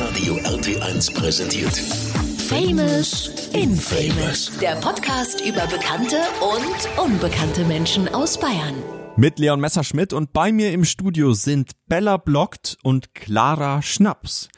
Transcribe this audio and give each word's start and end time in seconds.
Hitradio 0.00 0.36
RT1 0.36 1.12
präsentiert. 1.12 1.76
Famous 2.48 3.50
Infamous. 3.52 4.56
Der 4.58 4.76
Podcast 4.76 5.42
über 5.42 5.66
bekannte 5.66 6.16
und 6.40 7.04
unbekannte 7.04 7.66
Menschen 7.66 8.08
aus 8.08 8.40
Bayern. 8.40 8.76
Mit 9.16 9.38
Leon 9.38 9.60
Messerschmidt 9.60 10.14
und 10.14 10.32
bei 10.32 10.52
mir 10.52 10.72
im 10.72 10.86
Studio 10.86 11.34
sind 11.34 11.72
Bella 11.86 12.16
Blockt 12.16 12.78
und 12.82 13.14
Clara 13.14 13.82
Schnaps. 13.82 14.48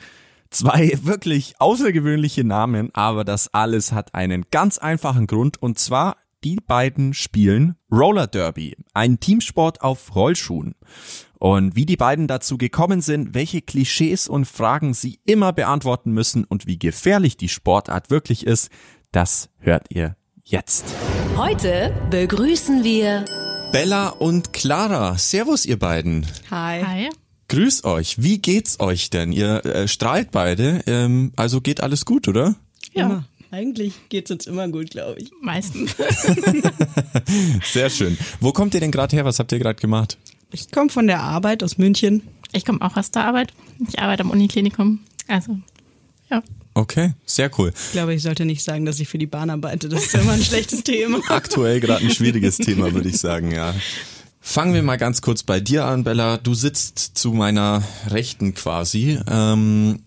Zwei 0.51 0.93
wirklich 1.03 1.55
außergewöhnliche 1.59 2.45
Namen, 2.45 2.91
aber 2.95 3.25
das 3.25 3.53
alles 3.53 3.91
hat 3.91 4.15
einen 4.15 4.45
ganz 4.53 4.79
einfachen 4.79 5.27
Grund 5.27 5.61
und 5.61 5.77
zwar 5.77 6.19
die 6.45 6.59
beiden 6.65 7.15
spielen 7.15 7.75
Roller 7.91 8.29
Derby, 8.29 8.77
ein 8.95 9.19
Teamsport 9.19 9.83
auf 9.83 10.15
Rollschuhen. 10.15 10.77
Und 11.43 11.75
wie 11.75 11.87
die 11.87 11.97
beiden 11.97 12.29
dazu 12.29 12.57
gekommen 12.57 13.01
sind, 13.01 13.35
welche 13.35 13.63
Klischees 13.63 14.29
und 14.29 14.45
Fragen 14.45 14.95
sie 14.95 15.19
immer 15.25 15.53
beantworten 15.53 16.13
müssen 16.13 16.45
und 16.45 16.69
wie 16.69 16.79
gefährlich 16.79 17.37
die 17.37 17.49
Sportart 17.49 18.11
wirklich 18.11 18.47
ist, 18.47 18.71
das 19.11 19.49
hört 19.59 19.87
ihr 19.89 20.15
jetzt. 20.45 20.85
Heute 21.37 21.93
begrüßen 22.11 22.85
wir 22.85 23.25
Bella 23.73 24.11
und 24.11 24.53
Clara. 24.53 25.19
Servus, 25.19 25.67
ihr 25.67 25.81
beiden. 25.81 26.29
Hi. 26.53 26.81
Hi. 26.85 27.09
Grüß 27.49 27.83
euch. 27.87 28.23
Wie 28.23 28.39
geht's 28.39 28.79
euch 28.79 29.11
denn? 29.11 29.33
Ihr 29.33 29.67
äh, 29.67 29.89
strahlt 29.89 30.31
beide, 30.31 30.85
ähm, 30.87 31.33
also 31.35 31.61
geht 31.61 31.81
alles 31.81 32.05
gut, 32.05 32.29
oder? 32.29 32.55
Ja, 32.93 33.07
Immer. 33.07 33.25
Eigentlich 33.51 33.95
geht's 34.09 34.31
uns 34.31 34.47
immer 34.47 34.67
gut, 34.69 34.91
glaube 34.91 35.21
ich. 35.21 35.31
meistens. 35.43 35.95
Sehr 37.65 37.91
schön. 37.91 38.17
Wo 38.41 38.53
kommt 38.53 38.73
ihr 38.75 38.81
denn 38.81 38.93
gerade 38.93 39.15
her? 39.15 39.25
Was 39.27 39.41
habt 39.41 39.53
ihr 39.53 39.59
gerade 39.59 39.81
gemacht? 39.81 40.17
Ich 40.53 40.71
komme 40.71 40.91
von 40.91 41.07
der 41.07 41.21
Arbeit 41.21 41.63
aus 41.63 41.79
München. 41.79 42.23
Ich 42.53 42.65
komme 42.65 42.83
auch 42.83 42.97
aus 42.97 43.11
der 43.11 43.25
Arbeit. 43.25 43.53
Ich 43.89 43.99
arbeite 43.99 44.23
am 44.23 44.31
Uniklinikum. 44.31 45.01
Also, 45.29 45.59
ja. 46.31 46.43
Okay, 46.75 47.13
sehr 47.27 47.51
cool. 47.59 47.73
Ich 47.75 47.93
glaube, 47.93 48.15
ich 48.15 48.23
sollte 48.23 48.45
nicht 48.45 48.63
sagen, 48.63 48.85
dass 48.85 49.01
ich 49.01 49.09
für 49.09 49.19
die 49.19 49.27
Bahn 49.27 49.51
arbeite. 49.51 49.89
Das 49.89 50.05
ist 50.05 50.15
immer 50.15 50.33
ein 50.33 50.43
schlechtes 50.43 50.85
Thema. 50.85 51.21
Aktuell 51.29 51.81
gerade 51.81 52.05
ein 52.05 52.11
schwieriges 52.11 52.59
Thema, 52.59 52.93
würde 52.93 53.09
ich 53.09 53.19
sagen, 53.19 53.51
ja. 53.51 53.75
Fangen 54.41 54.75
wir 54.75 54.83
mal 54.83 54.97
ganz 54.97 55.23
kurz 55.23 55.43
bei 55.43 55.61
dir 55.61 55.85
an, 55.85 56.05
Bella. 56.05 56.37
Du 56.37 56.55
sitzt 56.55 56.99
zu 56.99 57.33
meiner 57.33 57.83
Rechten 58.09 58.55
quasi. 58.55 59.19
Ähm, 59.31 60.01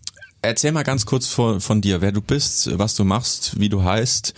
erzähl 0.46 0.72
mal 0.72 0.84
ganz 0.84 1.06
kurz 1.06 1.28
von, 1.28 1.62
von 1.62 1.82
dir, 1.82 2.02
wer 2.02 2.12
du 2.12 2.22
bist, 2.22 2.78
was 2.78 2.96
du 2.96 3.04
machst, 3.04 3.60
wie 3.60 3.70
du 3.70 3.84
heißt. 3.84 4.34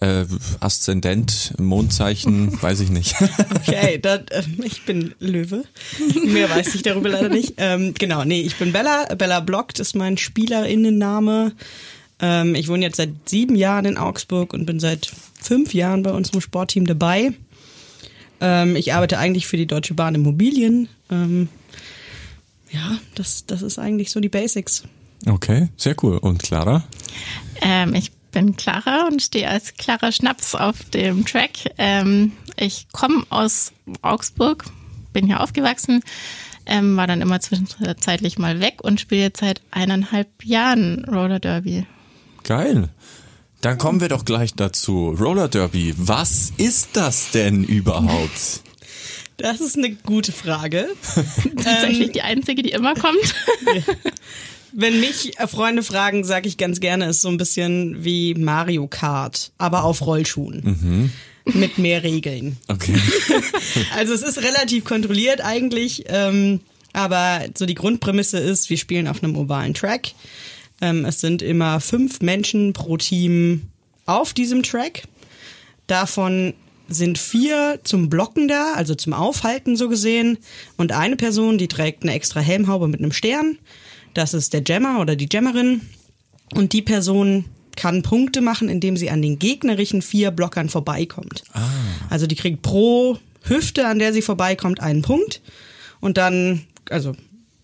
Äh, 0.00 0.24
Aszendent, 0.58 1.54
Mondzeichen, 1.58 2.60
weiß 2.62 2.80
ich 2.80 2.90
nicht. 2.90 3.14
Okay, 3.54 3.98
dann, 3.98 4.26
äh, 4.28 4.42
ich 4.64 4.84
bin 4.84 5.14
Löwe. 5.20 5.64
Mehr 6.26 6.50
weiß 6.50 6.74
ich 6.74 6.82
darüber 6.82 7.08
leider 7.08 7.28
nicht. 7.28 7.54
Ähm, 7.58 7.94
genau, 7.96 8.24
nee, 8.24 8.40
ich 8.40 8.56
bin 8.56 8.72
Bella. 8.72 9.06
Bella 9.14 9.40
Blockt 9.40 9.78
ist 9.78 9.94
mein 9.94 10.18
Spielerinnenname. 10.18 11.52
Ähm, 12.20 12.54
ich 12.56 12.68
wohne 12.68 12.84
jetzt 12.84 12.96
seit 12.96 13.10
sieben 13.26 13.54
Jahren 13.54 13.84
in 13.84 13.96
Augsburg 13.96 14.52
und 14.52 14.66
bin 14.66 14.80
seit 14.80 15.10
fünf 15.40 15.74
Jahren 15.74 16.02
bei 16.02 16.10
unserem 16.10 16.40
Sportteam 16.40 16.86
dabei. 16.86 17.32
Ähm, 18.40 18.74
ich 18.74 18.92
arbeite 18.92 19.18
eigentlich 19.18 19.46
für 19.46 19.56
die 19.56 19.66
Deutsche 19.66 19.94
Bahn 19.94 20.16
Immobilien. 20.16 20.88
Ähm, 21.10 21.48
ja, 22.72 22.98
das, 23.14 23.46
das 23.46 23.62
ist 23.62 23.78
eigentlich 23.78 24.10
so 24.10 24.18
die 24.18 24.28
Basics. 24.28 24.82
Okay, 25.26 25.68
sehr 25.76 25.94
cool. 26.02 26.18
Und 26.18 26.42
Clara? 26.42 26.84
Ähm, 27.60 27.94
ich 27.94 28.12
bin 28.32 28.56
Clara 28.56 29.06
und 29.06 29.22
stehe 29.22 29.48
als 29.48 29.74
Clara 29.74 30.10
Schnaps 30.10 30.54
auf 30.54 30.82
dem 30.90 31.24
Track. 31.24 31.70
Ähm, 31.78 32.32
ich 32.56 32.86
komme 32.92 33.24
aus 33.30 33.72
Augsburg, 34.00 34.64
bin 35.12 35.26
hier 35.26 35.40
aufgewachsen, 35.40 36.02
ähm, 36.66 36.96
war 36.96 37.06
dann 37.06 37.20
immer 37.20 37.40
zwischenzeitlich 37.40 38.38
mal 38.38 38.60
weg 38.60 38.78
und 38.82 39.00
spiele 39.00 39.22
jetzt 39.22 39.40
seit 39.40 39.60
eineinhalb 39.70 40.28
Jahren 40.44 41.04
Roller 41.04 41.38
Derby. 41.40 41.86
Geil. 42.42 42.88
Dann 43.60 43.78
kommen 43.78 44.00
wir 44.00 44.08
doch 44.08 44.24
gleich 44.24 44.54
dazu. 44.54 45.10
Roller 45.10 45.48
Derby, 45.48 45.94
was 45.96 46.52
ist 46.56 46.90
das 46.94 47.30
denn 47.30 47.64
überhaupt? 47.64 48.62
Das 49.38 49.60
ist 49.60 49.76
eine 49.76 49.90
gute 49.90 50.30
Frage. 50.30 50.86
Tatsächlich 51.64 52.12
die 52.12 52.22
einzige, 52.22 52.62
die 52.62 52.70
immer 52.70 52.94
kommt. 52.94 53.34
Wenn 54.72 55.00
mich 55.00 55.38
äh, 55.38 55.46
Freunde 55.46 55.82
fragen, 55.82 56.24
sage 56.24 56.48
ich 56.48 56.56
ganz 56.56 56.80
gerne, 56.80 57.06
ist 57.08 57.20
so 57.20 57.28
ein 57.28 57.36
bisschen 57.36 58.04
wie 58.04 58.34
Mario 58.34 58.86
Kart, 58.86 59.52
aber 59.58 59.84
auf 59.84 60.04
Rollschuhen. 60.06 61.10
Mit 61.44 61.78
mehr 61.78 62.02
Regeln. 62.02 62.56
Okay. 62.68 62.94
Also 63.96 64.12
es 64.12 64.22
ist 64.22 64.42
relativ 64.42 64.84
kontrolliert 64.84 65.40
eigentlich, 65.40 66.04
ähm, 66.08 66.60
aber 66.92 67.46
so 67.56 67.64
die 67.64 67.74
Grundprämisse 67.74 68.38
ist, 68.38 68.68
wir 68.70 68.76
spielen 68.76 69.08
auf 69.08 69.22
einem 69.22 69.36
ovalen 69.36 69.74
Track. 69.74 70.12
Ähm, 70.80 71.04
es 71.04 71.20
sind 71.20 71.42
immer 71.42 71.80
fünf 71.80 72.20
Menschen 72.20 72.72
pro 72.72 72.96
Team 72.96 73.68
auf 74.04 74.34
diesem 74.34 74.62
Track. 74.62 75.04
Davon 75.86 76.54
sind 76.88 77.18
vier 77.18 77.80
zum 77.84 78.10
Blocken 78.10 78.48
da, 78.48 78.72
also 78.74 78.94
zum 78.94 79.12
Aufhalten 79.12 79.76
so 79.76 79.88
gesehen. 79.88 80.38
Und 80.76 80.92
eine 80.92 81.16
Person, 81.16 81.56
die 81.56 81.68
trägt 81.68 82.02
eine 82.02 82.14
extra 82.14 82.40
Helmhaube 82.40 82.88
mit 82.88 83.00
einem 83.00 83.12
Stern. 83.12 83.58
Das 84.14 84.34
ist 84.34 84.52
der 84.52 84.62
Jammer 84.64 85.00
oder 85.00 85.16
die 85.16 85.28
Jammerin. 85.30 85.82
Und 86.54 86.72
die 86.72 86.82
Person 86.82 87.46
kann 87.76 88.02
Punkte 88.02 88.40
machen, 88.40 88.68
indem 88.68 88.96
sie 88.96 89.10
an 89.10 89.22
den 89.22 89.38
gegnerischen 89.38 90.02
vier 90.02 90.30
Blockern 90.30 90.68
vorbeikommt. 90.68 91.44
Also 92.10 92.26
die 92.26 92.36
kriegt 92.36 92.62
pro 92.62 93.18
Hüfte, 93.42 93.86
an 93.86 93.98
der 93.98 94.12
sie 94.12 94.22
vorbeikommt, 94.22 94.80
einen 94.80 95.02
Punkt. 95.02 95.40
Und 96.00 96.18
dann, 96.18 96.66
also 96.90 97.14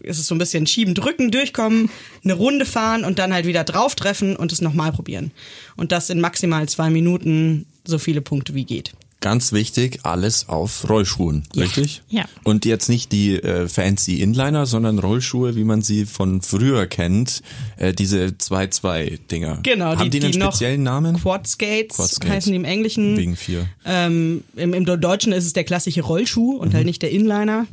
ist 0.00 0.18
es 0.18 0.26
so 0.26 0.34
ein 0.34 0.38
bisschen 0.38 0.66
schieben, 0.66 0.94
drücken, 0.94 1.30
durchkommen, 1.30 1.90
eine 2.24 2.34
Runde 2.34 2.64
fahren 2.64 3.04
und 3.04 3.18
dann 3.18 3.32
halt 3.32 3.46
wieder 3.46 3.64
drauf 3.64 3.94
treffen 3.94 4.36
und 4.36 4.52
es 4.52 4.60
nochmal 4.60 4.92
probieren. 4.92 5.32
Und 5.76 5.92
das 5.92 6.08
in 6.08 6.20
maximal 6.20 6.68
zwei 6.68 6.88
Minuten 6.88 7.66
so 7.84 7.98
viele 7.98 8.20
Punkte 8.20 8.54
wie 8.54 8.64
geht. 8.64 8.92
Ganz 9.20 9.52
wichtig, 9.52 10.00
alles 10.04 10.48
auf 10.48 10.88
Rollschuhen, 10.88 11.42
richtig? 11.56 12.02
Ja. 12.08 12.26
Und 12.44 12.64
jetzt 12.64 12.88
nicht 12.88 13.10
die 13.10 13.34
äh, 13.34 13.66
fancy 13.68 14.20
Inliner, 14.22 14.64
sondern 14.64 15.00
Rollschuhe, 15.00 15.56
wie 15.56 15.64
man 15.64 15.82
sie 15.82 16.06
von 16.06 16.40
früher 16.40 16.86
kennt, 16.86 17.42
äh, 17.78 17.92
diese 17.92 18.26
2-2-Dinger. 18.26 19.58
Genau, 19.64 19.86
Haben 19.96 20.10
die, 20.10 20.20
die, 20.20 20.24
einen 20.24 20.32
die 20.34 20.40
speziellen 20.40 20.82
Namen? 20.82 21.16
Quad 21.20 21.46
Skates, 21.48 21.96
Quad 21.96 22.10
Skates. 22.10 22.30
heißen 22.30 22.52
die 22.52 22.56
im 22.56 22.64
Englischen. 22.64 23.16
Wegen 23.16 23.34
vier. 23.36 23.66
Ähm, 23.84 24.44
im, 24.56 24.72
Im 24.74 24.84
Deutschen 24.84 25.32
ist 25.32 25.46
es 25.46 25.52
der 25.52 25.64
klassische 25.64 26.02
Rollschuh 26.02 26.56
und 26.56 26.68
Mhm. 26.68 26.74
halt 26.74 26.86
nicht 26.86 27.02
der 27.02 27.10
Inliner. 27.10 27.66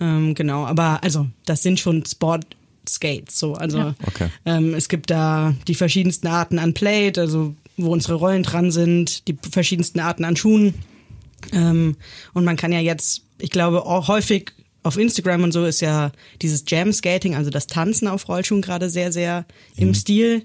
Ähm, 0.00 0.34
genau, 0.34 0.64
aber 0.66 1.02
also 1.02 1.26
das 1.46 1.62
sind 1.62 1.80
schon 1.80 2.04
Sport 2.04 2.44
Skates. 2.88 3.38
So, 3.38 3.54
also 3.54 3.78
Ja. 3.78 3.94
Okay. 4.06 4.28
ähm, 4.44 4.74
es 4.74 4.88
gibt 4.88 5.10
da 5.10 5.54
die 5.66 5.74
verschiedensten 5.74 6.26
Arten 6.26 6.58
an 6.58 6.74
Plate, 6.74 7.20
also 7.20 7.54
wo 7.84 7.92
unsere 7.92 8.14
Rollen 8.14 8.42
dran 8.42 8.70
sind, 8.70 9.26
die 9.28 9.36
verschiedensten 9.50 10.00
Arten 10.00 10.24
an 10.24 10.36
Schuhen. 10.36 10.74
Ähm, 11.52 11.96
und 12.34 12.44
man 12.44 12.56
kann 12.56 12.72
ja 12.72 12.80
jetzt, 12.80 13.22
ich 13.38 13.50
glaube, 13.50 13.86
auch 13.86 14.08
häufig 14.08 14.52
auf 14.82 14.96
Instagram 14.96 15.42
und 15.44 15.52
so 15.52 15.64
ist 15.64 15.80
ja 15.80 16.12
dieses 16.40 16.64
Jam 16.66 16.92
Skating, 16.92 17.34
also 17.34 17.50
das 17.50 17.66
Tanzen 17.66 18.08
auf 18.08 18.28
Rollschuhen 18.28 18.62
gerade 18.62 18.88
sehr, 18.90 19.12
sehr 19.12 19.44
im 19.76 19.92
Stil. 19.94 20.42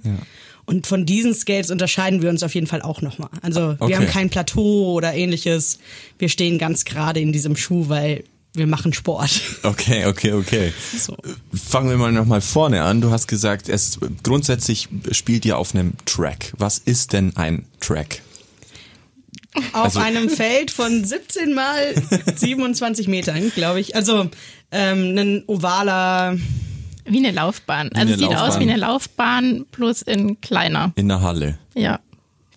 Und 0.65 0.87
von 0.87 1.05
diesen 1.05 1.33
Skates 1.33 1.71
unterscheiden 1.71 2.21
wir 2.21 2.29
uns 2.29 2.41
auf 2.43 2.53
jeden 2.55 2.67
Fall 2.67 2.81
auch 2.81 3.01
nochmal. 3.01 3.29
Also 3.41 3.75
Okay. 3.79 3.87
wir 3.89 3.97
haben 3.97 4.07
kein 4.07 4.29
Plateau 4.29 4.93
oder 4.93 5.13
ähnliches. 5.13 5.79
Wir 6.19 6.29
stehen 6.29 6.57
ganz 6.57 6.83
gerade 6.85 7.19
in 7.19 7.31
diesem 7.31 7.55
Schuh, 7.55 7.89
weil 7.89 8.23
wir 8.53 8.67
machen 8.67 8.93
Sport. 8.93 9.41
Okay, 9.63 10.05
okay, 10.05 10.33
okay. 10.33 10.73
So. 10.97 11.17
Fangen 11.53 11.89
wir 11.89 11.97
mal 11.97 12.11
nochmal 12.11 12.41
vorne 12.41 12.83
an. 12.83 13.01
Du 13.01 13.09
hast 13.11 13.27
gesagt, 13.27 13.67
es 13.69 13.99
grundsätzlich 14.23 14.89
spielt 15.11 15.45
ihr 15.45 15.57
auf 15.57 15.73
einem 15.73 15.93
Track. 16.05 16.53
Was 16.57 16.77
ist 16.77 17.13
denn 17.13 17.35
ein 17.35 17.65
Track? 17.79 18.21
Auf 19.73 19.83
Also- 19.85 19.99
einem 19.99 20.29
Feld 20.29 20.71
von 20.71 21.03
17 21.05 21.53
mal 21.53 21.93
27 22.35 23.07
Metern, 23.07 23.51
glaube 23.53 23.79
ich. 23.79 23.95
Also 23.95 24.29
ähm, 24.71 25.15
ein 25.17 25.43
ovaler, 25.47 26.37
Wie 27.05 27.17
eine 27.19 27.31
Laufbahn. 27.31 27.89
Also 27.93 28.13
eine 28.13 28.17
sieht 28.17 28.27
aus 28.27 28.33
Laufbahn. 28.33 28.59
wie 28.59 28.69
eine 28.71 28.77
Laufbahn, 28.79 29.65
bloß 29.71 30.01
in 30.03 30.41
kleiner. 30.41 30.91
In 30.95 31.07
der 31.07 31.21
Halle. 31.21 31.57
Ja. 31.75 31.99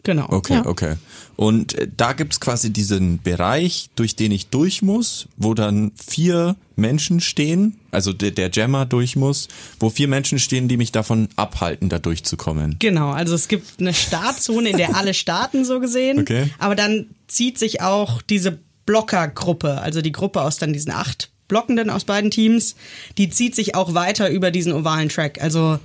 genau. 0.03 0.27
Okay, 0.31 0.55
Ja. 0.55 0.67
okay. 0.67 0.95
Und 1.37 1.75
äh, 1.75 1.89
da 1.95 2.13
gibt's 2.13 2.41
quasi 2.41 2.73
diesen 2.73 3.23
Bereich, 3.23 3.91
durch 3.95 4.17
den 4.17 4.33
ich 4.33 4.49
durch 4.49 4.83
muss, 4.83 5.29
wo 5.37 5.55
dann 5.55 5.93
vier 5.95 6.57
Menschen 6.77 7.21
stehen, 7.21 7.79
also 7.91 8.13
der, 8.13 8.31
der 8.31 8.51
Jammer 8.51 8.87
durch 8.87 9.17
muss, 9.17 9.49
wo 9.79 9.91
vier 9.91 10.09
Menschen 10.09 10.39
stehen, 10.39 10.69
die 10.69 10.77
mich 10.77 10.93
davon 10.93 11.29
abhalten, 11.37 11.89
da 11.89 11.99
durchzukommen. 11.99 12.77
Genau, 12.79 13.11
also 13.11 13.35
es 13.35 13.49
gibt 13.49 13.81
eine 13.81 13.95
Startzone, 13.95 14.71
in 14.71 14.77
der 14.77 14.97
alle 14.97 15.15
starten, 15.15 15.65
so 15.65 15.81
gesehen. 15.81 16.21
Okay. 16.21 16.51
Aber 16.59 16.75
dann 16.75 17.07
zieht 17.29 17.59
sich 17.59 17.81
auch 17.81 18.23
diese 18.23 18.59
Blockergruppe, 18.87 19.81
also 19.81 20.01
die 20.01 20.13
Gruppe 20.13 20.43
aus 20.43 20.59
dann 20.59 20.73
diesen 20.73 20.93
acht 20.93 21.31
Blockenden 21.49 21.91
aus 21.91 22.05
beiden 22.05 22.31
Teams, 22.31 22.75
die 23.19 23.31
zieht 23.31 23.55
sich 23.55 23.75
auch 23.75 23.95
weiter 23.95 24.31
über 24.31 24.51
diesen 24.51 24.73
ovalen 24.73 25.09
Track. 25.09 25.41
Also 25.41 25.79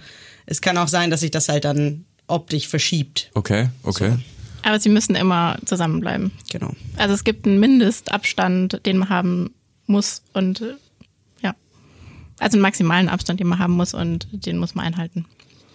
es 0.46 0.62
kann 0.62 0.78
auch 0.78 0.88
sein, 0.88 1.12
dass 1.12 1.20
sich 1.20 1.32
das 1.32 1.50
halt 1.50 1.66
dann 1.66 2.06
optisch 2.28 2.68
verschiebt. 2.68 3.30
Okay, 3.34 3.70
okay. 3.84 4.16
Aber 4.64 4.80
sie 4.80 4.90
müssen 4.90 5.16
immer 5.16 5.58
zusammenbleiben. 5.66 6.32
Genau. 6.52 6.72
Also 6.98 7.14
es 7.14 7.24
gibt 7.24 7.46
einen 7.46 7.60
Mindestabstand, 7.60 8.86
den 8.86 8.98
man 8.98 9.10
haben 9.10 9.54
muss 9.88 10.22
und 10.34 10.62
äh, 10.62 10.76
ja. 11.42 11.56
Also 12.40 12.56
einen 12.56 12.62
maximalen 12.62 13.10
Abstand, 13.10 13.40
den 13.40 13.48
man 13.48 13.60
haben 13.60 13.74
muss 13.74 13.94
und 13.94 14.28
den 14.32 14.58
muss 14.58 14.76
man 14.76 14.86
einhalten. 14.86 15.26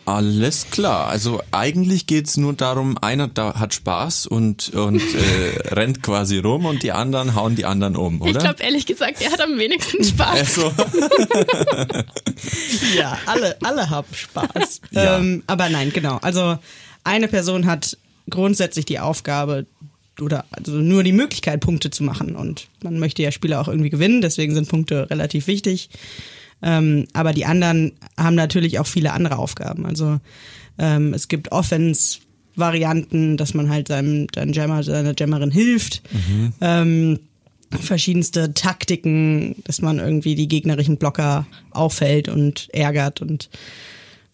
Alles 0.06 0.70
klar. 0.70 1.08
Also 1.08 1.42
eigentlich 1.50 2.06
geht's 2.06 2.36
nur 2.36 2.52
darum, 2.52 2.96
einer 2.98 3.26
da 3.26 3.58
hat 3.58 3.74
Spaß 3.74 4.26
und, 4.26 4.68
und 4.68 5.02
äh, 5.02 5.58
rennt 5.74 6.00
quasi 6.00 6.38
rum 6.38 6.64
und 6.64 6.84
die 6.84 6.92
anderen 6.92 7.34
hauen 7.34 7.56
die 7.56 7.64
anderen 7.64 7.96
um, 7.96 8.20
oder? 8.20 8.30
Ich 8.30 8.38
glaube 8.38 8.62
ehrlich 8.62 8.86
gesagt, 8.86 9.20
er 9.20 9.32
hat 9.32 9.40
am 9.40 9.58
wenigsten 9.58 10.04
Spaß. 10.04 10.28
also, 10.38 10.72
Ja, 12.96 13.18
alle, 13.26 13.56
alle 13.62 13.90
haben 13.90 14.06
Spaß. 14.14 14.80
Ja. 14.92 15.18
Ähm, 15.18 15.42
aber 15.48 15.68
nein, 15.70 15.92
genau. 15.92 16.18
Also 16.22 16.56
eine 17.02 17.26
Person 17.26 17.66
hat 17.66 17.98
grundsätzlich 18.30 18.84
die 18.84 18.98
Aufgabe 18.98 19.66
oder 20.20 20.44
also 20.50 20.72
nur 20.72 21.02
die 21.02 21.12
Möglichkeit, 21.12 21.60
Punkte 21.60 21.90
zu 21.90 22.02
machen. 22.02 22.36
Und 22.36 22.68
man 22.82 22.98
möchte 22.98 23.22
ja 23.22 23.30
Spiele 23.30 23.60
auch 23.60 23.68
irgendwie 23.68 23.90
gewinnen, 23.90 24.20
deswegen 24.20 24.54
sind 24.54 24.68
Punkte 24.68 25.10
relativ 25.10 25.46
wichtig. 25.46 25.90
Ähm, 26.62 27.06
aber 27.12 27.32
die 27.32 27.44
anderen 27.44 27.92
haben 28.16 28.34
natürlich 28.34 28.78
auch 28.78 28.86
viele 28.86 29.12
andere 29.12 29.36
Aufgaben. 29.36 29.84
Also 29.84 30.20
ähm, 30.78 31.12
es 31.12 31.28
gibt 31.28 31.52
Offense-Varianten, 31.52 33.36
dass 33.36 33.52
man 33.52 33.68
halt 33.68 33.88
seinem, 33.88 34.26
seinem 34.34 34.52
Jammer, 34.52 34.82
seiner 34.82 35.14
Jammerin 35.16 35.50
hilft. 35.50 36.02
Ähm, 36.60 37.18
verschiedenste 37.70 38.54
Taktiken, 38.54 39.56
dass 39.64 39.82
man 39.82 39.98
irgendwie 39.98 40.34
die 40.34 40.48
gegnerischen 40.48 40.96
Blocker 40.96 41.46
auffällt 41.72 42.28
und 42.28 42.68
ärgert 42.72 43.20
und 43.20 43.50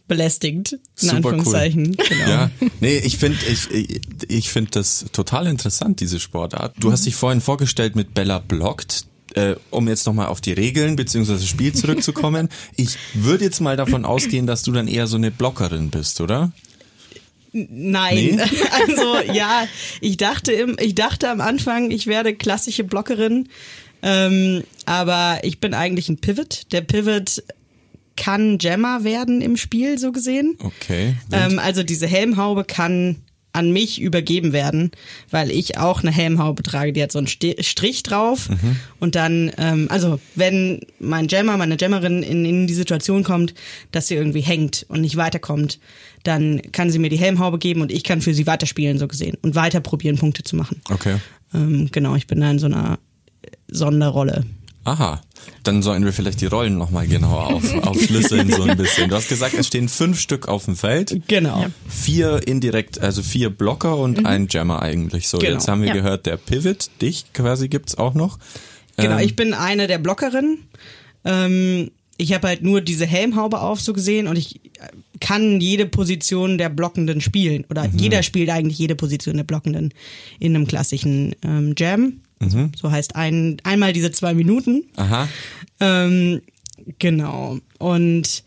belästigt, 0.08 0.72
in 0.72 0.78
Super 0.94 1.10
cool. 1.12 1.16
Anführungszeichen. 1.16 1.96
Genau. 1.96 2.28
ja. 2.28 2.50
Nee, 2.80 2.98
ich 2.98 3.18
finde 3.18 3.38
ich, 3.50 3.70
ich, 3.70 4.00
ich 4.28 4.50
find 4.50 4.76
das 4.76 5.06
total 5.12 5.46
interessant, 5.46 6.00
diese 6.00 6.20
Sportart. 6.20 6.74
Du 6.78 6.92
hast 6.92 7.06
dich 7.06 7.14
vorhin 7.14 7.40
vorgestellt 7.40 7.96
mit 7.96 8.14
Bella 8.14 8.38
Blockt. 8.38 9.06
Äh, 9.34 9.54
um 9.70 9.88
jetzt 9.88 10.04
nochmal 10.06 10.26
auf 10.26 10.42
die 10.42 10.52
Regeln 10.52 10.94
bzw. 10.94 11.38
Spiel 11.38 11.72
zurückzukommen. 11.72 12.50
Ich 12.76 12.98
würde 13.14 13.44
jetzt 13.44 13.60
mal 13.60 13.78
davon 13.78 14.04
ausgehen, 14.04 14.46
dass 14.46 14.62
du 14.62 14.72
dann 14.72 14.88
eher 14.88 15.06
so 15.06 15.16
eine 15.16 15.30
Blockerin 15.30 15.88
bist, 15.88 16.20
oder? 16.20 16.52
Nein, 17.52 18.16
Nee? 18.16 18.38
also 18.70 19.32
ja, 19.32 19.66
ich 20.00 20.18
dachte, 20.18 20.52
im, 20.52 20.76
ich 20.78 20.94
dachte 20.94 21.30
am 21.30 21.40
Anfang, 21.40 21.90
ich 21.90 22.06
werde 22.06 22.34
klassische 22.34 22.84
Blockerin, 22.84 23.48
ähm, 24.02 24.64
aber 24.84 25.40
ich 25.44 25.60
bin 25.60 25.72
eigentlich 25.74 26.08
ein 26.08 26.18
Pivot. 26.18 26.72
Der 26.72 26.80
Pivot 26.80 27.42
kann 28.16 28.58
Jammer 28.60 29.04
werden 29.04 29.40
im 29.40 29.56
Spiel, 29.56 29.98
so 29.98 30.12
gesehen. 30.12 30.56
Okay. 30.60 31.16
Ähm, 31.32 31.58
also 31.58 31.82
diese 31.82 32.06
Helmhaube 32.06 32.64
kann 32.64 33.16
an 33.52 33.70
mich 33.70 34.00
übergeben 34.00 34.52
werden, 34.52 34.92
weil 35.30 35.50
ich 35.50 35.76
auch 35.76 36.02
eine 36.02 36.10
Helmhaube 36.10 36.62
trage, 36.62 36.92
die 36.92 37.02
hat 37.02 37.12
so 37.12 37.18
einen 37.18 37.26
Strich 37.26 38.02
drauf. 38.02 38.48
Und 38.98 39.14
dann, 39.14 39.52
ähm, 39.58 39.88
also 39.90 40.18
wenn 40.34 40.80
mein 40.98 41.28
Jammer, 41.28 41.56
meine 41.58 41.76
Jammerin 41.78 42.22
in, 42.22 42.44
in 42.44 42.66
die 42.66 42.74
Situation 42.74 43.24
kommt, 43.24 43.54
dass 43.90 44.08
sie 44.08 44.14
irgendwie 44.14 44.40
hängt 44.40 44.86
und 44.88 45.02
nicht 45.02 45.16
weiterkommt, 45.16 45.80
dann 46.22 46.62
kann 46.72 46.90
sie 46.90 46.98
mir 46.98 47.10
die 47.10 47.18
Helmhaube 47.18 47.58
geben 47.58 47.82
und 47.82 47.92
ich 47.92 48.04
kann 48.04 48.22
für 48.22 48.32
sie 48.32 48.46
weiterspielen, 48.46 48.98
so 48.98 49.06
gesehen, 49.06 49.36
und 49.42 49.54
weiter 49.54 49.80
probieren, 49.80 50.16
Punkte 50.16 50.42
zu 50.42 50.56
machen. 50.56 50.80
okay. 50.88 51.16
Ähm, 51.54 51.90
genau, 51.92 52.14
ich 52.14 52.26
bin 52.26 52.40
da 52.40 52.50
in 52.50 52.58
so 52.58 52.66
einer 52.66 52.98
Sonderrolle. 53.68 54.46
Aha. 54.84 55.20
Dann 55.62 55.82
sollen 55.82 56.04
wir 56.04 56.12
vielleicht 56.12 56.40
die 56.40 56.46
Rollen 56.46 56.76
nochmal 56.78 57.06
genauer 57.06 57.48
auf, 57.54 57.74
aufschlüsseln 57.86 58.50
so 58.50 58.62
ein 58.64 58.76
bisschen. 58.76 59.08
Du 59.10 59.16
hast 59.16 59.28
gesagt, 59.28 59.54
es 59.54 59.66
stehen 59.68 59.88
fünf 59.88 60.18
Stück 60.20 60.48
auf 60.48 60.64
dem 60.64 60.76
Feld. 60.76 61.20
Genau. 61.28 61.66
Vier 61.88 62.46
indirekt, 62.46 63.00
also 63.00 63.22
vier 63.22 63.50
Blocker 63.50 63.96
und 63.96 64.26
ein 64.26 64.48
Jammer 64.50 64.82
eigentlich. 64.82 65.28
So, 65.28 65.38
Genau. 65.38 65.52
jetzt 65.52 65.68
haben 65.68 65.80
wir 65.82 65.88
Ja. 65.88 65.94
gehört, 65.94 66.26
der 66.26 66.36
Pivot, 66.36 66.90
dich 67.00 67.32
quasi 67.32 67.68
gibt's 67.68 67.96
auch 67.96 68.14
noch. 68.14 68.38
Genau, 68.96 69.18
Ähm, 69.18 69.24
ich 69.24 69.36
bin 69.36 69.54
eine 69.54 69.86
der 69.86 69.98
Blockerinnen. 69.98 70.58
Ähm, 71.24 71.90
ich 72.18 72.32
habe 72.34 72.48
halt 72.48 72.62
nur 72.62 72.80
diese 72.80 73.06
Helmhaube 73.06 73.60
auf, 73.60 73.80
so 73.80 73.92
gesehen, 73.92 74.26
und 74.28 74.36
ich 74.36 74.56
äh, 74.56 74.88
kann 75.20 75.60
jede 75.60 75.86
Position 75.86 76.58
der 76.58 76.68
Blockenden 76.68 77.20
spielen. 77.20 77.64
Oder 77.70 77.88
Mhm. 77.88 77.98
jeder 77.98 78.22
spielt 78.22 78.50
eigentlich 78.50 78.78
jede 78.78 78.94
Position 78.96 79.36
der 79.36 79.44
Blockenden 79.44 79.94
in 80.38 80.54
einem 80.54 80.66
klassischen 80.66 81.34
ähm, 81.44 81.74
Jam. 81.76 82.20
Mhm. 82.42 82.72
So 82.80 82.90
heißt 82.90 83.16
ein, 83.16 83.56
einmal 83.64 83.92
diese 83.92 84.10
zwei 84.12 84.34
Minuten. 84.34 84.84
Aha. 84.96 85.28
Ähm, 85.80 86.42
genau. 86.98 87.58
Und 87.78 88.42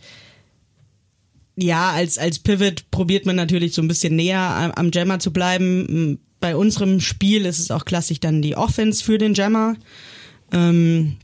ja, 1.58 1.92
als, 1.92 2.18
als 2.18 2.40
Pivot 2.40 2.90
probiert 2.92 3.26
man 3.26 3.36
natürlich 3.36 3.74
so 3.74 3.82
ein 3.82 3.88
bisschen 3.88 4.16
näher 4.16 4.40
am, 4.42 4.72
am 4.72 4.92
Jammer 4.94 5.20
zu 5.20 5.32
bleiben. 5.32 6.20
Bei 6.42 6.56
unserem 6.56 7.00
Spiel 7.00 7.46
ist 7.46 7.60
es 7.60 7.72
auch 7.72 7.86
klassisch 7.86 8.20
dann 8.20 8.42
die 8.42 8.58
Offense 8.58 9.04
für 9.04 9.18
den 9.18 9.34
Jammer. 9.34 9.76
Ähm, 10.52 11.16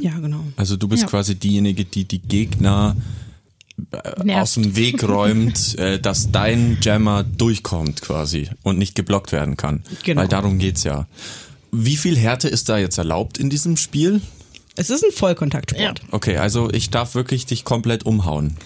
ja, 0.00 0.18
genau. 0.18 0.44
Also 0.56 0.76
du 0.76 0.88
bist 0.88 1.02
Ja. 1.04 1.08
quasi 1.08 1.36
diejenige, 1.36 1.84
die 1.84 2.04
die 2.04 2.18
Gegner 2.18 2.96
äh, 3.92 4.24
Nervt. 4.24 4.42
aus 4.42 4.54
dem 4.54 4.74
Weg 4.76 5.02
räumt, 5.04 5.78
äh, 5.78 6.00
dass 6.00 6.32
dein 6.32 6.78
Jammer 6.82 7.22
durchkommt 7.24 8.02
quasi 8.02 8.50
und 8.62 8.78
nicht 8.78 8.94
geblockt 8.94 9.32
werden 9.32 9.56
kann. 9.56 9.82
Genau. 10.02 10.20
Weil 10.22 10.28
darum 10.28 10.58
geht's 10.58 10.82
ja. 10.84 11.06
Wie 11.74 11.96
viel 11.96 12.18
Härte 12.18 12.48
ist 12.48 12.68
da 12.68 12.76
jetzt 12.76 12.98
erlaubt 12.98 13.38
in 13.38 13.48
diesem 13.48 13.78
Spiel? 13.78 14.20
Es 14.76 14.90
ist 14.90 15.02
ein 15.04 15.10
Vollkontaktsport. 15.10 16.02
Okay, 16.10 16.36
also 16.36 16.70
ich 16.70 16.90
darf 16.90 17.14
wirklich 17.14 17.46
dich 17.46 17.64
komplett 17.64 18.04
umhauen. 18.04 18.56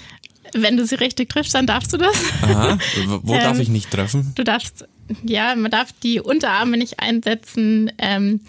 Wenn 0.53 0.76
du 0.76 0.85
sie 0.85 0.97
richtig 0.97 1.29
triffst, 1.29 1.55
dann 1.55 1.67
darfst 1.67 1.93
du 1.93 1.99
das. 1.99 2.17
Aha. 2.43 2.79
Wo 3.23 3.35
Ähm, 3.35 3.41
darf 3.41 3.58
ich 3.61 3.69
nicht 3.69 3.91
treffen? 3.93 4.32
Du 4.35 4.43
darfst, 4.43 4.87
ja, 5.25 5.55
man 5.55 5.70
darf 5.70 5.93
die 6.03 6.20
Unterarme 6.20 6.76
nicht 6.76 6.99
einsetzen, 6.99 7.93
ähm, 7.99 8.41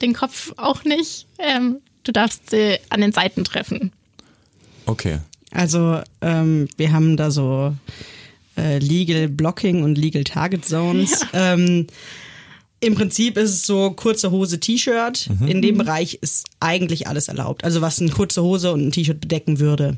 den 0.00 0.12
Kopf 0.12 0.52
auch 0.56 0.84
nicht. 0.84 1.26
Ähm, 1.38 1.78
du 2.04 2.12
darfst 2.12 2.50
sie 2.50 2.78
an 2.90 3.00
den 3.00 3.12
Seiten 3.12 3.42
treffen. 3.44 3.92
Okay. 4.86 5.18
Also 5.50 6.00
ähm, 6.20 6.68
wir 6.76 6.92
haben 6.92 7.16
da 7.16 7.30
so 7.32 7.74
äh, 8.56 8.78
Legal 8.78 9.28
Blocking 9.28 9.82
und 9.82 9.98
Legal 9.98 10.24
Target 10.24 10.64
Zones. 10.64 11.26
Ähm, 11.32 11.86
Im 12.84 12.94
Prinzip 12.94 13.36
ist 13.36 13.50
es 13.50 13.66
so 13.66 13.90
kurze 13.90 14.30
Hose, 14.30 14.60
T-Shirt. 14.60 15.28
In 15.46 15.62
dem 15.62 15.78
Bereich 15.78 16.18
ist 16.20 16.46
eigentlich 16.60 17.08
alles 17.08 17.28
erlaubt. 17.28 17.64
Also 17.64 17.80
was 17.80 18.00
eine 18.00 18.10
kurze 18.10 18.42
Hose 18.42 18.72
und 18.72 18.86
ein 18.86 18.92
T-Shirt 18.92 19.20
bedecken 19.20 19.58
würde. 19.58 19.96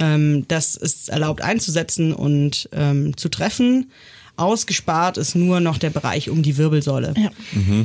Ähm, 0.00 0.44
das 0.48 0.76
ist 0.76 1.08
erlaubt 1.08 1.42
einzusetzen 1.42 2.12
und 2.12 2.68
ähm, 2.72 3.16
zu 3.16 3.28
treffen. 3.28 3.90
Ausgespart 4.36 5.16
ist 5.16 5.34
nur 5.34 5.58
noch 5.60 5.78
der 5.78 5.90
Bereich 5.90 6.30
um 6.30 6.42
die 6.42 6.56
Wirbelsäule. 6.56 7.14
Ja. 7.16 7.30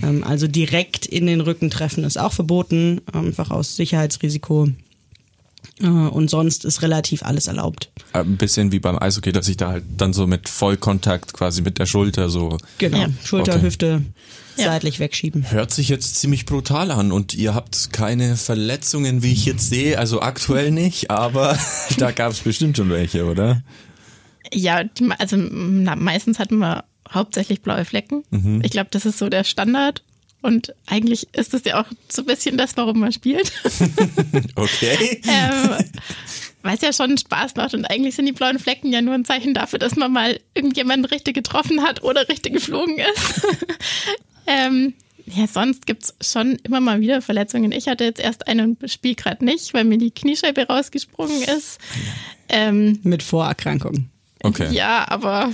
Ähm, 0.07 0.23
also 0.23 0.47
direkt 0.47 1.05
in 1.05 1.25
den 1.25 1.41
Rücken 1.41 1.69
treffen 1.71 2.03
ist 2.03 2.17
auch 2.17 2.31
verboten, 2.31 3.01
einfach 3.11 3.49
aus 3.49 3.75
Sicherheitsrisiko. 3.75 4.69
Äh, 5.81 5.87
und 5.87 6.29
sonst 6.29 6.65
ist 6.65 6.81
relativ 6.81 7.23
alles 7.23 7.47
erlaubt. 7.47 7.89
Äh, 8.13 8.19
Ein 8.19 8.37
bisschen 8.37 8.71
wie 8.71 8.79
beim 8.79 8.97
Eishockey, 8.99 9.31
dass 9.31 9.47
ich 9.47 9.57
da 9.57 9.69
halt 9.69 9.83
dann 9.97 10.13
so 10.13 10.27
mit 10.27 10.49
Vollkontakt 10.49 11.33
quasi 11.33 11.61
mit 11.61 11.79
der 11.79 11.85
Schulter 11.85 12.29
so. 12.29 12.57
Genau. 12.77 12.97
Ja. 12.97 13.07
Schulter, 13.23 13.53
Okay. 13.55 13.61
Hüfte 13.63 14.01
Ja. 14.57 14.65
seitlich 14.65 14.99
wegschieben. 14.99 15.49
Hört 15.51 15.71
sich 15.71 15.89
jetzt 15.89 16.15
ziemlich 16.17 16.45
brutal 16.45 16.91
an 16.91 17.11
und 17.11 17.33
ihr 17.33 17.55
habt 17.55 17.91
keine 17.91 18.35
Verletzungen, 18.37 19.23
wie 19.23 19.31
ich 19.31 19.45
jetzt 19.45 19.69
sehe. 19.69 19.97
Also 19.97 20.21
aktuell 20.21 20.69
nicht, 20.71 21.09
aber 21.09 21.57
da 21.97 22.11
gab 22.11 22.31
es 22.31 22.39
bestimmt 22.39 22.77
schon 22.77 22.89
welche, 22.89 23.25
oder? 23.25 23.61
Ja, 24.53 24.83
die, 24.83 25.09
also 25.17 25.35
na, 25.37 25.95
meistens 25.95 26.37
hatten 26.37 26.57
wir 26.59 26.83
hauptsächlich 27.11 27.61
blaue 27.61 27.85
Flecken. 27.85 28.23
Ich 28.63 28.71
glaube, 28.71 28.89
das 28.91 29.05
ist 29.05 29.17
so 29.17 29.29
der 29.29 29.43
Standard. 29.43 30.03
Und 30.43 30.75
eigentlich 30.85 31.27
ist 31.33 31.53
es 31.53 31.63
ja 31.63 31.81
auch 31.81 31.87
so 32.09 32.21
ein 32.21 32.25
bisschen 32.25 32.57
das, 32.57 32.75
warum 32.77 32.99
man 32.99 33.11
spielt. 33.11 33.51
Okay. 34.55 35.21
ähm, 35.25 35.75
weil 36.61 36.75
es 36.75 36.81
ja 36.81 36.93
schon 36.93 37.17
Spaß 37.17 37.55
macht. 37.55 37.73
Und 37.73 37.85
eigentlich 37.85 38.15
sind 38.15 38.25
die 38.25 38.33
blauen 38.33 38.59
Flecken 38.59 38.91
ja 38.91 39.01
nur 39.01 39.13
ein 39.13 39.25
Zeichen 39.25 39.53
dafür, 39.53 39.79
dass 39.79 39.95
man 39.95 40.11
mal 40.11 40.39
irgendjemanden 40.53 41.05
richtig 41.05 41.33
getroffen 41.35 41.81
hat 41.81 42.03
oder 42.03 42.27
richtig 42.29 42.53
geflogen 42.53 42.97
ist. 42.97 43.47
ähm, 44.47 44.93
ja, 45.25 45.47
sonst 45.47 45.85
gibt's 45.85 46.13
schon 46.21 46.57
immer 46.63 46.81
mal 46.81 46.99
wieder 46.99 47.21
Verletzungen. 47.21 47.71
Ich 47.71 47.87
hatte 47.87 48.03
jetzt 48.03 48.19
erst 48.19 48.47
eine 48.47 48.63
und 48.63 48.91
spiele 48.91 49.15
gerade 49.15 49.43
nicht, 49.45 49.73
weil 49.73 49.85
mir 49.85 49.97
die 49.97 50.11
Kniescheibe 50.11 50.67
rausgesprungen 50.67 51.41
ist. 51.43 51.79
Ähm, 52.49 52.99
Mit 53.03 53.23
Vorerkrankungen. 53.23 54.09
Okay. 54.41 54.73
ja, 54.73 55.05
aber 55.07 55.51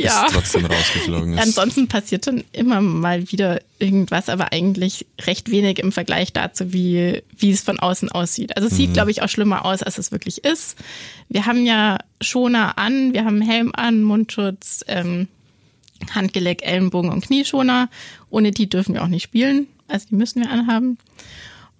ja. 0.00 0.26
Ist 0.26 0.32
trotzdem 0.34 0.66
rausgeflogen 0.66 1.32
ist. 1.34 1.40
Ansonsten 1.42 1.88
passiert 1.88 2.26
dann 2.26 2.44
immer 2.52 2.80
mal 2.80 3.30
wieder 3.30 3.60
irgendwas, 3.78 4.28
aber 4.28 4.52
eigentlich 4.52 5.06
recht 5.22 5.50
wenig 5.50 5.78
im 5.78 5.92
Vergleich 5.92 6.32
dazu, 6.32 6.72
wie, 6.72 7.22
wie 7.36 7.50
es 7.50 7.62
von 7.62 7.78
außen 7.78 8.10
aussieht. 8.12 8.56
Also 8.56 8.66
es 8.68 8.72
Mhm. 8.74 8.76
sieht, 8.76 8.92
glaube 8.94 9.10
ich, 9.10 9.22
auch 9.22 9.28
schlimmer 9.28 9.64
aus, 9.64 9.82
als 9.82 9.98
es 9.98 10.12
wirklich 10.12 10.44
ist. 10.44 10.76
Wir 11.28 11.46
haben 11.46 11.64
ja 11.66 11.98
Schoner 12.20 12.78
an, 12.78 13.12
wir 13.12 13.24
haben 13.24 13.40
Helm 13.40 13.72
an, 13.74 14.02
Mundschutz, 14.02 14.84
ähm, 14.88 15.28
Handgelenk, 16.14 16.62
Ellenbogen 16.62 17.10
und 17.10 17.24
Knieschoner. 17.24 17.88
Ohne 18.30 18.50
die 18.52 18.68
dürfen 18.68 18.94
wir 18.94 19.02
auch 19.02 19.08
nicht 19.08 19.24
spielen. 19.24 19.66
Also 19.88 20.06
die 20.10 20.14
müssen 20.14 20.42
wir 20.42 20.50
anhaben. 20.50 20.98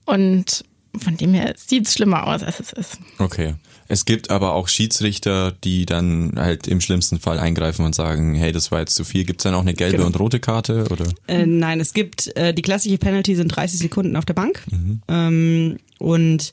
Und 0.07 0.65
von 0.99 1.17
dem 1.17 1.35
her 1.35 1.55
sieht 1.57 1.87
es 1.87 1.95
schlimmer 1.95 2.27
aus, 2.27 2.43
als 2.43 2.59
es 2.61 2.73
ist. 2.73 2.99
Okay. 3.19 3.55
Es 3.89 4.05
gibt 4.05 4.31
aber 4.31 4.53
auch 4.55 4.69
Schiedsrichter, 4.69 5.53
die 5.65 5.87
dann 5.87 6.35
halt 6.37 6.69
im 6.69 6.81
schlimmsten 6.81 7.19
Fall 7.19 7.39
eingreifen 7.39 7.85
und 7.87 7.95
sagen, 7.95 8.35
hey, 8.35 8.53
das 8.53 8.71
war 8.71 8.81
jetzt 8.81 8.95
zu 8.95 9.03
viel. 9.05 9.25
Gibt 9.25 9.41
es 9.41 9.45
dann 9.45 9.55
auch 9.55 9.63
eine 9.63 9.73
gelbe 9.75 9.97
Genau. 9.97 10.07
und 10.07 10.19
rote 10.21 10.41
Karte? 10.41 10.85
Oder? 10.91 11.07
Äh, 11.27 11.47
nein, 11.47 11.81
es 11.81 11.95
gibt, 11.95 12.37
äh, 12.37 12.53
die 12.53 12.63
klassische 12.63 12.99
Penalty 12.99 13.35
sind 13.35 13.49
30 13.49 13.79
Sekunden 13.81 14.15
auf 14.17 14.27
der 14.27 14.35
Bank. 14.35 14.63
Ähm, 15.09 15.79
und 15.99 16.53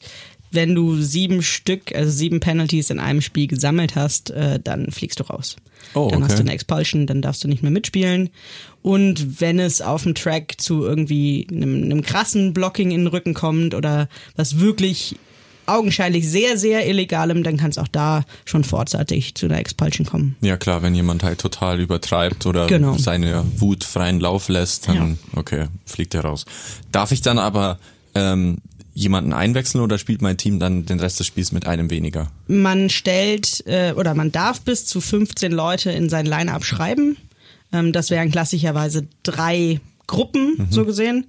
wenn 0.51 0.73
du 0.73 0.95
sieben 1.01 1.41
Stück, 1.43 1.93
also 1.93 2.09
sieben 2.09 2.39
Penalties 2.39 2.89
in 2.89 2.99
einem 2.99 3.19
Spiel 3.21 3.47
gesammelt 3.47 3.95
hast, 3.95 4.29
äh, 4.31 4.59
dann 4.63 4.91
fliegst 4.91 5.19
du 5.19 5.25
raus. 5.25 5.57
Oh, 5.93 6.07
Dann 6.09 6.23
hast 6.23 6.31
okay. 6.31 6.37
du 6.43 6.47
eine 6.47 6.53
Expulsion, 6.53 7.05
dann 7.05 7.21
darfst 7.21 7.43
du 7.43 7.47
nicht 7.49 7.61
mehr 7.61 7.71
mitspielen. 7.71 8.29
Und 8.81 9.41
wenn 9.41 9.59
es 9.59 9.81
auf 9.81 10.03
dem 10.03 10.15
Track 10.15 10.55
zu 10.57 10.83
irgendwie 10.83 11.47
einem, 11.51 11.83
einem 11.83 12.01
krassen 12.01 12.53
Blocking 12.53 12.91
in 12.91 13.01
den 13.01 13.07
Rücken 13.07 13.33
kommt 13.33 13.75
oder 13.75 14.07
was 14.35 14.59
wirklich 14.59 15.17
augenscheinlich 15.67 16.29
sehr, 16.29 16.57
sehr 16.57 16.87
illegalem, 16.87 17.43
dann 17.43 17.57
kann 17.57 17.71
es 17.71 17.77
auch 17.77 17.87
da 17.87 18.23
schon 18.45 18.63
vorzeitig 18.63 19.35
zu 19.35 19.45
einer 19.47 19.57
Expulsion 19.59 20.05
kommen. 20.05 20.35
Ja 20.41 20.57
klar, 20.57 20.81
wenn 20.81 20.95
jemand 20.95 21.23
halt 21.23 21.39
total 21.39 21.79
übertreibt 21.79 22.45
oder 22.45 22.67
Genau. 22.67 22.97
seine 22.97 23.43
Wut 23.57 23.83
freien 23.83 24.19
Lauf 24.19 24.49
lässt, 24.49 24.87
dann 24.87 25.17
okay, 25.35 25.65
fliegt 25.85 26.13
er 26.13 26.21
raus. 26.21 26.45
Darf 26.91 27.11
ich 27.11 27.21
dann 27.21 27.39
aber 27.39 27.79
ähm, 28.13 28.57
jemanden 28.93 29.33
einwechseln 29.33 29.83
oder 29.83 29.97
spielt 29.97 30.21
mein 30.21 30.37
Team 30.37 30.59
dann 30.59 30.85
den 30.85 30.99
Rest 30.99 31.19
des 31.19 31.27
Spiels 31.27 31.51
mit 31.51 31.67
einem 31.67 31.89
weniger? 31.89 32.31
Man 32.47 32.89
stellt 32.89 33.63
äh, 33.67 33.93
oder 33.93 34.13
man 34.13 34.31
darf 34.31 34.61
bis 34.61 34.85
zu 34.85 35.01
15 35.01 35.51
Leute 35.51 35.91
in 35.91 36.09
sein 36.09 36.25
Line-Up 36.25 36.63
schreiben. 36.63 37.17
Ähm, 37.73 37.91
das 37.91 38.09
wären 38.09 38.31
klassischerweise 38.31 39.07
drei 39.23 39.81
Gruppen, 40.07 40.67
so 40.69 40.85
gesehen. 40.85 41.25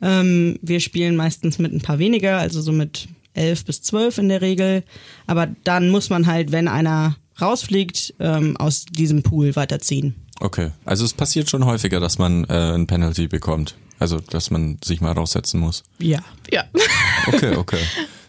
Ähm, 0.00 0.58
wir 0.62 0.80
spielen 0.80 1.16
meistens 1.16 1.58
mit 1.58 1.72
ein 1.72 1.80
paar 1.80 1.98
weniger, 1.98 2.38
also 2.38 2.62
so 2.62 2.72
mit 2.72 3.08
elf 3.34 3.64
bis 3.64 3.82
zwölf 3.82 4.18
in 4.18 4.28
der 4.28 4.40
Regel. 4.42 4.82
Aber 5.26 5.48
dann 5.64 5.90
muss 5.90 6.10
man 6.10 6.26
halt, 6.26 6.52
wenn 6.52 6.68
einer 6.68 7.16
rausfliegt, 7.40 8.14
ähm, 8.20 8.56
aus 8.56 8.84
diesem 8.84 9.22
Pool 9.22 9.56
weiterziehen. 9.56 10.14
Okay, 10.40 10.70
also 10.84 11.04
es 11.04 11.12
passiert 11.14 11.48
schon 11.50 11.64
häufiger, 11.66 12.00
dass 12.00 12.18
man 12.18 12.44
äh, 12.44 12.74
ein 12.74 12.86
Penalty 12.86 13.28
bekommt. 13.28 13.76
Also, 13.98 14.18
dass 14.18 14.50
man 14.50 14.78
sich 14.82 15.00
mal 15.00 15.12
raussetzen 15.12 15.60
muss. 15.60 15.84
Ja. 15.98 16.18
Ja. 16.50 16.64
Okay, 17.28 17.54
okay. 17.54 17.78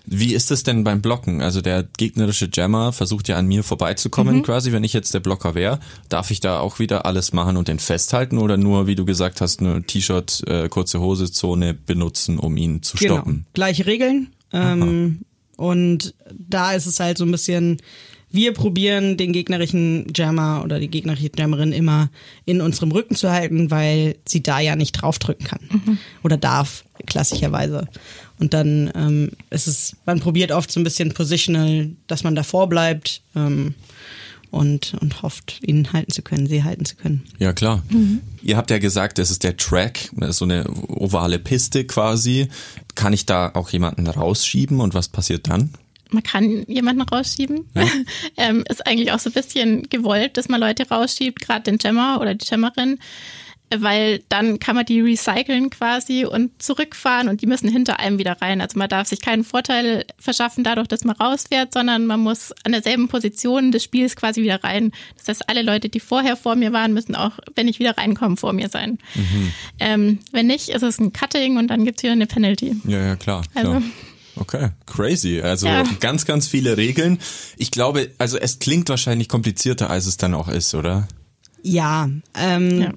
Wie 0.05 0.35
ist 0.35 0.51
es 0.51 0.61
denn 0.61 0.83
beim 0.83 1.01
Blocken? 1.01 1.41
Also 1.41 1.61
der 1.61 1.83
gegnerische 1.97 2.47
Jammer 2.53 2.93
versucht 2.93 3.27
ja 3.27 3.37
an 3.37 3.47
mir 3.47 3.63
vorbeizukommen, 3.63 4.43
quasi, 4.43 4.71
wenn 4.71 4.83
ich 4.83 4.93
jetzt 4.93 5.13
der 5.15 5.19
Blocker 5.21 5.55
wäre. 5.55 5.79
Darf 6.09 6.29
ich 6.29 6.41
da 6.41 6.59
auch 6.59 6.77
wieder 6.77 7.05
alles 7.07 7.33
machen 7.33 7.57
und 7.57 7.69
den 7.69 7.79
festhalten 7.79 8.37
oder 8.37 8.55
nur, 8.57 8.85
wie 8.85 8.93
du 8.95 9.05
gesagt 9.05 9.41
hast, 9.41 9.61
eine 9.61 9.81
T-Shirt, 9.81 10.43
äh, 10.45 10.69
kurze 10.69 10.99
Hose, 10.99 11.31
Zone 11.31 11.73
benutzen, 11.73 12.37
um 12.37 12.55
ihn 12.57 12.83
zu 12.83 12.97
Genau. 12.97 13.15
stoppen? 13.15 13.45
Gleiche 13.53 13.87
Regeln. 13.87 14.27
Ähm, 14.53 15.21
und 15.57 16.13
da 16.31 16.73
ist 16.73 16.85
es 16.85 16.99
halt 16.99 17.17
so 17.17 17.25
ein 17.25 17.31
bisschen, 17.31 17.77
wir 18.31 18.53
probieren 18.53 19.17
den 19.17 19.31
gegnerischen 19.31 20.11
Jammer 20.15 20.61
oder 20.63 20.79
die 20.79 20.89
gegnerische 20.89 21.29
Jammerin 21.37 21.71
immer 21.71 22.09
in 22.45 22.61
unserem 22.61 22.91
Rücken 22.91 23.15
zu 23.15 23.31
halten, 23.31 23.69
weil 23.69 24.15
sie 24.27 24.41
da 24.41 24.59
ja 24.59 24.75
nicht 24.75 24.93
draufdrücken 24.93 25.45
kann. 25.45 25.59
Oder 26.23 26.37
darf, 26.37 26.83
klassischerweise. 27.05 27.87
Und 28.39 28.53
dann 28.53 28.91
ähm, 28.95 29.31
ist 29.51 29.67
es, 29.67 29.95
man 30.05 30.19
probiert 30.19 30.51
oft 30.51 30.71
so 30.71 30.79
ein 30.79 30.83
bisschen 30.83 31.13
positional, 31.13 31.91
dass 32.07 32.23
man 32.23 32.35
davor 32.35 32.67
bleibt 32.67 33.21
ähm, 33.35 33.75
und, 34.53 34.93
und 35.01 35.23
hofft, 35.23 35.59
ihn 35.65 35.91
halten 35.93 36.11
zu 36.11 36.21
können, 36.21 36.45
sie 36.45 36.63
halten 36.63 36.85
zu 36.85 36.95
können. 36.95 37.23
Ja, 37.39 37.53
klar. 37.53 37.81
Ihr 38.43 38.55
habt 38.55 38.69
ja 38.69 38.77
gesagt, 38.77 39.17
es 39.17 39.31
ist 39.31 39.43
der 39.43 39.57
Track, 39.57 40.09
das 40.15 40.31
ist 40.31 40.37
so 40.37 40.45
eine 40.45 40.65
ovale 40.87 41.39
Piste 41.39 41.85
quasi. 41.85 42.49
Kann 42.93 43.13
ich 43.13 43.25
da 43.25 43.51
auch 43.55 43.69
jemanden 43.71 44.05
rausschieben 44.05 44.79
und 44.79 44.93
was 44.93 45.07
passiert 45.07 45.49
dann? 45.49 45.73
Man 46.11 46.21
kann 46.21 46.63
jemanden 46.67 47.01
rausschieben. 47.01 47.65
ähm, 48.37 48.63
ist 48.69 48.85
eigentlich 48.85 49.11
auch 49.11 49.19
so 49.19 49.31
ein 49.31 49.33
bisschen 49.33 49.89
gewollt, 49.89 50.37
dass 50.37 50.49
man 50.49 50.59
Leute 50.59 50.87
rausschiebt, 50.87 51.39
gerade 51.39 51.63
den 51.63 51.79
Jammer 51.81 52.19
oder 52.21 52.35
die 52.35 52.45
Jammerin, 52.45 52.99
weil 53.81 54.21
dann 54.29 54.59
kann 54.59 54.75
man 54.75 54.85
die 54.85 55.01
recyceln 55.01 55.69
quasi 55.69 56.25
und 56.25 56.61
zurückfahren 56.61 57.27
und 57.29 57.41
die 57.41 57.47
müssen 57.47 57.69
hinter 57.69 57.99
einem 57.99 58.17
wieder 58.19 58.41
rein. 58.41 58.61
Also 58.61 58.77
man 58.77 58.89
darf 58.89 59.07
sich 59.07 59.21
keinen 59.21 59.43
Vorteil 59.43 60.05
verschaffen 60.19 60.63
dadurch, 60.63 60.87
dass 60.87 61.03
man 61.03 61.15
rausfährt, 61.15 61.73
sondern 61.73 62.05
man 62.05 62.19
muss 62.19 62.53
an 62.63 62.71
derselben 62.73 63.07
Position 63.07 63.71
des 63.71 63.83
Spiels 63.83 64.15
quasi 64.15 64.41
wieder 64.43 64.63
rein. 64.63 64.91
Das 65.17 65.27
heißt, 65.27 65.49
alle 65.49 65.61
Leute, 65.61 65.89
die 65.89 65.99
vorher 65.99 66.35
vor 66.37 66.55
mir 66.55 66.73
waren, 66.73 66.93
müssen 66.93 67.15
auch, 67.15 67.39
wenn 67.55 67.67
ich 67.67 67.79
wieder 67.79 67.97
reinkomme, 67.97 68.37
vor 68.37 68.53
mir 68.53 68.69
sein. 68.69 68.97
Ähm, 69.79 70.19
wenn 70.31 70.47
nicht, 70.47 70.69
ist 70.69 70.83
es 70.83 70.99
ein 70.99 71.13
Cutting 71.13 71.57
und 71.57 71.67
dann 71.67 71.85
gibt's 71.85 72.03
wieder 72.03 72.13
eine 72.13 72.27
Penalty. 72.27 72.75
Ja, 72.85 72.99
ja, 73.05 73.15
klar. 73.15 73.43
Also- 73.55 73.71
klar. 73.71 73.81
Okay, 74.35 74.69
crazy. 74.87 75.41
Also 75.41 75.67
Ja. 75.67 75.83
ganz, 75.99 76.25
ganz 76.25 76.47
viele 76.47 76.75
Regeln. 76.75 77.19
Ich 77.55 77.69
glaube, 77.69 78.09
also 78.17 78.39
es 78.39 78.57
klingt 78.57 78.89
wahrscheinlich 78.89 79.29
komplizierter, 79.29 79.91
als 79.91 80.07
es 80.07 80.17
dann 80.17 80.33
auch 80.33 80.47
ist, 80.49 80.73
oder? 80.73 81.07
Ja, 81.61 82.09
ähm, 82.35 82.81
Ja. 82.81 82.93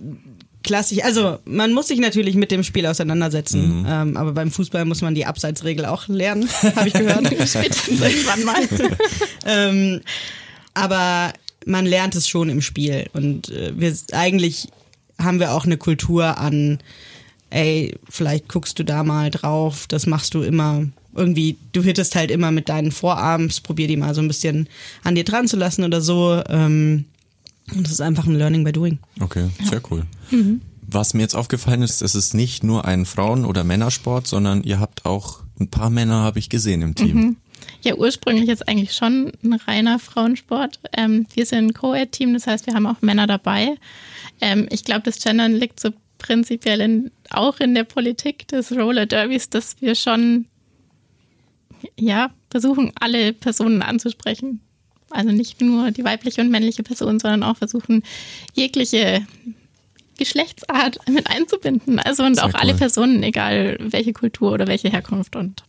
Klassisch. 0.67 1.03
Also 1.03 1.39
man 1.47 1.73
muss 1.73 1.89
sich 1.89 1.99
natürlich 1.99 2.35
mit 2.35 2.51
dem 2.51 2.63
Spiel 2.63 2.87
auseinandersetzen, 2.87 3.87
ähm, 3.89 4.17
aber 4.17 4.33
beim 4.33 4.51
Fußball 4.51 4.85
muss 4.85 5.01
man 5.01 5.15
die 5.15 5.25
Abseitsregel 5.25 5.87
auch 5.87 6.09
lernen, 6.09 6.49
habe 6.77 6.89
ich 6.89 6.95
gehört. 6.95 7.27
Spätestens 7.49 8.01
irgendwann 8.01 8.45
mal. 8.45 8.57
ähm, 9.47 10.01
aber 10.75 11.33
man 11.65 11.87
lernt 11.87 12.15
es 12.15 12.29
schon 12.29 12.51
im 12.51 12.61
Spiel 12.61 13.07
und 13.15 13.49
äh, 13.49 13.73
wir 13.75 13.97
eigentlich 14.13 14.69
haben 15.19 15.41
wir 15.41 15.53
auch 15.53 15.65
eine 15.65 15.79
Kultur 15.79 16.37
an, 16.37 16.79
ey, 17.49 17.95
vielleicht 18.11 18.49
guckst 18.49 18.79
du 18.79 18.85
da 18.85 19.03
mal 19.03 19.31
drauf, 19.31 19.87
das 19.89 20.07
machst 20.07 20.35
du 20.35 20.43
immer. 20.43 20.85
Irgendwie, 21.15 21.57
du 21.73 21.83
hittest 21.83 22.15
halt 22.15 22.31
immer 22.31 22.51
mit 22.51 22.69
deinen 22.69 22.93
Vorarms, 22.93 23.63
probier 23.63 23.89
die 23.89 23.97
mal 23.97 24.15
so 24.15 24.21
ein 24.21 24.29
bisschen 24.29 24.69
an 25.03 25.15
dir 25.15 25.25
dran 25.25 25.49
zu 25.49 25.57
lassen 25.57 25.83
oder 25.83 26.03
so. 26.03 26.43
Ähm, 26.51 27.07
und 27.75 27.85
das 27.85 27.93
ist 27.93 28.01
einfach 28.01 28.27
ein 28.27 28.35
Learning 28.35 28.65
by 28.65 28.73
doing. 28.73 28.99
Okay, 29.21 29.49
sehr 29.65 29.83
cool. 29.91 30.05
Was 30.83 31.15
mir 31.15 31.23
jetzt 31.23 31.35
aufgefallen 31.35 31.83
ist, 31.83 32.01
es 32.01 32.15
ist 32.15 32.35
nicht 32.35 32.63
nur 32.63 32.85
ein 32.85 33.07
Frauen- 33.07 33.45
oder 33.45 33.65
Männersport, 33.65 34.27
sondern 34.27 34.63
ihr 34.63 34.79
habt 34.79 35.05
auch 35.05 35.41
ein 35.59 35.69
paar 35.69 35.91
Männer, 35.91 36.23
habe 36.23 36.39
ich 36.39 36.49
gesehen 36.49 36.83
im 36.83 36.95
Team. 36.95 37.37
Ja, 37.83 37.95
ursprünglich 37.97 38.49
ist 38.49 38.69
eigentlich 38.69 38.95
schon 38.95 39.33
ein 39.43 39.55
reiner 39.55 39.99
Frauensport. 39.99 40.79
Ähm, 40.97 41.27
wir 41.35 41.47
sind 41.47 41.67
ein 41.67 41.75
Co-Ed-Team, 41.75 42.33
das 42.35 42.47
heißt, 42.47 42.67
wir 42.67 42.75
haben 42.75 42.87
auch 42.87 43.01
Männer 43.01 43.27
dabei. 43.27 43.77
Ähm, 44.41 44.69
ich 44.71 44.85
glaube, 44.85 45.03
das 45.03 45.19
Gendern 45.23 45.53
liegt 45.53 45.81
so 45.81 45.91
prinzipiell 46.19 46.81
in, 46.81 47.11
auch 47.31 47.59
in 47.61 47.75
der 47.75 47.85
Politik 47.85 48.49
des 48.49 48.73
Roller 48.73 49.07
Derbys, 49.07 49.51
dass 49.51 49.81
wir 49.81 49.95
schon 49.95 50.47
ja, 51.99 52.31
versuchen, 52.51 52.93
alle 53.01 53.33
Personen 53.33 53.83
anzusprechen. 53.83 54.61
Also 55.11 55.31
nicht 55.31 55.61
nur 55.61 55.91
die 55.91 56.05
weibliche 56.05 56.41
und 56.41 56.51
männliche 56.51 56.83
Person, 56.83 57.19
sondern 57.21 57.43
auch 57.43 57.57
versuchen, 57.57 58.03
jegliche 58.55 59.27
Geschlechtsart 60.19 60.99
mit 61.09 61.29
einzubinden. 61.31 61.99
Also 61.99 62.25
und 62.25 62.37
Sehr 62.37 62.45
auch 62.45 62.55
alle 62.55 62.73
cool. 62.73 62.79
Personen, 62.79 63.23
egal 63.23 63.77
welche 63.81 64.13
Kultur 64.13 64.53
oder 64.53 64.67
welche 64.67 64.91
Herkunft. 64.91 65.37
Und 65.37 65.65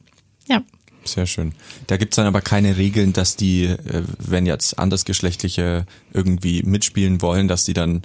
ja. 0.48 0.63
Sehr 1.03 1.25
schön. 1.25 1.53
Da 1.88 1.98
gibt's 1.98 2.15
dann 2.15 2.25
aber 2.25 2.41
keine 2.41 2.77
Regeln, 2.77 3.13
dass 3.13 3.36
die, 3.36 3.65
äh, 3.65 4.03
wenn 4.20 4.46
jetzt 4.46 4.77
andersgeschlechtliche 4.77 5.86
irgendwie 6.13 6.63
mitspielen 6.63 7.22
wollen, 7.22 7.48
dass 7.48 7.63
die 7.63 7.74
dann, 7.74 8.01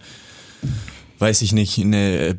weiß 1.19 1.43
ich 1.43 1.53
nicht, 1.53 1.79
eine 1.79 2.19
äh, 2.19 2.35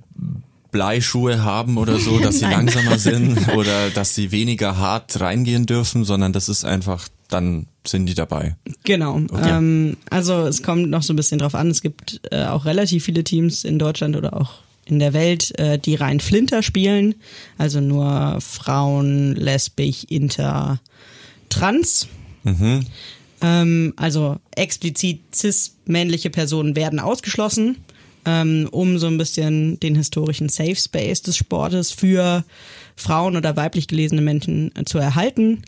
Bleischuhe 0.71 1.43
haben 1.43 1.77
oder 1.77 1.99
so, 1.99 2.19
dass 2.23 2.39
sie 2.39 2.45
langsamer 2.45 2.97
sind 2.97 3.49
oder 3.55 3.89
dass 3.89 4.15
sie 4.15 4.31
weniger 4.31 4.77
hart 4.77 5.19
reingehen 5.19 5.65
dürfen, 5.65 6.05
sondern 6.05 6.33
das 6.33 6.47
ist 6.49 6.63
einfach, 6.63 7.07
dann 7.33 7.67
sind 7.85 8.05
die 8.05 8.13
dabei. 8.13 8.55
Genau. 8.83 9.19
Ähm, 9.43 9.97
also 10.09 10.45
es 10.45 10.63
kommt 10.63 10.89
noch 10.89 11.03
so 11.03 11.13
ein 11.13 11.15
bisschen 11.15 11.39
drauf 11.39 11.55
an. 11.55 11.69
Es 11.69 11.81
gibt 11.81 12.21
äh, 12.31 12.45
auch 12.45 12.65
relativ 12.65 13.03
viele 13.05 13.23
Teams 13.23 13.63
in 13.63 13.79
Deutschland 13.79 14.15
oder 14.15 14.39
auch 14.39 14.61
in 14.85 14.99
der 14.99 15.13
Welt, 15.13 15.57
äh, 15.59 15.77
die 15.79 15.95
rein 15.95 16.19
Flinter 16.19 16.61
spielen. 16.61 17.15
Also 17.57 17.81
nur 17.81 18.39
Frauen, 18.41 19.35
lesbisch, 19.35 20.05
inter, 20.09 20.79
trans. 21.49 22.07
Ähm, 23.41 23.93
also 23.97 24.37
explizit 24.55 25.19
cis-männliche 25.35 26.29
Personen 26.29 26.75
werden 26.75 26.99
ausgeschlossen, 26.99 27.77
ähm, 28.25 28.67
um 28.71 28.97
so 28.97 29.07
ein 29.07 29.17
bisschen 29.17 29.79
den 29.79 29.95
historischen 29.95 30.49
Safe 30.49 30.75
Space 30.75 31.21
des 31.21 31.37
Sportes 31.37 31.91
für 31.91 32.43
Frauen 32.95 33.35
oder 33.35 33.55
weiblich 33.55 33.87
gelesene 33.87 34.21
Menschen 34.21 34.71
äh, 34.75 34.85
zu 34.85 34.97
erhalten. 34.97 35.63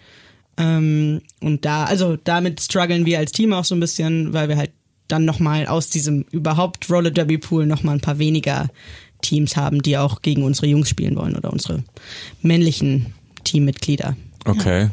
Ähm, 0.58 1.22
und 1.42 1.66
da, 1.66 1.86
also 1.86 2.18
damit 2.24 2.62
strugglen 2.62 3.06
wir 3.06 3.20
als 3.20 3.32
Team 3.32 3.54
auch 3.54 3.66
so 3.66 3.76
ein 3.76 3.80
bisschen, 3.80 4.34
weil 4.34 4.50
wir 4.50 4.58
halt 4.58 4.72
dann 5.08 5.26
nochmal 5.26 5.68
aus 5.68 5.90
diesem 5.90 6.24
überhaupt 6.32 6.90
Roller 6.90 7.12
Derby 7.12 7.38
Pool 7.38 7.66
nochmal 7.66 7.96
ein 7.96 8.02
paar 8.02 8.18
weniger 8.18 8.70
Teams 9.22 9.56
haben, 9.56 9.82
die 9.82 9.98
auch 9.98 10.22
gegen 10.22 10.44
unsere 10.44 10.68
Jungs 10.68 10.90
spielen 10.90 11.16
wollen 11.16 11.36
oder 11.36 11.52
unsere 11.52 11.84
männlichen 12.42 13.14
Teammitglieder. 13.44 14.16
Okay. 14.46 14.90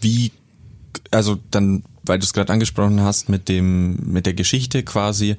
Wie, 0.00 0.32
also 1.10 1.38
dann, 1.50 1.82
weil 2.02 2.18
du 2.18 2.24
es 2.24 2.32
gerade 2.32 2.52
angesprochen 2.52 3.00
hast 3.00 3.28
mit 3.28 3.48
dem, 3.48 3.96
mit 4.12 4.26
der 4.26 4.34
Geschichte 4.34 4.82
quasi, 4.82 5.36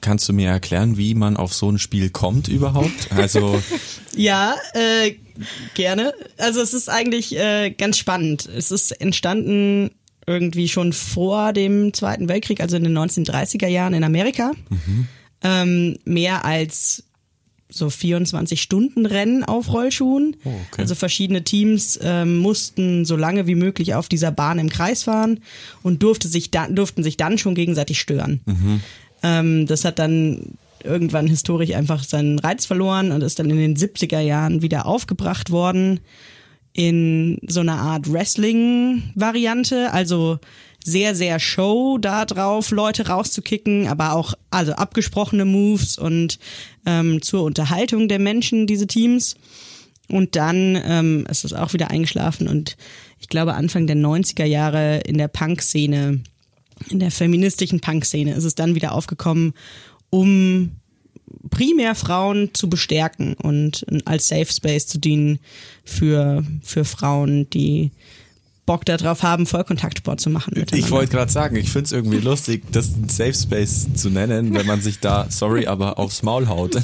kannst 0.00 0.28
du 0.28 0.32
mir 0.32 0.50
erklären, 0.50 0.96
wie 0.96 1.14
man 1.14 1.36
auf 1.36 1.52
so 1.54 1.70
ein 1.70 1.78
Spiel 1.78 2.10
kommt 2.10 2.48
überhaupt? 2.48 3.08
Also, 3.10 3.60
Ja, 4.16 4.56
äh, 4.72 5.14
gerne. 5.74 6.14
Also 6.38 6.60
es 6.60 6.72
ist 6.72 6.88
eigentlich 6.88 7.38
äh, 7.38 7.70
ganz 7.70 7.98
spannend. 7.98 8.46
Es 8.46 8.70
ist 8.70 8.90
entstanden 9.00 9.90
irgendwie 10.26 10.68
schon 10.68 10.92
vor 10.92 11.52
dem 11.52 11.92
Zweiten 11.92 12.28
Weltkrieg, 12.28 12.60
also 12.60 12.76
in 12.76 12.84
den 12.84 12.98
1930er 12.98 13.68
Jahren 13.68 13.94
in 13.94 14.02
Amerika. 14.02 14.52
Ähm, 15.42 15.98
mehr 16.04 16.44
als 16.44 17.04
so 17.68 17.88
24-Stunden-Rennen 17.88 19.44
auf 19.44 19.72
Rollschuhen. 19.72 20.36
Oh, 20.44 20.48
okay. 20.48 20.82
Also 20.82 20.94
verschiedene 20.94 21.44
Teams 21.44 21.98
ähm, 22.02 22.38
mussten 22.38 23.04
so 23.04 23.16
lange 23.16 23.46
wie 23.46 23.54
möglich 23.54 23.94
auf 23.94 24.08
dieser 24.08 24.30
Bahn 24.30 24.58
im 24.58 24.70
Kreis 24.70 25.02
fahren 25.02 25.40
und 25.82 26.02
durfte 26.02 26.28
sich 26.28 26.50
da, 26.50 26.68
durften 26.68 27.02
sich 27.02 27.16
dann 27.16 27.38
schon 27.38 27.54
gegenseitig 27.54 28.00
stören. 28.00 28.40
Ähm, 29.26 29.66
das 29.66 29.84
hat 29.84 29.98
dann 29.98 30.56
irgendwann 30.84 31.26
historisch 31.26 31.72
einfach 31.74 32.04
seinen 32.04 32.38
Reiz 32.38 32.64
verloren 32.64 33.10
und 33.10 33.22
ist 33.22 33.40
dann 33.40 33.50
in 33.50 33.56
den 33.56 33.76
70er 33.76 34.20
Jahren 34.20 34.62
wieder 34.62 34.86
aufgebracht 34.86 35.50
worden 35.50 36.00
in 36.72 37.38
so 37.48 37.60
einer 37.60 37.78
Art 37.78 38.12
Wrestling-Variante, 38.12 39.92
also 39.92 40.38
sehr, 40.84 41.14
sehr 41.14 41.40
Show 41.40 41.98
da 41.98 42.26
drauf, 42.26 42.70
Leute 42.70 43.08
rauszukicken, 43.08 43.88
aber 43.88 44.12
auch 44.12 44.34
also 44.50 44.72
abgesprochene 44.72 45.46
Moves 45.46 45.98
und 45.98 46.38
ähm, 46.84 47.22
zur 47.22 47.42
Unterhaltung 47.42 48.08
der 48.08 48.18
Menschen, 48.18 48.66
diese 48.66 48.86
Teams. 48.86 49.36
Und 50.08 50.36
dann 50.36 50.80
ähm, 50.84 51.26
ist 51.28 51.44
es 51.44 51.52
auch 51.52 51.72
wieder 51.72 51.90
eingeschlafen 51.90 52.46
und 52.46 52.76
ich 53.18 53.28
glaube 53.28 53.54
Anfang 53.54 53.88
der 53.88 53.96
90er 53.96 54.44
Jahre 54.44 54.98
in 54.98 55.18
der 55.18 55.28
Punk-Szene, 55.28 56.20
in 56.88 56.98
der 56.98 57.10
feministischen 57.10 57.80
Punk-Szene 57.80 58.34
ist 58.34 58.44
es 58.44 58.54
dann 58.54 58.74
wieder 58.74 58.92
aufgekommen, 58.92 59.54
um 60.10 60.72
primär 61.50 61.94
Frauen 61.94 62.50
zu 62.54 62.68
bestärken 62.68 63.34
und 63.34 63.86
als 64.04 64.28
Safe 64.28 64.46
Space 64.46 64.86
zu 64.86 64.98
dienen 64.98 65.38
für, 65.84 66.44
für 66.62 66.84
Frauen, 66.84 67.48
die 67.50 67.90
Bock 68.66 68.84
darauf 68.84 69.22
haben, 69.22 69.46
Vollkontaktsport 69.46 70.20
zu 70.20 70.28
machen. 70.28 70.52
Ich 70.72 70.90
wollte 70.90 71.12
gerade 71.12 71.30
sagen, 71.30 71.56
ich 71.56 71.70
finde 71.70 71.86
es 71.86 71.92
irgendwie 71.92 72.18
lustig, 72.18 72.64
das 72.72 72.88
ein 72.96 73.08
Safe 73.08 73.34
Space 73.34 73.86
zu 73.94 74.10
nennen, 74.10 74.54
wenn 74.54 74.66
man 74.66 74.80
sich 74.80 74.98
da, 74.98 75.28
sorry, 75.30 75.66
aber 75.66 75.98
aufs 75.98 76.22
Maul 76.22 76.48
haut. 76.48 76.74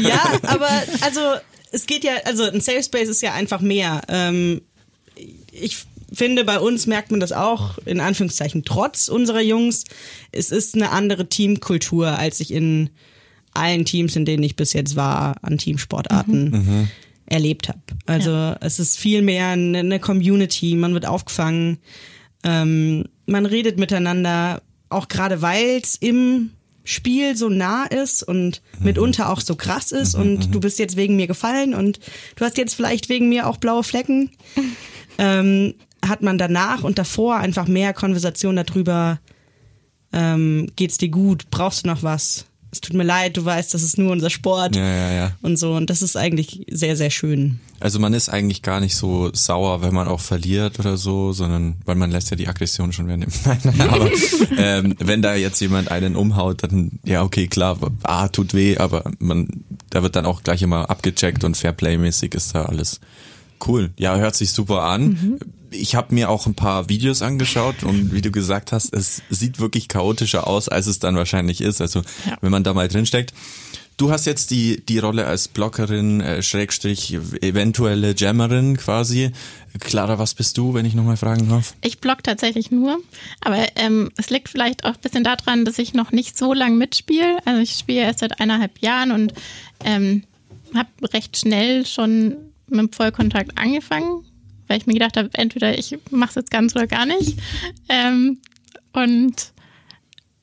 Ja, 0.00 0.38
aber 0.42 0.68
also 1.00 1.20
es 1.72 1.86
geht 1.86 2.04
ja, 2.04 2.12
also 2.24 2.44
ein 2.44 2.60
Safe 2.60 2.82
Space 2.82 3.08
ist 3.08 3.22
ja 3.22 3.34
einfach 3.34 3.60
mehr. 3.60 4.02
Ähm, 4.08 4.62
ich 5.50 5.78
finde, 6.12 6.44
bei 6.44 6.58
uns 6.60 6.86
merkt 6.86 7.10
man 7.10 7.20
das 7.20 7.32
auch, 7.32 7.78
in 7.84 8.00
Anführungszeichen, 8.00 8.64
trotz 8.64 9.08
unserer 9.08 9.42
Jungs. 9.42 9.84
Es 10.32 10.50
ist 10.50 10.74
eine 10.74 10.90
andere 10.90 11.28
Teamkultur, 11.28 12.08
als 12.08 12.40
ich 12.40 12.52
in 12.52 12.90
allen 13.54 13.84
Teams, 13.84 14.14
in 14.16 14.24
denen 14.24 14.42
ich 14.42 14.56
bis 14.56 14.72
jetzt 14.72 14.96
war, 14.96 15.36
an 15.42 15.58
Teamsportarten 15.58 16.88
erlebt 17.26 17.68
habe. 17.68 17.80
Also 18.06 18.54
es 18.60 18.78
ist 18.78 18.98
viel 18.98 19.22
mehr 19.22 19.48
eine, 19.48 19.78
eine 19.78 20.00
Community, 20.00 20.76
man 20.76 20.94
wird 20.94 21.06
aufgefangen, 21.06 21.78
ähm, 22.44 23.04
man 23.26 23.46
redet 23.46 23.78
miteinander, 23.78 24.62
auch 24.88 25.08
gerade 25.08 25.42
weil 25.42 25.80
es 25.82 25.96
im 25.96 26.50
Spiel 26.84 27.36
so 27.36 27.48
nah 27.48 27.84
ist 27.84 28.22
und 28.22 28.62
mitunter 28.78 29.30
auch 29.30 29.40
so 29.40 29.56
krass 29.56 29.90
ist 29.90 30.14
und 30.14 30.54
du 30.54 30.60
bist 30.60 30.78
jetzt 30.78 30.96
wegen 30.96 31.16
mir 31.16 31.26
gefallen 31.26 31.74
und 31.74 31.98
du 32.36 32.44
hast 32.44 32.56
jetzt 32.58 32.74
vielleicht 32.74 33.08
wegen 33.08 33.28
mir 33.28 33.48
auch 33.48 33.56
blaue 33.56 33.82
Flecken, 33.82 34.30
ähm, 35.18 35.74
hat 36.08 36.22
man 36.22 36.38
danach 36.38 36.82
und 36.84 36.98
davor 36.98 37.36
einfach 37.36 37.66
mehr 37.66 37.92
Konversation 37.92 38.56
darüber, 38.56 39.18
ähm, 40.12 40.68
geht's 40.76 40.98
dir 40.98 41.08
gut, 41.08 41.50
brauchst 41.50 41.84
du 41.84 41.88
noch 41.88 42.02
was? 42.02 42.46
Es 42.72 42.80
tut 42.80 42.94
mir 42.94 43.04
leid, 43.04 43.36
du 43.36 43.44
weißt, 43.44 43.72
das 43.72 43.82
ist 43.82 43.96
nur 43.96 44.12
unser 44.12 44.28
Sport 44.28 44.76
Ja, 44.76 44.84
ja, 44.84 45.12
ja. 45.12 45.32
und 45.40 45.58
so 45.58 45.74
und 45.74 45.88
das 45.88 46.02
ist 46.02 46.16
eigentlich 46.16 46.66
sehr, 46.70 46.96
sehr 46.96 47.10
schön. 47.10 47.60
Also 47.80 47.98
man 47.98 48.12
ist 48.12 48.28
eigentlich 48.28 48.62
gar 48.62 48.80
nicht 48.80 48.96
so 48.96 49.30
sauer, 49.32 49.82
wenn 49.82 49.94
man 49.94 50.08
auch 50.08 50.20
verliert 50.20 50.78
oder 50.78 50.96
so, 50.96 51.32
sondern 51.32 51.76
weil 51.84 51.94
man 51.94 52.10
lässt 52.10 52.30
ja 52.30 52.36
die 52.36 52.48
Aggression 52.48 52.92
schon 52.92 53.08
werden. 53.08 53.26
Nein, 53.44 53.58
nein, 53.64 53.88
aber 53.88 54.10
ähm, 54.58 54.94
wenn 54.98 55.22
da 55.22 55.34
jetzt 55.34 55.60
jemand 55.60 55.90
einen 55.90 56.16
umhaut, 56.16 56.62
dann 56.64 56.98
ja 57.04 57.22
okay, 57.22 57.46
klar, 57.46 57.78
ah, 58.02 58.28
tut 58.28 58.52
weh, 58.52 58.76
aber 58.78 59.10
man, 59.20 59.48
da 59.90 60.02
wird 60.02 60.16
dann 60.16 60.26
auch 60.26 60.42
gleich 60.42 60.60
immer 60.62 60.90
abgecheckt 60.90 61.44
und 61.44 61.56
Fairplay-mäßig 61.56 62.34
ist 62.34 62.54
da 62.54 62.64
alles 62.64 63.00
cool. 63.66 63.90
Ja, 63.98 64.16
hört 64.16 64.36
sich 64.36 64.52
super 64.52 64.82
an. 64.82 65.38
Ich 65.76 65.94
habe 65.94 66.14
mir 66.14 66.30
auch 66.30 66.46
ein 66.46 66.54
paar 66.54 66.88
Videos 66.88 67.22
angeschaut 67.22 67.82
und 67.84 68.12
wie 68.12 68.22
du 68.22 68.30
gesagt 68.30 68.72
hast, 68.72 68.92
es 68.94 69.22
sieht 69.30 69.58
wirklich 69.60 69.88
chaotischer 69.88 70.46
aus, 70.46 70.68
als 70.68 70.86
es 70.86 70.98
dann 70.98 71.16
wahrscheinlich 71.16 71.60
ist. 71.60 71.80
Also 71.80 72.00
Ja. 72.26 72.36
wenn 72.40 72.50
man 72.50 72.64
da 72.64 72.74
mal 72.74 72.88
drinsteckt. 72.88 73.32
Du 73.98 74.10
hast 74.10 74.26
jetzt 74.26 74.50
die, 74.50 74.84
die 74.84 74.98
Rolle 74.98 75.24
als 75.24 75.48
Blockerin, 75.48 76.20
äh, 76.20 76.42
Schrägstrich, 76.42 77.14
eventuelle 77.40 78.14
Jammerin 78.14 78.76
quasi. 78.76 79.30
Clara, 79.80 80.18
was 80.18 80.34
bist 80.34 80.58
du, 80.58 80.74
wenn 80.74 80.84
ich 80.84 80.92
nochmal 80.94 81.16
fragen 81.16 81.48
darf? 81.48 81.74
Ich 81.82 81.98
block 81.98 82.22
tatsächlich 82.22 82.70
nur, 82.70 82.98
aber 83.40 83.64
ähm, 83.76 84.10
es 84.18 84.28
liegt 84.28 84.50
vielleicht 84.50 84.84
auch 84.84 84.90
ein 84.94 85.00
bisschen 85.00 85.24
daran, 85.24 85.64
dass 85.64 85.78
ich 85.78 85.94
noch 85.94 86.12
nicht 86.12 86.36
so 86.36 86.52
lange 86.52 86.76
mitspiele. 86.76 87.38
Also 87.46 87.62
ich 87.62 87.72
spiele 87.72 88.00
erst 88.00 88.18
seit 88.18 88.38
eineinhalb 88.38 88.78
Jahren 88.80 89.12
und 89.12 89.32
ähm, 89.82 90.24
habe 90.74 90.88
recht 91.14 91.38
schnell 91.38 91.86
schon 91.86 92.36
mit 92.68 92.80
dem 92.80 92.92
Vollkontakt 92.92 93.56
angefangen, 93.56 94.24
weil 94.66 94.78
ich 94.78 94.86
mir 94.86 94.94
gedacht 94.94 95.16
habe, 95.16 95.30
entweder 95.34 95.78
ich 95.78 95.96
mache 96.10 96.30
es 96.30 96.34
jetzt 96.36 96.50
ganz 96.50 96.74
oder 96.74 96.86
gar 96.86 97.06
nicht. 97.06 97.38
Ähm, 97.88 98.38
und 98.92 99.52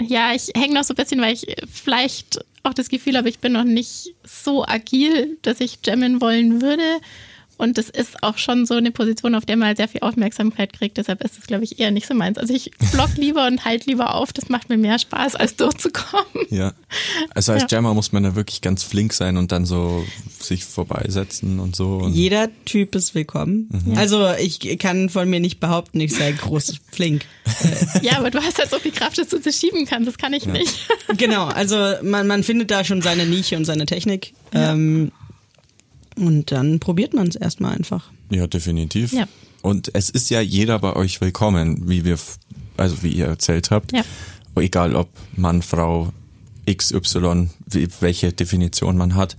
ja, 0.01 0.33
ich 0.33 0.51
hänge 0.55 0.75
noch 0.75 0.83
so 0.83 0.93
ein 0.93 0.97
bisschen, 0.97 1.21
weil 1.21 1.33
ich 1.33 1.55
vielleicht 1.71 2.39
auch 2.63 2.73
das 2.73 2.89
Gefühl 2.89 3.17
habe, 3.17 3.29
ich 3.29 3.39
bin 3.39 3.53
noch 3.53 3.63
nicht 3.63 4.15
so 4.23 4.65
agil, 4.65 5.38
dass 5.41 5.59
ich 5.59 5.79
jammen 5.86 6.21
wollen 6.21 6.62
würde. 6.62 6.99
Und 7.63 7.78
das 7.78 7.89
ist 7.89 8.21
auch 8.23 8.38
schon 8.38 8.65
so 8.65 8.73
eine 8.73 8.91
Position, 8.91 9.36
auf 9.36 9.45
der 9.45 9.56
man 9.56 9.69
halt 9.69 9.78
sehr 9.78 9.88
viel 9.88 10.02
Aufmerksamkeit 10.02 10.73
kriegt. 10.73 10.97
Deshalb 10.97 11.23
ist 11.23 11.38
es, 11.39 11.47
glaube 11.47 11.63
ich, 11.63 11.80
eher 11.80 11.91
nicht 11.91 12.06
so 12.08 12.13
meins. 12.13 12.38
Also 12.38 12.54
ich 12.54 12.71
block 12.91 13.12
lieber 13.15 13.47
und 13.47 13.63
halt 13.63 13.86
lieber 13.86 14.15
auf. 14.15 14.34
Das 14.34 14.49
macht 14.49 14.67
mir 14.69 14.78
mehr 14.78 14.99
Spaß, 14.99 15.36
als 15.36 15.56
durchzukommen. 15.56 16.45
Ja. 16.49 16.73
Also 17.34 17.54
als 17.54 17.63
Ja. 17.63 17.67
Jammer 17.78 17.93
muss 17.93 18.12
man 18.12 18.23
da 18.23 18.36
wirklich 18.36 18.60
ganz 18.62 18.84
flink 18.84 19.13
sein 19.13 19.38
und 19.38 19.52
dann 19.54 19.65
so 19.65 20.06
sich 20.39 20.65
vorbeisetzen 20.65 21.60
und 21.60 21.76
so. 21.76 21.99
Und 21.99 22.13
Jeder 22.13 22.49
Typ 22.65 22.95
ist 22.95 23.15
willkommen. 23.15 23.69
Also 23.95 24.28
ich 24.39 24.78
kann 24.78 25.08
von 25.10 25.30
mir 25.30 25.39
nicht 25.39 25.60
behaupten, 25.62 25.99
ich 26.02 26.13
sei 26.13 26.34
groß 26.34 26.80
flink. 26.91 27.23
Ja, 28.02 28.17
aber 28.17 28.30
du 28.30 28.41
hast 28.43 28.60
halt 28.60 28.69
so 28.69 28.78
viel 28.80 28.91
Kraft, 28.91 29.17
dass 29.17 29.30
du 29.30 29.39
das 29.39 29.58
schieben 29.58 29.86
kannst. 29.86 30.08
Das 30.10 30.17
kann 30.17 30.34
ich 30.34 30.45
nicht. 30.45 30.88
Genau, 31.17 31.45
also 31.45 31.78
man, 32.04 32.28
man 32.28 32.43
findet 32.43 32.71
da 32.71 32.84
schon 32.84 33.02
seine 33.02 33.26
Nische 33.26 33.56
und 33.56 33.63
seine 33.65 33.86
Technik. 33.86 34.34
Ähm, 34.54 35.12
und 36.15 36.52
dann 36.52 36.80
probiert 36.80 37.13
man 37.13 37.28
es 37.28 37.36
erstmal 37.36 37.76
einfach. 37.76 38.12
Ja, 38.30 38.47
definitiv. 38.47 39.13
Ja. 39.13 39.28
Und 39.62 39.91
es 39.93 40.10
ist 40.10 40.30
ja 40.30 40.41
jeder 40.41 40.80
bei 40.80 40.95
euch 40.95 41.21
willkommen, 41.21 41.89
wie 41.89 42.04
wir, 42.06 42.17
also 42.78 43.02
wie 43.02 43.13
ihr 43.13 43.28
erzählt 43.28 43.71
habt. 43.71 43.93
Ja. 43.93 44.04
Egal 44.56 44.95
ob 44.95 45.10
Mann, 45.36 45.62
Frau, 45.62 46.12
XY, 46.69 47.49
welche 47.99 48.34
Definition 48.34 48.97
man 48.97 49.15
hat. 49.15 49.38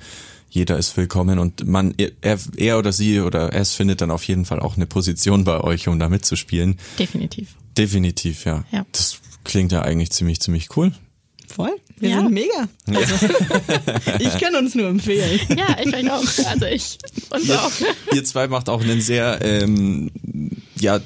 Jeder 0.50 0.78
ist 0.78 0.96
willkommen 0.96 1.38
und 1.38 1.66
man, 1.66 1.94
er, 1.96 2.38
er 2.56 2.78
oder 2.78 2.92
sie 2.92 3.20
oder 3.20 3.52
es 3.52 3.74
findet 3.74 4.00
dann 4.00 4.10
auf 4.10 4.24
jeden 4.24 4.44
Fall 4.44 4.60
auch 4.60 4.76
eine 4.76 4.86
Position 4.86 5.44
bei 5.44 5.60
euch, 5.60 5.88
um 5.88 5.98
da 5.98 6.08
mitzuspielen. 6.08 6.78
Definitiv. 6.98 7.56
Definitiv, 7.76 8.44
ja. 8.44 8.64
Ja. 8.70 8.86
Das 8.92 9.20
klingt 9.42 9.72
ja 9.72 9.82
eigentlich 9.82 10.10
ziemlich, 10.10 10.40
ziemlich 10.40 10.76
cool. 10.76 10.92
Voll. 11.54 11.70
Wir 11.98 12.08
Ja. 12.10 12.20
sind 12.20 12.32
mega. 12.32 12.68
Also, 12.88 13.14
ich 14.18 14.38
kann 14.40 14.56
uns 14.56 14.74
nur 14.74 14.88
empfehlen. 14.88 15.38
Ja, 15.56 15.76
ich 15.80 16.10
auch. 16.10 16.22
Also 16.48 16.66
ich 16.66 16.98
uns 17.30 17.50
auch. 17.50 17.70
Ihr 18.12 18.24
zwei 18.24 18.48
macht 18.48 18.68
auch 18.68 18.82
einen 18.82 19.00
sehr 19.00 19.38
ähm, 19.42 20.10
ja 20.80 20.98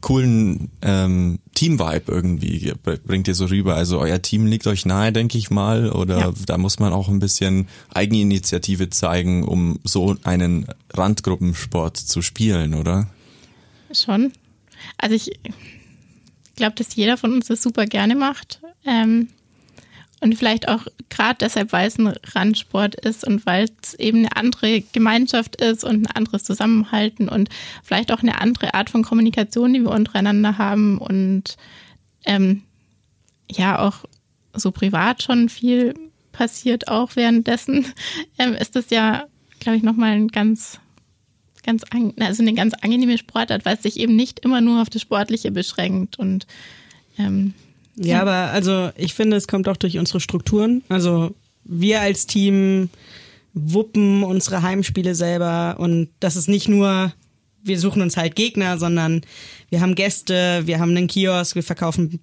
coolen 0.00 0.70
ähm, 0.82 1.38
Team-Vibe 1.54 2.12
irgendwie 2.12 2.56
Ihr 2.58 2.74
br- 2.76 2.96
bringt 2.98 3.28
ihr 3.28 3.34
so 3.34 3.46
rüber. 3.46 3.74
Also 3.74 3.98
euer 3.98 4.20
Team 4.22 4.46
liegt 4.46 4.66
euch 4.66 4.84
nahe, 4.86 5.12
denke 5.12 5.36
ich 5.38 5.50
mal, 5.50 5.90
oder 5.90 6.18
Ja. 6.18 6.32
da 6.46 6.56
muss 6.58 6.78
man 6.78 6.92
auch 6.92 7.08
ein 7.08 7.18
bisschen 7.20 7.68
Eigeninitiative 7.92 8.88
zeigen, 8.90 9.44
um 9.44 9.80
so 9.84 10.16
einen 10.24 10.66
Randgruppensport 10.92 11.96
zu 11.98 12.22
spielen, 12.22 12.74
oder? 12.74 13.08
Schon. 13.92 14.32
Also 14.98 15.14
ich 15.14 15.30
glaube, 16.56 16.74
dass 16.76 16.94
jeder 16.96 17.16
von 17.16 17.32
uns 17.32 17.46
das 17.48 17.62
super 17.62 17.86
gerne 17.86 18.14
macht. 18.14 18.60
Ähm, 18.86 19.28
und 20.24 20.34
vielleicht 20.36 20.68
auch 20.68 20.86
gerade 21.10 21.36
deshalb, 21.40 21.70
weil 21.72 21.86
es 21.86 21.98
ein 21.98 22.14
Randsport 22.32 22.94
ist 22.94 23.26
und 23.26 23.44
weil 23.44 23.66
es 23.82 23.92
eben 23.92 24.20
eine 24.20 24.36
andere 24.36 24.80
Gemeinschaft 24.80 25.56
ist 25.56 25.84
und 25.84 26.06
ein 26.06 26.16
anderes 26.16 26.44
Zusammenhalten 26.44 27.28
und 27.28 27.50
vielleicht 27.82 28.10
auch 28.10 28.20
eine 28.20 28.40
andere 28.40 28.72
Art 28.72 28.88
von 28.88 29.02
Kommunikation, 29.04 29.74
die 29.74 29.82
wir 29.82 29.90
untereinander 29.90 30.56
haben 30.56 30.96
und 30.96 31.58
ähm, 32.24 32.62
ja 33.50 33.80
auch 33.80 34.06
so 34.54 34.72
privat 34.72 35.22
schon 35.22 35.50
viel 35.50 35.92
passiert 36.32 36.88
auch 36.88 37.16
währenddessen, 37.16 37.92
ähm, 38.38 38.54
ist 38.54 38.76
das 38.76 38.88
ja, 38.88 39.26
glaube 39.60 39.76
ich, 39.76 39.82
nochmal 39.82 40.12
ein 40.12 40.28
ganz 40.28 40.80
ganz 41.62 41.84
an, 41.90 42.14
also 42.18 42.42
eine 42.42 42.54
ganz 42.54 42.72
angenehme 42.80 43.18
Sportart, 43.18 43.66
weil 43.66 43.76
es 43.76 43.82
sich 43.82 43.98
eben 43.98 44.16
nicht 44.16 44.40
immer 44.40 44.62
nur 44.62 44.80
auf 44.80 44.88
das 44.88 45.02
Sportliche 45.02 45.50
beschränkt 45.50 46.18
und 46.18 46.46
ähm, 47.18 47.52
Ja, 47.96 48.20
aber 48.20 48.50
also 48.52 48.90
ich 48.96 49.14
finde, 49.14 49.36
es 49.36 49.46
kommt 49.46 49.68
auch 49.68 49.76
durch 49.76 49.98
unsere 49.98 50.20
Strukturen. 50.20 50.82
Also 50.88 51.34
wir 51.64 52.00
als 52.00 52.26
Team 52.26 52.90
wuppen 53.54 54.24
unsere 54.24 54.62
Heimspiele 54.62 55.14
selber 55.14 55.76
und 55.78 56.08
das 56.20 56.36
ist 56.36 56.48
nicht 56.48 56.68
nur, 56.68 57.12
wir 57.62 57.78
suchen 57.78 58.02
uns 58.02 58.16
halt 58.16 58.34
Gegner, 58.34 58.78
sondern 58.78 59.22
wir 59.70 59.80
haben 59.80 59.94
Gäste, 59.94 60.62
wir 60.64 60.80
haben 60.80 60.90
einen 60.90 61.06
Kiosk, 61.06 61.54
wir 61.54 61.62
verkaufen 61.62 62.20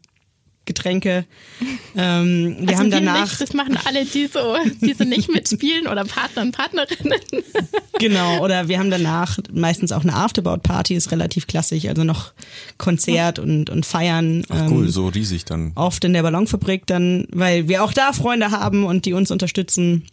Getränke. 0.65 1.25
Ähm, 1.93 2.55
wir 2.61 2.69
also 2.69 2.83
haben 2.83 2.91
danach. 2.91 3.27
Nicht, 3.27 3.41
das 3.41 3.53
machen 3.53 3.77
alle, 3.83 4.05
die 4.05 4.27
so, 4.27 4.55
die 4.79 4.93
so 4.93 5.03
nicht 5.03 5.29
mitspielen 5.29 5.87
oder 5.87 6.05
Partner 6.05 6.43
und 6.43 6.55
Partnerinnen. 6.55 7.19
Genau, 8.01 8.43
oder 8.43 8.67
wir 8.67 8.79
haben 8.79 8.89
danach 8.89 9.37
meistens 9.53 9.91
auch 9.91 10.01
eine 10.01 10.13
Afterbout-Party, 10.15 10.95
ist 10.95 11.11
relativ 11.11 11.47
klassisch, 11.47 11.85
also 11.85 12.03
noch 12.03 12.33
Konzert 12.77 13.39
und, 13.39 13.69
und 13.69 13.85
Feiern. 13.85 14.43
Ach 14.49 14.69
cool, 14.71 14.85
ähm, 14.85 14.89
so 14.89 15.07
riesig 15.07 15.45
dann. 15.45 15.71
Oft 15.75 16.03
in 16.03 16.13
der 16.13 16.23
Ballonfabrik 16.23 16.87
dann, 16.87 17.27
weil 17.31 17.67
wir 17.67 17.83
auch 17.83 17.93
da 17.93 18.11
Freunde 18.13 18.51
haben 18.51 18.85
und 18.85 19.05
die 19.05 19.13
uns 19.13 19.29
unterstützen 19.31 20.07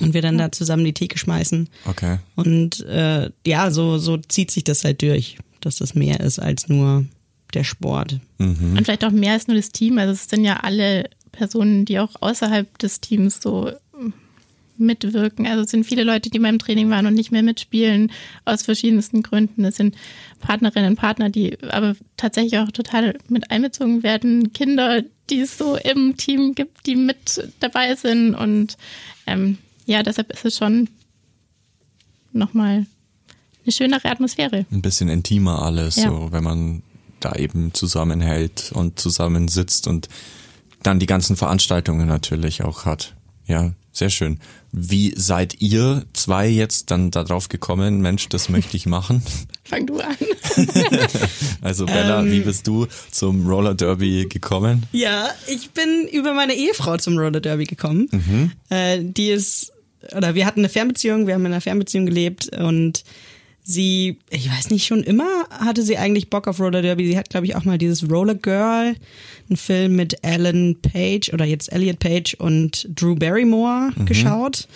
und 0.00 0.12
wir 0.12 0.22
dann 0.22 0.38
da 0.38 0.52
zusammen 0.52 0.84
die 0.84 0.92
Theke 0.92 1.18
schmeißen. 1.18 1.68
Okay. 1.86 2.18
Und 2.36 2.80
äh, 2.86 3.30
ja, 3.46 3.70
so, 3.70 3.98
so 3.98 4.16
zieht 4.18 4.50
sich 4.50 4.64
das 4.64 4.84
halt 4.84 5.02
durch, 5.02 5.38
dass 5.60 5.76
das 5.76 5.94
mehr 5.94 6.20
ist 6.20 6.38
als 6.38 6.68
nur 6.68 7.04
der 7.54 7.64
Sport. 7.64 8.18
Und 8.76 8.84
vielleicht 8.84 9.04
auch 9.04 9.12
mehr 9.12 9.32
als 9.32 9.46
nur 9.46 9.56
das 9.56 9.70
Team. 9.70 9.98
Also 9.98 10.12
es 10.12 10.28
sind 10.28 10.44
ja 10.44 10.56
alle 10.56 11.08
Personen, 11.32 11.84
die 11.84 11.98
auch 11.98 12.10
außerhalb 12.20 12.76
des 12.78 13.00
Teams 13.00 13.40
so 13.40 13.70
mitwirken. 14.76 15.46
Also 15.46 15.62
es 15.62 15.70
sind 15.70 15.84
viele 15.84 16.04
Leute, 16.04 16.30
die 16.30 16.38
beim 16.38 16.58
Training 16.58 16.90
waren 16.90 17.06
und 17.06 17.14
nicht 17.14 17.32
mehr 17.32 17.42
mitspielen, 17.42 18.10
aus 18.44 18.62
verschiedensten 18.62 19.22
Gründen. 19.22 19.64
Es 19.64 19.76
sind 19.76 19.94
Partnerinnen 20.40 20.90
und 20.90 20.96
Partner, 20.96 21.30
die 21.30 21.56
aber 21.62 21.94
tatsächlich 22.16 22.58
auch 22.58 22.70
total 22.70 23.16
mit 23.28 23.50
einbezogen 23.50 24.02
werden. 24.02 24.52
Kinder, 24.52 25.02
die 25.30 25.40
es 25.40 25.56
so 25.58 25.76
im 25.76 26.16
Team 26.16 26.54
gibt, 26.54 26.86
die 26.86 26.96
mit 26.96 27.48
dabei 27.60 27.94
sind. 27.94 28.34
Und 28.34 28.76
ähm, 29.26 29.58
ja, 29.86 30.02
deshalb 30.02 30.32
ist 30.32 30.44
es 30.44 30.58
schon 30.58 30.88
nochmal 32.32 32.86
eine 33.64 33.72
schönere 33.72 34.10
Atmosphäre. 34.10 34.66
Ein 34.70 34.82
bisschen 34.82 35.08
intimer 35.08 35.62
alles, 35.62 35.96
Ja. 35.96 36.10
so, 36.10 36.32
wenn 36.32 36.44
man 36.44 36.82
da 37.20 37.32
eben 37.36 37.72
zusammenhält 37.72 38.72
und 38.74 38.98
zusammensitzt 39.00 39.86
und 39.88 40.08
dann 40.82 40.98
die 40.98 41.06
ganzen 41.06 41.36
Veranstaltungen 41.36 42.06
natürlich 42.06 42.62
auch 42.62 42.84
hat. 42.84 43.14
Ja, 43.46 43.72
sehr 43.92 44.10
schön. 44.10 44.38
Wie 44.76 45.14
seid 45.16 45.60
ihr 45.60 46.04
zwei 46.14 46.48
jetzt 46.48 46.90
dann 46.90 47.12
darauf 47.12 47.48
gekommen, 47.48 48.00
Mensch, 48.00 48.28
das 48.28 48.48
möchte 48.48 48.76
ich 48.76 48.86
machen? 48.86 49.22
Fang 49.64 49.86
du 49.86 50.00
an. 50.00 50.16
Also 51.62 51.86
Bella, 51.86 52.20
Ähm. 52.20 52.30
wie 52.32 52.40
bist 52.40 52.66
du 52.66 52.86
zum 53.10 53.46
Roller 53.46 53.74
Derby 53.74 54.26
gekommen? 54.28 54.84
Ja, 54.92 55.28
ich 55.46 55.70
bin 55.70 56.06
über 56.12 56.34
meine 56.34 56.54
Ehefrau 56.54 56.96
zum 56.98 57.16
Roller 57.16 57.40
Derby 57.40 57.64
gekommen. 57.64 58.52
Äh, 58.68 58.98
die 59.02 59.28
ist, 59.30 59.72
oder 60.14 60.34
wir 60.34 60.44
hatten 60.46 60.60
eine 60.60 60.68
Fernbeziehung, 60.68 61.26
wir 61.26 61.34
haben 61.34 61.42
in 61.46 61.52
einer 61.52 61.60
Fernbeziehung 61.60 62.06
gelebt 62.06 62.50
und 62.58 63.04
sie, 63.64 64.18
ich 64.28 64.50
weiß 64.50 64.70
nicht, 64.70 64.86
schon 64.86 65.02
immer 65.02 65.48
hatte 65.50 65.82
sie 65.82 65.96
eigentlich 65.96 66.28
Bock 66.28 66.46
auf 66.46 66.60
Roller 66.60 66.82
Derby. 66.82 67.06
Sie 67.06 67.18
hat, 67.18 67.30
glaube 67.30 67.46
ich, 67.46 67.56
auch 67.56 67.64
mal 67.64 67.78
dieses 67.78 68.08
Roller 68.08 68.34
Girl, 68.34 68.94
einen 69.48 69.56
Film 69.56 69.96
mit 69.96 70.22
Alan 70.22 70.76
Page 70.80 71.32
oder 71.32 71.46
jetzt 71.46 71.72
Elliot 71.72 71.98
Page 71.98 72.34
und 72.34 72.86
Drew 72.94 73.16
Barrymore 73.16 73.90
geschaut 74.04 74.68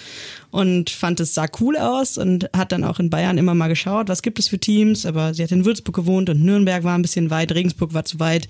und 0.51 0.89
fand 0.89 1.21
es 1.21 1.35
sah 1.35 1.47
cool 1.61 1.77
aus 1.77 2.17
und 2.17 2.49
hat 2.57 2.73
dann 2.73 2.85
auch 2.85 2.99
in 2.99 3.11
Bayern 3.11 3.37
immer 3.37 3.55
mal 3.55 3.69
geschaut, 3.69 4.09
was 4.09 4.23
gibt 4.23 4.39
es 4.39 4.49
für 4.49 4.59
Teams, 4.59 5.05
aber 5.05 5.35
sie 5.35 5.43
hat 5.43 5.53
in 5.53 5.67
Würzburg 5.67 5.95
gewohnt 5.95 6.31
und 6.31 6.43
Nürnberg 6.43 6.85
war 6.85 6.97
ein 6.97 7.03
bisschen 7.03 7.31
weit, 7.31 7.53
Regensburg 7.53 7.93
war 7.93 8.07
zu 8.07 8.19
weit 8.19 8.49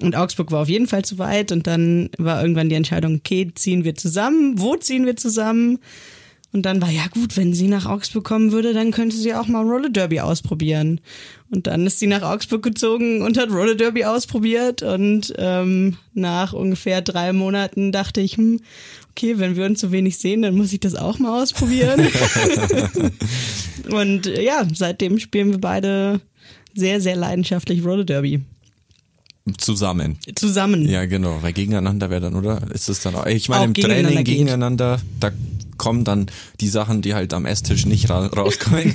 und 0.00 0.16
Augsburg 0.16 0.50
war 0.50 0.62
auf 0.62 0.68
jeden 0.68 0.88
Fall 0.88 1.04
zu 1.04 1.18
weit 1.18 1.52
und 1.52 1.66
dann 1.66 2.10
war 2.18 2.42
irgendwann 2.42 2.68
die 2.68 2.74
Entscheidung, 2.74 3.16
okay, 3.16 3.50
ziehen 3.54 3.84
wir 3.84 3.94
zusammen, 3.94 4.54
wo 4.58 4.76
ziehen 4.76 5.06
wir 5.06 5.16
zusammen? 5.16 5.78
Und 6.52 6.62
dann 6.62 6.82
war 6.82 6.90
ja 6.90 7.06
gut, 7.08 7.36
wenn 7.36 7.54
sie 7.54 7.68
nach 7.68 7.86
Augsburg 7.86 8.24
kommen 8.24 8.50
würde, 8.50 8.72
dann 8.72 8.90
könnte 8.90 9.16
sie 9.16 9.34
auch 9.34 9.46
mal 9.46 9.62
Roller 9.62 9.88
Derby 9.88 10.20
ausprobieren. 10.20 11.00
Und 11.50 11.68
dann 11.68 11.86
ist 11.86 12.00
sie 12.00 12.08
nach 12.08 12.22
Augsburg 12.22 12.62
gezogen 12.62 13.22
und 13.22 13.38
hat 13.38 13.50
Roller 13.50 13.76
Derby 13.76 14.04
ausprobiert. 14.04 14.82
Und 14.82 15.32
ähm, 15.38 15.96
nach 16.12 16.52
ungefähr 16.52 17.02
drei 17.02 17.32
Monaten 17.32 17.92
dachte 17.92 18.20
ich, 18.20 18.36
hm, 18.36 18.60
okay, 19.10 19.38
wenn 19.38 19.56
wir 19.56 19.64
uns 19.64 19.80
so 19.80 19.92
wenig 19.92 20.18
sehen, 20.18 20.42
dann 20.42 20.56
muss 20.56 20.72
ich 20.72 20.80
das 20.80 20.96
auch 20.96 21.20
mal 21.20 21.40
ausprobieren. 21.40 22.08
und 23.90 24.26
ja, 24.26 24.66
seitdem 24.74 25.20
spielen 25.20 25.52
wir 25.52 25.60
beide 25.60 26.20
sehr, 26.74 27.00
sehr 27.00 27.16
leidenschaftlich 27.16 27.84
Roller 27.84 28.04
Derby. 28.04 28.40
Zusammen. 29.58 30.18
Zusammen. 30.34 30.88
Ja, 30.88 31.06
genau, 31.06 31.38
weil 31.42 31.52
gegeneinander 31.52 32.10
wäre 32.10 32.20
dann, 32.22 32.34
oder? 32.34 32.62
Ist 32.72 32.88
es 32.88 33.00
dann 33.00 33.14
auch, 33.14 33.26
ich 33.26 33.48
meine, 33.48 33.62
Auch 33.62 33.66
im 33.66 33.72
gegeneinander 33.72 34.08
Training 34.08 34.24
geht. 34.24 34.36
gegeneinander, 34.38 35.00
da 35.20 35.30
kommen 35.76 36.04
dann 36.04 36.26
die 36.60 36.68
Sachen, 36.68 37.02
die 37.02 37.14
halt 37.14 37.32
am 37.32 37.46
Esstisch 37.46 37.86
nicht 37.86 38.10
ra 38.10 38.26
rauskommen. 38.26 38.94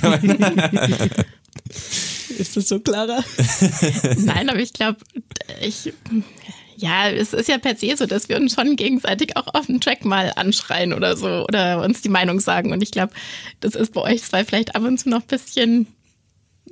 Ist 2.38 2.56
das 2.56 2.68
so, 2.68 2.80
Clara? 2.80 3.24
Nein, 4.18 4.50
aber 4.50 4.60
ich 4.60 4.72
glaube, 4.72 4.98
ich, 5.60 5.92
ja, 6.76 7.08
es 7.08 7.32
ist 7.32 7.48
ja 7.48 7.58
per 7.58 7.76
se 7.76 7.96
so, 7.96 8.06
dass 8.06 8.28
wir 8.28 8.36
uns 8.36 8.54
schon 8.54 8.76
gegenseitig 8.76 9.36
auch 9.36 9.54
auf 9.54 9.66
dem 9.66 9.80
Track 9.80 10.04
mal 10.04 10.32
anschreien 10.36 10.92
oder 10.92 11.16
so 11.16 11.44
oder 11.44 11.82
uns 11.82 12.02
die 12.02 12.08
Meinung 12.10 12.38
sagen. 12.40 12.72
Und 12.72 12.82
ich 12.82 12.90
glaube, 12.90 13.14
das 13.60 13.74
ist 13.74 13.94
bei 13.94 14.02
euch 14.02 14.22
zwei 14.22 14.44
vielleicht 14.44 14.76
ab 14.76 14.82
und 14.82 14.98
zu 14.98 15.08
noch 15.08 15.22
ein 15.22 15.26
bisschen 15.28 15.86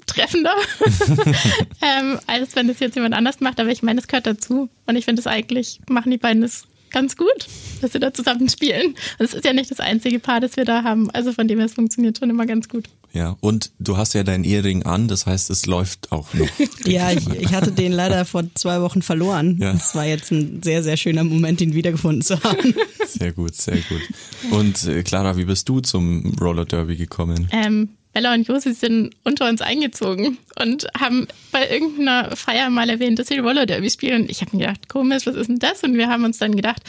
treffender, 0.06 0.54
ähm, 1.82 2.18
als 2.26 2.54
wenn 2.56 2.68
das 2.68 2.80
jetzt 2.80 2.94
jemand 2.94 3.14
anders 3.14 3.40
macht. 3.40 3.60
Aber 3.60 3.70
ich 3.70 3.82
meine, 3.82 4.00
es 4.00 4.06
gehört 4.08 4.26
dazu. 4.26 4.68
Und 4.86 4.96
ich 4.96 5.04
finde 5.04 5.20
es 5.20 5.26
eigentlich, 5.26 5.80
machen 5.88 6.10
die 6.10 6.18
beiden 6.18 6.42
das 6.42 6.64
ganz 6.90 7.16
gut, 7.16 7.48
dass 7.80 7.92
sie 7.92 7.98
da 7.98 8.14
zusammen 8.14 8.48
spielen. 8.48 8.94
Und 9.18 9.24
es 9.24 9.34
ist 9.34 9.44
ja 9.44 9.52
nicht 9.52 9.68
das 9.70 9.80
einzige 9.80 10.20
Paar, 10.20 10.40
das 10.40 10.56
wir 10.56 10.64
da 10.64 10.84
haben. 10.84 11.10
Also 11.10 11.32
von 11.32 11.48
dem 11.48 11.58
her, 11.58 11.66
es 11.66 11.74
funktioniert 11.74 12.18
schon 12.18 12.30
immer 12.30 12.46
ganz 12.46 12.68
gut. 12.68 12.84
ja, 13.12 13.36
und 13.40 13.72
du 13.80 13.96
hast 13.96 14.14
ja 14.14 14.22
deinen 14.22 14.44
Ehering 14.44 14.84
an, 14.84 15.08
das 15.08 15.26
heißt, 15.26 15.50
es 15.50 15.66
läuft 15.66 16.12
auch 16.12 16.32
noch. 16.34 16.46
Ja, 16.86 17.10
ich, 17.10 17.26
ich 17.28 17.52
hatte 17.52 17.72
den 17.72 17.92
leider 17.92 18.24
vor 18.24 18.44
zwei 18.54 18.80
Wochen 18.80 19.02
verloren. 19.02 19.58
Ja. 19.60 19.72
Es 19.72 19.94
war 19.96 20.04
jetzt 20.04 20.30
ein 20.30 20.62
sehr, 20.62 20.82
sehr 20.84 20.96
schöner 20.96 21.24
Moment, 21.24 21.60
ihn 21.62 21.74
wiedergefunden 21.74 22.22
zu 22.22 22.40
haben. 22.44 22.74
Sehr 23.06 23.32
gut, 23.32 23.56
sehr 23.56 23.78
gut. 23.78 24.02
Und 24.50 24.84
äh, 24.84 25.02
Clara, 25.02 25.36
wie 25.36 25.46
bist 25.46 25.68
du 25.68 25.80
zum 25.80 26.34
Roller 26.40 26.64
Derby 26.66 26.96
gekommen? 26.96 27.48
ähm, 27.52 27.88
Bella 28.14 28.32
und 28.32 28.46
Josi 28.46 28.72
sind 28.72 29.14
unter 29.24 29.48
uns 29.48 29.60
eingezogen 29.60 30.38
und 30.60 30.86
haben 30.98 31.26
bei 31.50 31.68
irgendeiner 31.68 32.34
Feier 32.36 32.70
mal 32.70 32.88
erwähnt, 32.88 33.18
dass 33.18 33.26
sie 33.26 33.38
Roller 33.38 33.66
Derby 33.66 33.90
spielen. 33.90 34.22
Und 34.22 34.30
ich 34.30 34.40
habe 34.40 34.56
mir 34.56 34.66
gedacht, 34.66 34.88
komisch, 34.88 35.26
was 35.26 35.34
ist 35.34 35.48
denn 35.48 35.58
das? 35.58 35.82
Und 35.82 35.94
wir 35.96 36.08
haben 36.08 36.24
uns 36.24 36.38
dann 36.38 36.54
gedacht, 36.54 36.82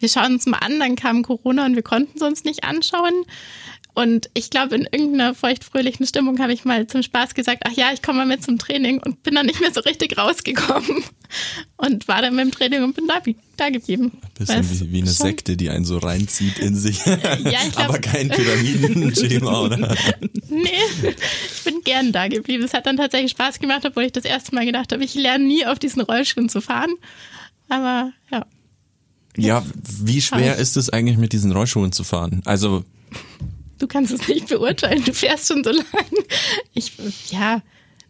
wir 0.00 0.08
schauen 0.08 0.32
uns 0.32 0.46
mal 0.46 0.58
an. 0.58 0.80
Dann 0.80 0.96
kam 0.96 1.22
Corona 1.22 1.66
und 1.66 1.76
wir 1.76 1.82
konnten 1.82 2.16
es 2.16 2.22
uns 2.22 2.44
nicht 2.44 2.64
anschauen. 2.64 3.12
Und 3.94 4.30
ich 4.32 4.48
glaube, 4.48 4.74
in 4.74 4.88
irgendeiner 4.90 5.34
feuchtfröhlichen 5.34 6.06
Stimmung 6.06 6.38
habe 6.38 6.54
ich 6.54 6.64
mal 6.64 6.86
zum 6.86 7.02
Spaß 7.02 7.34
gesagt, 7.34 7.64
ach 7.66 7.72
ja, 7.72 7.90
ich 7.92 8.00
komme 8.00 8.18
mal 8.20 8.26
mit 8.26 8.42
zum 8.42 8.58
Training 8.58 8.98
und 9.02 9.22
bin 9.22 9.34
dann 9.34 9.44
nicht 9.44 9.60
mehr 9.60 9.72
so 9.72 9.80
richtig 9.80 10.16
rausgekommen. 10.16 11.02
Und 11.76 12.08
war 12.08 12.20
dann 12.20 12.36
beim 12.36 12.50
Training 12.50 12.82
und 12.84 12.94
bin 12.94 13.06
da, 13.08 13.14
da 13.56 13.70
geblieben. 13.70 14.12
Bisschen 14.38 14.70
wie, 14.70 14.92
wie 14.92 14.98
eine 14.98 15.06
schon- 15.06 15.26
Sekte, 15.28 15.56
die 15.56 15.70
einen 15.70 15.86
so 15.86 15.96
reinzieht 15.96 16.58
in 16.58 16.76
sich. 16.76 16.98
Ja, 17.06 17.16
ich 17.66 17.72
glaub- 17.72 17.88
Aber 17.88 17.98
kein 18.00 18.28
Pyramidenschema, 18.28 19.62
oder? 19.62 19.96
Nee, 20.50 20.68
ich 21.00 21.64
bin 21.64 21.80
gern 21.84 22.12
da 22.12 22.28
geblieben. 22.28 22.62
Es 22.64 22.74
hat 22.74 22.84
dann 22.86 22.98
tatsächlich 22.98 23.30
Spaß 23.32 23.58
gemacht, 23.60 23.82
obwohl 23.86 24.02
ich 24.04 24.12
das 24.12 24.24
erste 24.26 24.54
Mal 24.54 24.66
gedacht 24.66 24.92
habe, 24.92 25.02
ich 25.02 25.14
lerne 25.14 25.44
nie 25.44 25.64
auf 25.64 25.78
diesen 25.78 26.02
Rollschuhen 26.02 26.50
zu 26.50 26.60
fahren. 26.60 26.90
Aber 27.70 28.12
ja, 28.30 28.44
Ja, 29.38 29.64
wie 30.02 30.20
schwer 30.20 30.56
ist 30.56 30.76
es 30.76 30.90
eigentlich 30.90 31.16
mit 31.16 31.32
diesen 31.32 31.50
Rollschuhen 31.52 31.92
zu 31.92 32.04
fahren? 32.04 32.42
Also, 32.44 32.84
du 33.82 33.88
kannst 33.88 34.12
es 34.12 34.28
nicht 34.28 34.48
beurteilen. 34.48 35.04
Du 35.04 35.12
fährst 35.12 35.48
schon 35.48 35.64
so 35.64 35.70
lang. 35.70 35.84
Ich, 36.72 36.92
ja, 37.30 37.60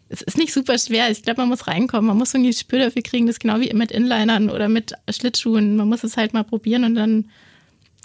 es 0.09 0.21
ist 0.21 0.37
nicht 0.37 0.53
super 0.53 0.77
schwer. 0.77 1.09
Ich 1.09 1.23
glaube, 1.23 1.41
man 1.41 1.49
muss 1.49 1.67
reinkommen. 1.67 2.05
Man 2.07 2.17
muss 2.17 2.31
so 2.31 2.37
ein 2.37 2.43
Gespür 2.43 2.79
dafür 2.79 3.01
kriegen. 3.01 3.25
Das 3.25 3.35
ist 3.37 3.39
genau 3.39 3.59
wie 3.59 3.73
mit 3.73 3.91
Inlinern 3.91 4.49
oder 4.49 4.69
mit 4.69 4.93
Schlittschuhen. 5.09 5.75
Man 5.75 5.89
muss 5.89 6.03
es 6.03 6.15
halt 6.15 6.33
mal 6.33 6.43
probieren 6.43 6.83
und 6.83 6.95
dann 6.95 7.29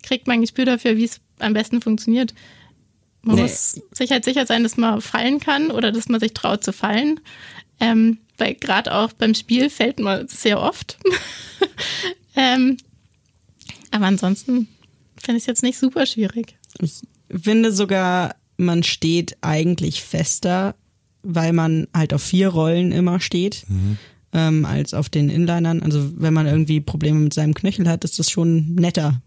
kriegt 0.03 0.27
man 0.27 0.35
ein 0.39 0.41
Gespür 0.41 0.65
dafür, 0.65 0.97
wie 0.97 1.05
es 1.05 1.21
am 1.39 1.53
besten 1.53 1.83
funktioniert. 1.83 2.33
Man 3.23 3.37
Nee. 3.37 3.43
muss 3.43 3.81
sich 3.93 4.11
halt 4.11 4.25
sicher 4.25 4.47
sein, 4.47 4.63
dass 4.63 4.77
man 4.77 5.01
fallen 5.03 5.41
kann 5.41 5.71
oder 5.71 5.93
dass 5.93 6.09
man 6.09 6.21
sich 6.21 6.33
traut 6.33 6.65
zu 6.65 6.73
fallen. 6.73 7.21
Ähm, 7.81 8.19
weil 8.39 8.55
gerade 8.55 8.95
auch 8.95 9.13
beim 9.13 9.35
Spiel 9.35 9.69
fällt 9.69 9.99
man 10.01 10.27
sehr 10.29 10.61
oft. 10.61 10.99
ähm, 12.37 12.79
aber 13.91 14.07
ansonsten 14.07 14.69
finde 15.21 15.39
ich 15.39 15.43
es 15.43 15.47
jetzt 15.47 15.63
nicht 15.63 15.79
super 15.79 16.07
schwierig. 16.07 16.57
Ich 16.81 17.03
finde 17.31 17.73
sogar, 17.73 18.35
man 18.57 18.83
steht 18.83 19.37
eigentlich 19.41 20.03
fester, 20.03 20.75
weil 21.23 21.53
man 21.53 21.87
halt 21.95 22.15
auf 22.15 22.23
vier 22.23 22.49
Rollen 22.49 22.93
immer 22.93 23.21
steht, 23.21 23.67
ähm, 24.33 24.65
als 24.65 24.95
auf 24.95 25.09
den 25.09 25.29
Inlinern. 25.29 25.83
Also 25.83 26.11
wenn 26.17 26.35
man 26.35 26.47
irgendwie 26.47 26.81
Probleme 26.81 27.19
mit 27.19 27.35
seinem 27.35 27.55
Knöchel 27.55 27.89
hat, 27.89 28.05
ist 28.05 28.19
das 28.19 28.31
schon 28.31 28.75
netter 28.75 29.21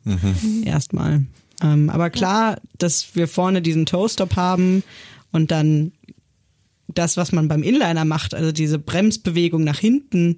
erstmal. 0.66 1.26
Ähm, 1.62 1.90
aber 1.90 2.10
klar, 2.10 2.60
dass 2.78 3.16
wir 3.16 3.28
vorne 3.28 3.62
diesen 3.62 3.86
Toe-Stop 3.86 4.36
haben 4.36 4.84
und 5.32 5.52
dann 5.52 5.92
das, 6.88 7.18
was 7.18 7.32
man 7.32 7.48
beim 7.48 7.64
Inliner 7.64 8.06
macht, 8.06 8.34
also 8.34 8.52
diese 8.52 8.80
Bremsbewegung 8.80 9.64
nach 9.64 9.80
hinten, 9.80 10.38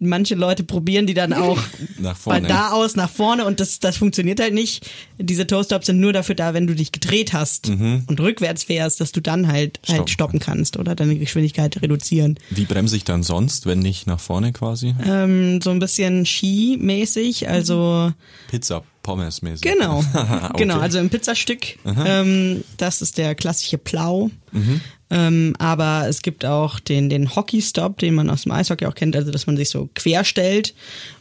manche 0.00 0.34
Leute 0.34 0.62
probieren 0.64 1.06
die 1.06 1.14
dann 1.14 1.32
auch 1.32 1.58
vorne. 2.14 2.46
da 2.48 2.70
aus 2.70 2.94
nach 2.96 3.10
vorne 3.10 3.44
und 3.44 3.58
das, 3.60 3.80
das 3.80 3.96
funktioniert 3.96 4.40
halt 4.40 4.54
nicht. 4.54 4.88
Diese 5.18 5.46
Toe-Stops 5.46 5.86
sind 5.86 5.98
nur 6.00 6.12
dafür 6.12 6.34
da, 6.34 6.54
wenn 6.54 6.66
du 6.66 6.74
dich 6.74 6.92
gedreht 6.92 7.32
hast 7.32 7.68
und 7.68 8.20
rückwärts 8.20 8.64
fährst, 8.64 9.00
dass 9.00 9.12
du 9.12 9.20
dann 9.20 9.48
halt, 9.48 9.78
Stoppen 9.82 9.98
halt 9.98 10.10
stoppen 10.10 10.38
kannst 10.38 10.76
oder 10.76 10.94
deine 10.94 11.16
Geschwindigkeit 11.16 11.82
reduzieren. 11.82 12.38
Wie 12.50 12.64
bremse 12.64 12.96
ich 12.96 13.04
dann 13.04 13.22
sonst, 13.22 13.66
wenn 13.66 13.80
nicht 13.80 14.06
nach 14.06 14.20
vorne 14.20 14.52
quasi? 14.52 14.94
Ähm, 15.04 15.60
so 15.60 15.70
ein 15.70 15.78
bisschen 15.80 16.24
Ski-mäßig, 16.26 17.48
also 17.48 18.12
Pizza, 18.48 18.82
Pommes 19.02 19.42
mäßig. 19.42 19.62
Genau, 19.72 19.98
Okay. 19.98 20.52
genau. 20.58 20.78
Also 20.78 20.98
im 20.98 21.10
Pizzastück. 21.10 21.78
Ähm, 22.06 22.62
das 22.76 23.02
ist 23.02 23.18
der 23.18 23.34
klassische 23.34 23.78
Plow. 23.78 24.30
Ähm, 25.10 25.54
aber 25.58 26.06
es 26.08 26.20
gibt 26.22 26.44
auch 26.44 26.80
den, 26.80 27.08
den 27.08 27.34
Hockey-Stop, 27.34 27.98
den 27.98 28.14
man 28.14 28.28
aus 28.28 28.42
dem 28.42 28.52
Eishockey 28.52 28.86
auch 28.86 28.94
kennt, 28.94 29.16
also 29.16 29.30
dass 29.30 29.46
man 29.46 29.56
sich 29.56 29.70
so 29.70 29.88
quer 29.94 30.24
stellt 30.24 30.74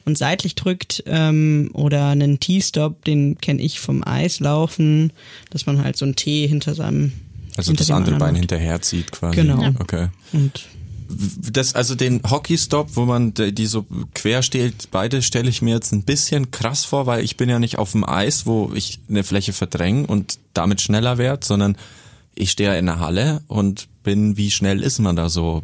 und 0.06 0.17
seitlich 0.17 0.56
drückt. 0.56 1.04
Ähm, 1.06 1.69
oder 1.73 2.08
einen 2.08 2.39
T-Stop, 2.39 3.06
den 3.06 3.38
kenne 3.38 3.62
ich 3.62 3.80
vom 3.80 4.04
Eislaufen, 4.04 5.13
dass 5.52 5.65
man 5.65 5.84
halt 5.84 5.95
so 5.97 6.06
ein 6.06 6.15
T 6.15 6.47
hinter 6.47 6.76
seinem 6.76 7.13
Also 7.56 7.69
hinter 7.69 7.84
das 7.86 7.91
andere 7.91 8.17
Bein 8.17 8.34
macht. 8.34 8.39
hinterherzieht 8.41 9.12
quasi. 9.12 9.38
Genau. 9.38 9.62
Ja. 9.62 9.71
Okay. 9.80 10.08
Und 10.34 10.67
Das, 11.10 11.73
also 11.73 11.95
den 11.95 12.21
Hockey-Stop, 12.30 12.97
wo 12.97 13.06
man 13.06 13.34
die 13.34 13.65
so 13.67 13.86
quer 14.13 14.43
steht, 14.43 14.89
beide 14.91 15.21
stelle 15.21 15.50
ich 15.50 15.62
mir 15.62 15.76
jetzt 15.76 15.93
ein 15.93 16.04
bisschen 16.04 16.52
krass 16.52 16.84
vor, 16.84 17.06
weil 17.06 17.23
ich 17.23 17.38
bin 17.38 17.47
ja 17.47 17.60
nicht 17.60 17.78
auf 17.78 17.93
dem 17.93 18.04
Eis, 18.04 18.45
wo 18.45 18.73
ich 18.76 19.00
eine 19.10 19.23
Fläche 19.23 19.54
verdränge 19.54 20.06
und 20.08 20.39
damit 20.54 20.82
schneller 20.82 21.17
werde, 21.17 21.45
sondern 21.45 21.78
ich 22.38 22.52
stehe 22.52 22.69
ja 22.69 22.76
in 22.76 22.86
der 22.86 23.00
Halle 23.00 23.41
und 23.47 23.88
bin, 24.04 24.38
wie 24.38 24.52
schnell 24.52 24.82
ist 24.82 25.00
man 25.00 25.15
da 25.15 25.30
so? 25.30 25.63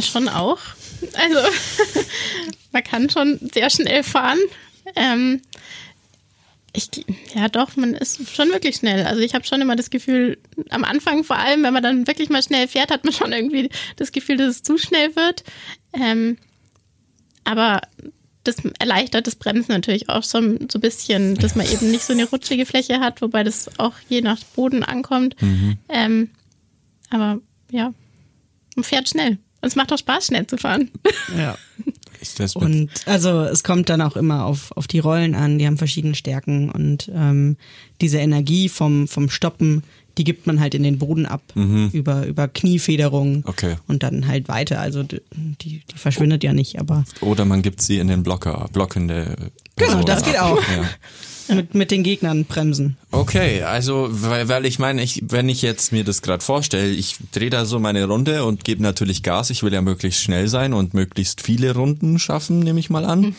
Schon 0.00 0.28
auch. 0.28 0.58
Also, 1.14 1.38
man 2.72 2.82
kann 2.82 3.10
schon 3.10 3.38
sehr 3.52 3.68
schnell 3.70 4.02
fahren. 4.02 4.38
Ähm, 4.96 5.42
ich, 6.72 6.88
ja, 7.34 7.48
doch, 7.48 7.76
man 7.76 7.92
ist 7.94 8.34
schon 8.34 8.50
wirklich 8.50 8.76
schnell. 8.76 9.04
Also 9.04 9.20
ich 9.20 9.34
habe 9.34 9.44
schon 9.44 9.60
immer 9.60 9.76
das 9.76 9.90
Gefühl, 9.90 10.38
am 10.70 10.84
Anfang 10.84 11.22
vor 11.22 11.36
allem, 11.36 11.62
wenn 11.62 11.74
man 11.74 11.82
dann 11.82 12.06
wirklich 12.06 12.30
mal 12.30 12.42
schnell 12.42 12.66
fährt, 12.66 12.90
hat 12.90 13.04
man 13.04 13.12
schon 13.12 13.32
irgendwie 13.32 13.68
das 13.96 14.12
Gefühl, 14.12 14.38
dass 14.38 14.56
es 14.56 14.62
zu 14.62 14.78
schnell 14.78 15.14
wird. 15.14 15.44
Ähm, 15.92 16.38
aber 17.44 17.82
das 18.44 18.56
erleichtert 18.78 19.26
das 19.26 19.36
Bremsen 19.36 19.72
natürlich 19.72 20.08
auch 20.08 20.22
so, 20.22 20.40
so 20.40 20.78
ein 20.78 20.80
bisschen, 20.80 21.36
dass 21.36 21.54
man 21.54 21.66
eben 21.66 21.90
nicht 21.90 22.04
so 22.04 22.12
eine 22.12 22.28
rutschige 22.28 22.66
Fläche 22.66 23.00
hat, 23.00 23.22
wobei 23.22 23.44
das 23.44 23.78
auch 23.78 23.94
je 24.08 24.20
nach 24.20 24.38
Boden 24.56 24.82
ankommt. 24.82 25.36
Ähm, 25.88 26.30
aber 27.10 27.40
ja, 27.70 27.92
man 28.76 28.84
fährt 28.84 29.08
schnell. 29.08 29.38
Und 29.60 29.68
es 29.68 29.76
macht 29.76 29.92
auch 29.92 29.98
Spaß, 29.98 30.26
schnell 30.26 30.46
zu 30.46 30.56
fahren. 30.58 30.90
ja. 31.36 31.56
Ist 32.20 32.38
das 32.38 32.54
Und 32.54 32.88
also 33.06 33.42
es 33.42 33.64
kommt 33.64 33.88
dann 33.88 34.00
auch 34.00 34.16
immer 34.16 34.44
auf, 34.44 34.70
auf 34.76 34.86
die 34.86 35.00
Rollen 35.00 35.34
an, 35.34 35.58
die 35.58 35.66
haben 35.66 35.76
verschiedene 35.76 36.14
Stärken 36.14 36.70
und 36.70 37.10
ähm, 37.12 37.56
diese 38.00 38.18
Energie 38.18 38.68
vom, 38.68 39.08
vom 39.08 39.28
Stoppen, 39.28 39.82
die 40.18 40.24
gibt 40.24 40.46
man 40.46 40.60
halt 40.60 40.74
in 40.74 40.82
den 40.82 40.98
Boden 40.98 41.24
ab 41.26 41.42
über, 41.54 42.26
über 42.26 42.48
Kniefederung 42.48 43.44
Okay. 43.46 43.76
und 43.88 44.02
dann 44.02 44.26
halt 44.26 44.48
weiter. 44.48 44.80
Also 44.80 45.02
die, 45.02 45.20
die 45.60 45.82
verschwindet 45.94 46.44
ja 46.44 46.52
nicht, 46.52 46.78
aber 46.78 47.04
oder 47.20 47.44
man 47.44 47.62
gibt 47.62 47.80
sie 47.82 47.98
in 47.98 48.08
den 48.08 48.22
Blocker, 48.22 48.68
blockende 48.72 49.36
Genau, 49.76 49.90
Person 49.92 50.04
das 50.06 50.24
geht 50.24 50.38
ab. 50.38 50.52
auch. 50.58 50.62
Ja. 51.48 51.54
mit, 51.56 51.74
mit 51.74 51.90
den 51.90 52.02
Gegnern 52.02 52.44
bremsen. 52.44 52.96
Okay, 53.10 53.62
also 53.62 54.08
weil, 54.10 54.48
weil 54.48 54.66
ich 54.66 54.78
meine, 54.78 55.02
ich, 55.02 55.22
wenn 55.28 55.48
ich 55.48 55.62
jetzt 55.62 55.92
mir 55.92 56.04
das 56.04 56.20
gerade 56.22 56.44
vorstelle, 56.44 56.90
ich 56.90 57.16
drehe 57.32 57.50
da 57.50 57.64
so 57.64 57.78
meine 57.80 58.04
Runde 58.06 58.44
und 58.44 58.64
gebe 58.64 58.82
natürlich 58.82 59.22
Gas. 59.22 59.50
Ich 59.50 59.62
will 59.62 59.72
ja 59.72 59.80
möglichst 59.82 60.20
schnell 60.20 60.46
sein 60.48 60.72
und 60.74 60.92
möglichst 60.94 61.40
viele 61.40 61.74
Runden 61.74 62.18
schaffen, 62.18 62.60
nehme 62.60 62.78
ich 62.80 62.90
mal 62.90 63.04
an. 63.04 63.34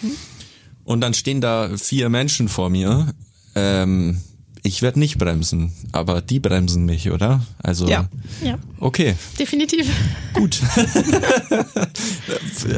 Und 0.84 1.02
dann 1.02 1.14
stehen 1.14 1.40
da 1.40 1.70
vier 1.78 2.10
Menschen 2.10 2.50
vor 2.50 2.70
mir. 2.70 3.14
Ähm, 3.56 4.18
ich 4.64 4.82
werde 4.82 5.00
nicht 5.00 5.18
bremsen, 5.18 5.74
aber 5.92 6.22
die 6.22 6.40
bremsen 6.40 6.86
mich, 6.86 7.12
oder? 7.12 7.46
Also 7.62 7.88
Ja. 7.88 8.08
Ja, 8.44 8.58
okay, 8.80 9.16
definitiv. 9.38 9.88
gut. 10.34 10.62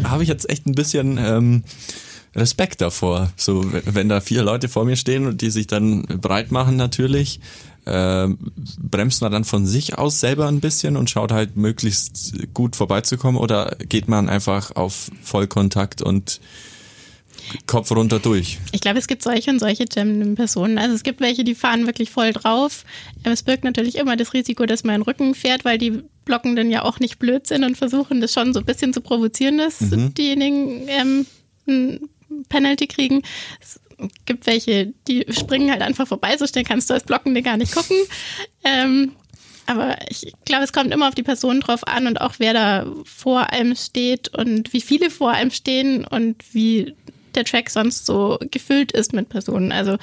Habe 0.03 0.23
ich 0.23 0.29
jetzt 0.29 0.49
echt 0.49 0.65
ein 0.65 0.73
bisschen 0.73 1.17
ähm, 1.19 1.63
Respekt 2.35 2.81
davor. 2.81 3.31
So, 3.37 3.65
wenn 3.85 4.09
da 4.09 4.19
vier 4.19 4.43
Leute 4.43 4.67
vor 4.67 4.83
mir 4.83 4.95
stehen 4.95 5.27
und 5.27 5.41
die 5.41 5.51
sich 5.51 5.67
dann 5.67 6.03
breit 6.03 6.51
machen 6.51 6.75
natürlich, 6.75 7.39
ähm, 7.85 8.39
bremst 8.79 9.21
man 9.21 9.31
dann 9.31 9.43
von 9.43 9.67
sich 9.67 9.97
aus 9.97 10.19
selber 10.19 10.47
ein 10.47 10.59
bisschen 10.59 10.97
und 10.97 11.09
schaut 11.09 11.31
halt 11.31 11.55
möglichst 11.55 12.33
gut 12.53 12.75
vorbeizukommen 12.75 13.39
oder 13.39 13.75
geht 13.87 14.07
man 14.07 14.27
einfach 14.27 14.75
auf 14.75 15.11
Vollkontakt 15.21 16.01
und 16.01 16.41
Kopf 17.67 17.91
runter 17.91 18.19
durch? 18.19 18.59
Ich 18.71 18.81
glaube, 18.81 18.99
es 18.99 19.07
gibt 19.07 19.21
solche 19.21 19.51
und 19.51 19.59
solche 19.59 19.85
jammenden 19.91 20.35
Personen. 20.35 20.77
Also 20.77 20.95
es 20.95 21.03
gibt 21.03 21.19
welche, 21.19 21.43
die 21.43 21.55
fahren 21.55 21.85
wirklich 21.85 22.09
voll 22.09 22.33
drauf. 22.33 22.85
Es 23.23 23.43
birgt 23.43 23.63
natürlich 23.63 23.95
immer 23.95 24.15
das 24.15 24.33
Risiko, 24.33 24.65
dass 24.65 24.83
man 24.83 24.95
in 24.95 25.01
den 25.01 25.05
Rücken 25.05 25.35
fährt, 25.35 25.65
weil 25.65 25.77
die 25.77 26.03
Blockenden 26.25 26.71
ja 26.71 26.83
auch 26.83 26.99
nicht 26.99 27.19
blöd 27.19 27.47
sind 27.47 27.63
und 27.63 27.77
versuchen, 27.77 28.21
das 28.21 28.33
schon 28.33 28.53
so 28.53 28.59
ein 28.59 28.65
bisschen 28.65 28.93
zu 28.93 29.01
provozieren, 29.01 29.57
dass 29.57 29.77
diejenigen 29.79 30.87
ähm, 30.87 31.25
ein 31.67 32.09
Penalty 32.49 32.87
kriegen. 32.87 33.21
Es 33.61 33.79
gibt 34.25 34.45
welche, 34.47 34.93
die 35.07 35.25
springen 35.29 35.71
halt 35.71 35.81
einfach 35.81 36.07
vorbei, 36.07 36.35
so 36.37 36.47
schnell 36.47 36.63
kannst 36.63 36.89
du 36.89 36.93
als 36.93 37.03
Blockende 37.03 37.41
gar 37.41 37.57
nicht 37.57 37.73
gucken. 37.73 37.95
Ähm, 38.63 39.11
aber 39.67 39.97
ich 40.09 40.31
glaube, 40.45 40.63
es 40.63 40.73
kommt 40.73 40.93
immer 40.93 41.07
auf 41.07 41.15
die 41.15 41.23
Person 41.23 41.59
drauf 41.59 41.87
an 41.87 42.07
und 42.07 42.21
auch 42.21 42.35
wer 42.37 42.53
da 42.53 42.85
vor 43.03 43.51
einem 43.51 43.75
steht 43.75 44.29
und 44.29 44.73
wie 44.73 44.81
viele 44.81 45.09
vor 45.09 45.31
einem 45.31 45.51
stehen 45.51 46.05
und 46.05 46.35
wie 46.53 46.93
der 47.35 47.45
Track 47.45 47.69
sonst 47.69 48.05
so 48.05 48.39
gefüllt 48.51 48.91
ist 48.91 49.13
mit 49.13 49.29
Personen. 49.29 49.71
Also 49.71 49.97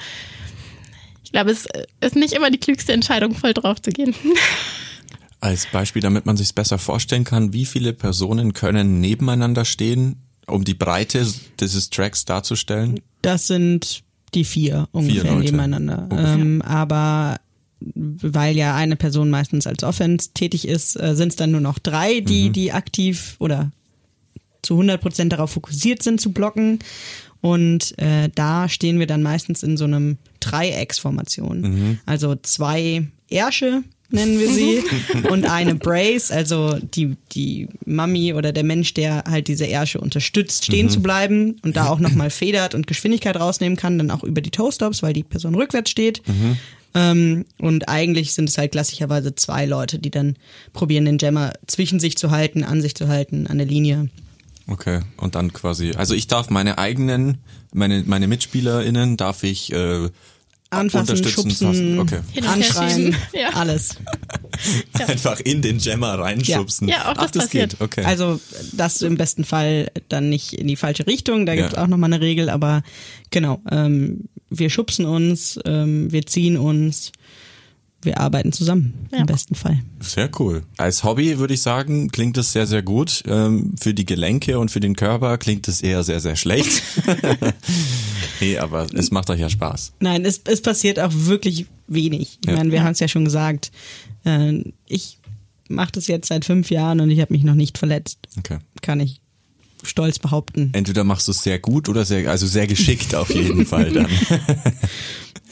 ich 1.23 1.31
glaube, 1.31 1.51
es 1.51 1.67
ist 2.01 2.15
nicht 2.15 2.33
immer 2.33 2.51
die 2.51 2.59
klügste 2.59 2.93
Entscheidung, 2.93 3.33
voll 3.35 3.53
drauf 3.53 3.81
zu 3.81 3.91
gehen. 3.91 4.13
Als 5.39 5.65
Beispiel, 5.65 6.01
damit 6.01 6.25
man 6.25 6.37
sich 6.37 6.55
besser 6.55 6.77
vorstellen 6.77 7.25
kann, 7.25 7.51
wie 7.51 7.65
viele 7.65 7.91
Personen 7.91 8.53
können 8.53 9.01
nebeneinander 9.01 9.65
stehen, 9.65 10.21
um 10.47 10.63
die 10.63 10.73
Breite 10.73 11.27
dieses 11.59 11.89
Tracks 11.89 12.23
darzustellen? 12.23 13.01
Das 13.21 13.47
sind 13.47 14.03
die 14.33 14.45
vier 14.45 14.87
ungefähr 14.91 15.33
Leute. 15.33 15.45
nebeneinander. 15.45 16.07
Ungefähr. 16.09 16.33
Ähm, 16.35 16.61
aber 16.61 17.39
weil 17.85 18.55
ja 18.55 18.75
eine 18.75 18.95
Person 18.95 19.29
meistens 19.29 19.67
als 19.67 19.83
Offense 19.83 20.29
tätig 20.33 20.67
ist, 20.67 20.95
äh, 21.01 21.15
sind 21.15 21.29
es 21.29 21.35
dann 21.35 21.51
nur 21.51 21.61
noch 21.61 21.79
drei, 21.79 22.21
die, 22.21 22.49
die 22.49 22.71
aktiv 22.71 23.35
oder 23.39 23.71
zu 24.63 24.73
100 24.73 24.99
Prozent 24.99 25.33
darauf 25.33 25.51
fokussiert 25.51 26.01
sind 26.01 26.19
zu 26.19 26.31
blocken. 26.31 26.79
Und 27.41 27.97
äh, 27.99 28.29
da 28.33 28.69
stehen 28.69 28.99
wir 28.99 29.07
dann 29.07 29.21
meistens 29.21 29.63
in 29.63 29.75
so 29.75 29.83
einem 29.83 30.17
Dreiecksformation. 30.39 31.63
Also 32.05 32.35
zwei 32.35 33.05
Ärsche 33.29 33.83
nennen 34.09 34.39
wir 34.39 34.47
sie 34.47 34.83
und 35.29 35.45
eine 35.45 35.75
Brace, 35.75 36.31
also 36.31 36.77
die, 36.77 37.17
die 37.33 37.67
Mami 37.85 38.33
oder 38.33 38.53
der 38.53 38.63
Mensch, 38.63 38.93
der 38.93 39.23
halt 39.27 39.47
diese 39.47 39.65
Ärsche 39.65 39.99
unterstützt, 39.99 40.65
stehen 40.65 40.89
zu 40.89 41.01
bleiben 41.01 41.57
und 41.63 41.75
da 41.75 41.87
auch 41.87 41.99
nochmal 41.99 42.29
federt 42.29 42.75
und 42.75 42.87
Geschwindigkeit 42.87 43.35
rausnehmen 43.35 43.77
kann, 43.77 43.97
dann 43.97 44.11
auch 44.11 44.23
über 44.23 44.39
die 44.39 44.51
Toe-Stops, 44.51 45.03
weil 45.03 45.13
die 45.13 45.23
Person 45.23 45.55
rückwärts 45.55 45.89
steht. 45.89 46.21
Ähm, 46.95 47.45
und 47.57 47.89
eigentlich 47.89 48.33
sind 48.33 48.49
es 48.49 48.57
halt 48.57 48.71
klassischerweise 48.71 49.33
zwei 49.35 49.65
Leute, 49.65 49.97
die 49.97 50.11
dann 50.11 50.35
probieren, 50.73 51.05
den 51.05 51.17
Jammer 51.17 51.53
zwischen 51.65 51.99
sich 51.99 52.17
zu 52.17 52.29
halten, 52.29 52.63
an 52.63 52.81
sich 52.81 52.95
zu 52.95 53.07
halten, 53.07 53.47
an 53.47 53.57
der 53.57 53.67
Linie. 53.67 54.09
Okay, 54.67 55.01
und 55.17 55.35
dann 55.35 55.51
quasi, 55.51 55.91
also 55.91 56.13
ich 56.15 56.27
darf 56.27 56.49
meine 56.49 56.77
eigenen, 56.77 57.39
meine, 57.73 58.03
meine 58.05 58.27
MitspielerInnen 58.27 59.17
darf 59.17 59.43
ich 59.43 59.73
äh, 59.73 60.09
Anfassen, 60.69 61.17
unterstützen, 61.17 61.51
schubsen. 61.51 61.99
Okay. 61.99 62.21
Anschreien. 62.47 63.15
Ja. 63.33 63.49
alles. 63.49 63.97
Einfach 65.07 65.39
in 65.41 65.61
den 65.61 65.79
Jammer 65.79 66.17
reinschubsen. 66.17 66.87
Ja. 66.87 66.95
Ja, 66.95 67.11
auch 67.11 67.13
das 67.15 67.25
Ach, 67.27 67.31
das 67.31 67.43
passiert. 67.45 67.71
geht, 67.71 67.81
okay. 67.81 68.03
Also 68.05 68.39
das 68.71 69.01
im 69.01 69.17
besten 69.17 69.43
Fall 69.43 69.91
dann 70.09 70.29
nicht 70.29 70.53
in 70.53 70.67
die 70.67 70.75
falsche 70.75 71.05
Richtung, 71.07 71.45
da 71.45 71.53
Ja. 71.53 71.61
gibt 71.63 71.73
es 71.73 71.77
auch 71.77 71.87
nochmal 71.87 72.11
eine 72.13 72.21
Regel, 72.23 72.49
aber 72.49 72.81
genau, 73.29 73.61
ähm, 73.69 74.29
wir 74.49 74.69
schubsen 74.69 75.05
uns, 75.05 75.59
ähm, 75.65 76.11
wir 76.11 76.25
ziehen 76.25 76.57
uns, 76.57 77.11
wir 78.05 78.19
arbeiten 78.19 78.51
zusammen 78.51 78.93
Ja. 79.11 79.19
im 79.19 79.25
besten 79.25 79.55
Fall. 79.55 79.79
Sehr 79.99 80.29
cool. 80.39 80.63
Als 80.77 81.03
Hobby 81.03 81.37
würde 81.39 81.53
ich 81.53 81.61
sagen, 81.61 82.09
klingt 82.09 82.37
es 82.37 82.51
sehr, 82.53 82.67
sehr 82.67 82.81
gut. 82.81 83.23
Ähm, 83.27 83.73
für 83.79 83.93
die 83.93 84.05
Gelenke 84.05 84.59
und 84.59 84.71
für 84.71 84.79
den 84.79 84.95
Körper 84.95 85.37
klingt 85.37 85.67
es 85.67 85.81
eher 85.81 86.03
sehr, 86.03 86.19
sehr 86.19 86.35
schlecht. 86.35 86.81
nee, 88.41 88.57
aber 88.57 88.87
es 88.93 89.11
macht 89.11 89.29
euch 89.29 89.39
ja 89.39 89.49
Spaß. 89.49 89.93
Nein, 89.99 90.25
es, 90.25 90.41
es 90.45 90.61
passiert 90.61 90.99
auch 90.99 91.11
wirklich 91.13 91.65
wenig. 91.87 92.39
Ich 92.43 92.49
Ja. 92.49 92.57
meine, 92.57 92.71
wir 92.71 92.83
haben 92.83 92.91
es 92.93 92.99
ja 92.99 93.07
schon 93.07 93.25
gesagt. 93.25 93.71
Äh, 94.25 94.63
ich 94.87 95.17
mache 95.69 95.91
das 95.93 96.07
jetzt 96.07 96.27
seit 96.27 96.45
fünf 96.45 96.69
Jahren 96.69 96.99
und 96.99 97.09
ich 97.09 97.19
habe 97.19 97.33
mich 97.33 97.43
noch 97.43 97.55
nicht 97.55 97.77
verletzt. 97.77 98.17
Okay. 98.37 98.59
Kann 98.81 98.99
ich 98.99 99.21
stolz 99.83 100.17
behaupten. 100.19 100.69
Entweder 100.73 101.03
machst 101.03 101.27
du 101.27 101.31
es 101.31 101.43
sehr 101.43 101.59
gut 101.59 101.89
oder 101.89 102.05
sehr, 102.05 102.29
also 102.29 102.47
sehr 102.47 102.67
geschickt 102.67 103.15
auf 103.15 103.33
jeden 103.33 103.65
Fall 103.65 103.91
dann. 103.91 104.07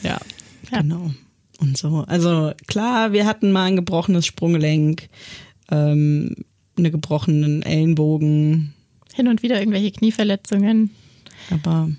Ja, 0.02 0.18
genau. 0.70 1.10
Und 1.62 1.78
so. 1.78 2.04
Also 2.08 2.52
klar, 2.66 3.12
wir 3.12 3.24
hatten 3.24 3.52
mal 3.52 3.64
ein 3.64 3.76
gebrochenes 3.76 4.26
Sprunggelenk, 4.26 5.08
ähm, 5.70 6.34
einen 6.76 6.92
gebrochenen 6.92 7.62
Ellenbogen. 7.62 8.74
hin 9.14 9.28
und 9.28 9.42
wieder 9.42 9.60
irgendwelche 9.60 9.92
Knieverletzungen. 9.92 10.90
Aber 11.50 11.90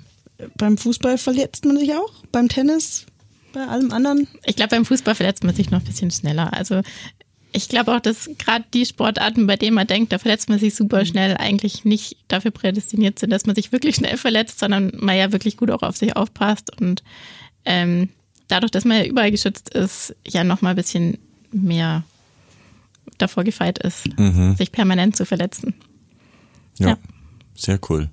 beim 0.57 0.77
Fußball 0.77 1.17
verletzt 1.17 1.65
man 1.65 1.77
sich 1.77 1.93
auch, 1.93 2.11
beim 2.31 2.49
Tennis, 2.49 3.05
bei 3.53 3.65
allem 3.65 3.91
anderen. 3.91 4.27
Ich 4.45 4.55
glaube, 4.55 4.71
beim 4.71 4.85
Fußball 4.85 5.15
verletzt 5.15 5.43
man 5.43 5.55
sich 5.55 5.71
noch 5.71 5.79
ein 5.79 5.85
bisschen 5.85 6.11
schneller. 6.11 6.51
Also 6.53 6.81
ich 7.53 7.69
glaube 7.69 7.95
auch, 7.95 7.99
dass 7.99 8.29
gerade 8.39 8.65
die 8.73 8.85
Sportarten, 8.85 9.47
bei 9.47 9.55
denen 9.55 9.75
man 9.75 9.87
denkt, 9.87 10.11
da 10.11 10.17
verletzt 10.17 10.49
man 10.49 10.59
sich 10.59 10.75
super 10.75 11.05
schnell, 11.05 11.37
eigentlich 11.37 11.85
nicht 11.85 12.17
dafür 12.27 12.51
prädestiniert 12.51 13.19
sind, 13.19 13.29
dass 13.29 13.45
man 13.45 13.55
sich 13.55 13.71
wirklich 13.71 13.95
schnell 13.95 14.17
verletzt, 14.17 14.59
sondern 14.59 14.91
man 14.97 15.15
ja 15.15 15.31
wirklich 15.31 15.55
gut 15.55 15.69
auch 15.71 15.83
auf 15.83 15.95
sich 15.95 16.15
aufpasst 16.15 16.81
und 16.81 17.03
ähm, 17.63 18.09
dadurch, 18.47 18.71
dass 18.71 18.85
man 18.85 18.97
ja 18.97 19.05
überall 19.05 19.31
geschützt 19.31 19.69
ist, 19.69 20.15
ja 20.27 20.43
noch 20.43 20.61
mal 20.61 20.71
ein 20.71 20.75
bisschen 20.75 21.17
mehr 21.51 22.03
davor 23.17 23.43
gefeit 23.43 23.79
ist, 23.79 24.03
sich 24.57 24.71
permanent 24.71 25.15
zu 25.15 25.25
verletzen. 25.25 25.73
Ja, 26.79 26.89
Ja. 26.89 26.97
sehr 27.55 27.79
cool. 27.89 28.09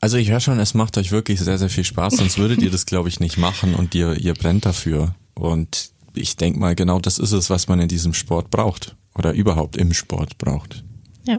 Also 0.00 0.16
ich 0.18 0.30
höre 0.30 0.40
schon, 0.40 0.58
es 0.58 0.74
macht 0.74 0.98
euch 0.98 1.12
wirklich 1.12 1.40
sehr, 1.40 1.56
sehr 1.58 1.70
viel 1.70 1.84
Spaß, 1.84 2.16
sonst 2.16 2.36
würdet 2.38 2.60
ihr 2.60 2.70
das, 2.70 2.86
glaube 2.86 3.08
ich, 3.08 3.20
nicht 3.20 3.38
machen 3.38 3.74
und 3.74 3.94
ihr, 3.94 4.14
ihr 4.20 4.34
brennt 4.34 4.66
dafür. 4.66 5.14
Und 5.34 5.90
ich 6.14 6.36
denke 6.36 6.58
mal, 6.58 6.74
genau 6.74 6.98
das 7.00 7.18
ist 7.18 7.32
es, 7.32 7.48
was 7.50 7.68
man 7.68 7.80
in 7.80 7.88
diesem 7.88 8.12
Sport 8.14 8.50
braucht 8.50 8.96
oder 9.14 9.32
überhaupt 9.32 9.76
im 9.76 9.94
Sport 9.94 10.36
braucht. 10.38 10.84
Ja. 11.26 11.38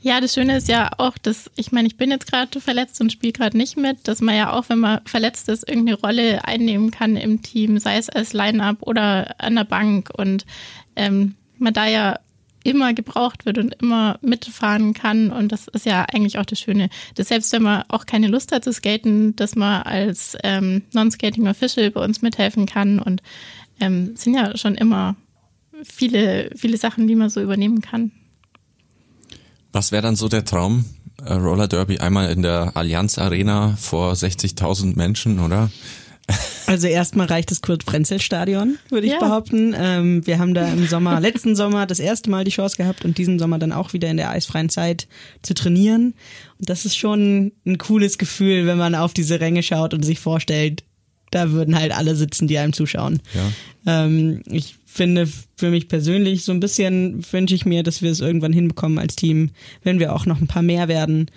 Ja, 0.00 0.20
das 0.20 0.34
Schöne 0.34 0.56
ist 0.56 0.68
ja 0.68 0.90
auch, 0.98 1.18
dass, 1.18 1.50
ich 1.56 1.72
meine, 1.72 1.86
ich 1.86 1.96
bin 1.96 2.10
jetzt 2.10 2.30
gerade 2.30 2.60
verletzt 2.60 3.00
und 3.00 3.12
spiele 3.12 3.32
gerade 3.32 3.56
nicht 3.56 3.76
mit, 3.76 4.08
dass 4.08 4.20
man 4.20 4.36
ja 4.36 4.52
auch, 4.52 4.68
wenn 4.68 4.78
man 4.78 5.00
verletzt 5.04 5.48
ist, 5.48 5.68
irgendeine 5.68 5.98
Rolle 5.98 6.44
einnehmen 6.44 6.90
kann 6.90 7.16
im 7.16 7.42
Team, 7.42 7.78
sei 7.78 7.96
es 7.96 8.08
als 8.08 8.32
Line-Up 8.32 8.78
oder 8.82 9.34
an 9.38 9.56
der 9.56 9.64
Bank 9.64 10.10
und 10.16 10.44
ähm, 10.96 11.34
man 11.58 11.72
da 11.72 11.86
ja 11.86 12.18
immer 12.64 12.94
gebraucht 12.94 13.44
wird 13.44 13.58
und 13.58 13.74
immer 13.80 14.18
mitfahren 14.22 14.94
kann 14.94 15.30
und 15.30 15.50
das 15.50 15.68
ist 15.68 15.86
ja 15.86 16.04
eigentlich 16.12 16.38
auch 16.38 16.44
das 16.44 16.60
Schöne, 16.60 16.90
dass 17.16 17.28
selbst 17.28 17.52
wenn 17.52 17.62
man 17.62 17.84
auch 17.88 18.06
keine 18.06 18.28
Lust 18.28 18.52
hat 18.52 18.64
zu 18.64 18.72
skaten, 18.72 19.34
dass 19.36 19.56
man 19.56 19.82
als 19.82 20.36
ähm, 20.44 20.82
Non-Skating 20.92 21.48
Official 21.48 21.90
bei 21.90 22.04
uns 22.04 22.22
mithelfen 22.22 22.66
kann 22.66 22.98
und 22.98 23.20
ähm, 23.80 24.14
sind 24.16 24.34
ja 24.34 24.56
schon 24.56 24.76
immer 24.76 25.16
viele, 25.82 26.50
viele 26.54 26.76
Sachen, 26.76 27.08
die 27.08 27.16
man 27.16 27.30
so 27.30 27.40
übernehmen 27.42 27.80
kann. 27.80 28.12
Was 29.72 29.92
wäre 29.92 30.02
dann 30.02 30.16
so 30.16 30.28
der 30.28 30.44
Traum? 30.44 30.84
Äh, 31.24 31.34
Roller 31.34 31.68
Derby 31.68 31.98
einmal 31.98 32.30
in 32.30 32.42
der 32.42 32.72
Allianz 32.76 33.18
Arena 33.18 33.76
vor 33.80 34.12
60.000 34.12 34.96
Menschen, 34.96 35.40
oder? 35.40 35.70
Also 36.66 36.86
erstmal 36.86 37.26
reicht 37.26 37.50
das 37.50 37.60
Kurt-Frenzel-Stadion, 37.62 38.78
würde 38.90 39.06
ich 39.06 39.12
Ja. 39.12 39.18
behaupten. 39.18 39.74
Ähm, 39.76 40.26
wir 40.26 40.38
haben 40.38 40.54
da 40.54 40.68
im 40.72 40.86
Sommer, 40.86 41.20
letzten 41.20 41.56
Sommer 41.56 41.84
das 41.86 41.98
erste 41.98 42.30
Mal 42.30 42.44
die 42.44 42.50
Chance 42.52 42.76
gehabt 42.76 43.04
und 43.04 43.18
diesen 43.18 43.38
Sommer 43.38 43.58
dann 43.58 43.72
auch 43.72 43.92
wieder 43.92 44.08
in 44.08 44.16
der 44.16 44.30
eisfreien 44.30 44.68
Zeit 44.68 45.08
zu 45.42 45.52
trainieren. 45.54 46.14
Und 46.60 46.68
das 46.70 46.84
ist 46.84 46.96
schon 46.96 47.52
ein 47.66 47.76
cooles 47.78 48.18
Gefühl, 48.18 48.66
wenn 48.66 48.78
man 48.78 48.94
auf 48.94 49.12
diese 49.12 49.40
Ränge 49.40 49.62
schaut 49.62 49.94
und 49.94 50.04
sich 50.04 50.20
vorstellt, 50.20 50.84
da 51.32 51.50
würden 51.50 51.74
halt 51.74 51.92
alle 51.92 52.14
sitzen, 52.14 52.46
die 52.46 52.58
einem 52.58 52.72
zuschauen. 52.72 53.20
Ja. 53.34 54.04
Ähm, 54.04 54.42
ich 54.46 54.76
finde 54.86 55.28
für 55.56 55.70
mich 55.70 55.88
persönlich 55.88 56.44
so 56.44 56.52
ein 56.52 56.60
bisschen 56.60 57.24
wünsche 57.32 57.54
ich 57.54 57.64
mir, 57.64 57.82
dass 57.82 58.02
wir 58.02 58.10
es 58.10 58.20
irgendwann 58.20 58.52
hinbekommen 58.52 58.98
als 58.98 59.16
Team, 59.16 59.50
wenn 59.82 59.98
wir 59.98 60.14
auch 60.14 60.26
noch 60.26 60.40
ein 60.40 60.46
paar 60.46 60.62
mehr 60.62 60.86
werden, 60.88 61.30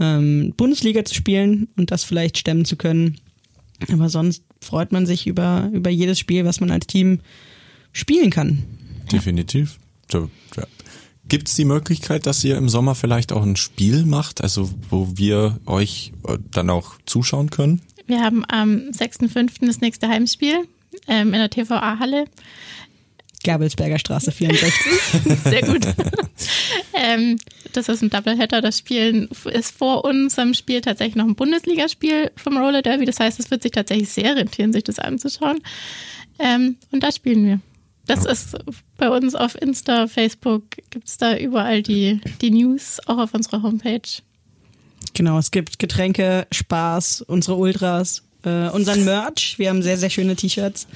ähm, 0.00 0.52
Bundesliga 0.56 1.04
zu 1.04 1.14
spielen 1.14 1.68
und 1.76 1.90
das 1.90 2.04
vielleicht 2.04 2.36
stemmen 2.36 2.64
zu 2.64 2.76
können. 2.76 3.18
Aber 3.92 4.08
sonst 4.08 4.42
freut 4.60 4.92
man 4.92 5.06
sich 5.06 5.26
über, 5.26 5.70
über 5.72 5.90
jedes 5.90 6.18
Spiel, 6.18 6.44
was 6.44 6.60
man 6.60 6.70
als 6.70 6.86
Team 6.86 7.20
spielen 7.92 8.30
kann. 8.30 8.64
Definitiv. 9.12 9.78
Ja. 10.12 10.28
Gibt 11.28 11.48
es 11.48 11.56
die 11.56 11.64
Möglichkeit, 11.64 12.26
dass 12.26 12.44
ihr 12.44 12.56
im 12.56 12.68
Sommer 12.68 12.94
vielleicht 12.94 13.32
auch 13.32 13.42
ein 13.42 13.56
Spiel 13.56 14.04
macht, 14.04 14.42
also 14.42 14.70
wo 14.90 15.08
wir 15.16 15.58
euch 15.66 16.12
äh, 16.26 16.38
dann 16.52 16.70
auch 16.70 16.94
zuschauen 17.04 17.50
können? 17.50 17.82
Wir 18.06 18.22
haben 18.22 18.44
am 18.48 18.90
6.5. 18.90 19.66
das 19.66 19.80
nächste 19.80 20.08
Heimspiel 20.08 20.66
ähm, 21.08 21.34
in 21.34 21.40
der 21.40 21.50
TVA-Halle. 21.50 22.26
Gabelsberger 23.44 23.98
Straße 23.98 24.32
64. 24.32 24.74
Sehr 25.44 25.62
gut. 25.62 25.86
ähm, 26.94 27.38
das 27.72 27.88
ist 27.88 28.02
ein 28.02 28.10
Doubleheader. 28.10 28.60
Das 28.60 28.78
Spiel 28.78 29.28
ist 29.44 29.76
vor 29.76 30.04
unserem 30.04 30.54
Spiel 30.54 30.80
tatsächlich 30.80 31.16
noch 31.16 31.26
ein 31.26 31.36
Bundesligaspiel 31.36 32.32
vom 32.36 32.56
Roller 32.56 32.82
Derby. 32.82 33.04
Das 33.04 33.20
heißt, 33.20 33.38
es 33.38 33.50
wird 33.50 33.62
sich 33.62 33.72
tatsächlich 33.72 34.08
sehr 34.08 34.34
rentieren, 34.34 34.72
sich 34.72 34.84
das 34.84 34.98
anzuschauen. 34.98 35.60
Ähm, 36.38 36.76
und 36.90 37.02
da 37.02 37.12
spielen 37.12 37.46
wir. 37.46 37.60
Das 38.06 38.24
ist 38.24 38.56
bei 38.98 39.10
uns 39.10 39.34
auf 39.34 39.60
Insta, 39.60 40.06
Facebook, 40.06 40.62
gibt 40.90 41.08
es 41.08 41.18
da 41.18 41.36
überall 41.36 41.82
die, 41.82 42.20
die 42.40 42.50
News, 42.50 43.00
auch 43.06 43.18
auf 43.18 43.34
unserer 43.34 43.62
Homepage. 43.62 44.00
Genau, 45.16 45.38
es 45.38 45.50
gibt 45.50 45.80
Getränke, 45.80 46.46
Spaß, 46.52 47.22
unsere 47.22 47.56
Ultras, 47.56 48.22
äh, 48.44 48.68
unseren 48.68 49.04
Merch. 49.04 49.58
Wir 49.58 49.70
haben 49.70 49.82
sehr, 49.82 49.96
sehr 49.96 50.10
schöne 50.10 50.36
T-Shirts. 50.36 50.86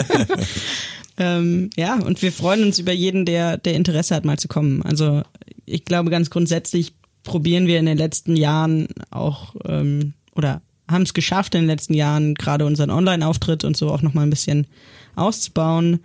ähm, 1.16 1.70
ja, 1.76 1.94
und 1.94 2.20
wir 2.20 2.32
freuen 2.32 2.64
uns 2.64 2.78
über 2.78 2.92
jeden, 2.92 3.24
der, 3.24 3.56
der 3.56 3.74
Interesse 3.74 4.14
hat, 4.14 4.26
mal 4.26 4.38
zu 4.38 4.48
kommen. 4.48 4.82
Also 4.82 5.22
ich 5.64 5.84
glaube, 5.86 6.10
ganz 6.10 6.28
grundsätzlich 6.28 6.92
probieren 7.22 7.66
wir 7.66 7.78
in 7.78 7.86
den 7.86 7.98
letzten 7.98 8.36
Jahren 8.36 8.88
auch 9.10 9.54
ähm, 9.64 10.12
oder 10.34 10.60
haben 10.88 11.02
es 11.02 11.14
geschafft, 11.14 11.54
in 11.54 11.62
den 11.62 11.68
letzten 11.68 11.94
Jahren 11.94 12.34
gerade 12.34 12.66
unseren 12.66 12.90
Online-Auftritt 12.90 13.62
und 13.62 13.76
so 13.76 13.90
auch 13.90 14.02
nochmal 14.02 14.26
ein 14.26 14.30
bisschen 14.30 14.66
auszubauen. 15.14 16.00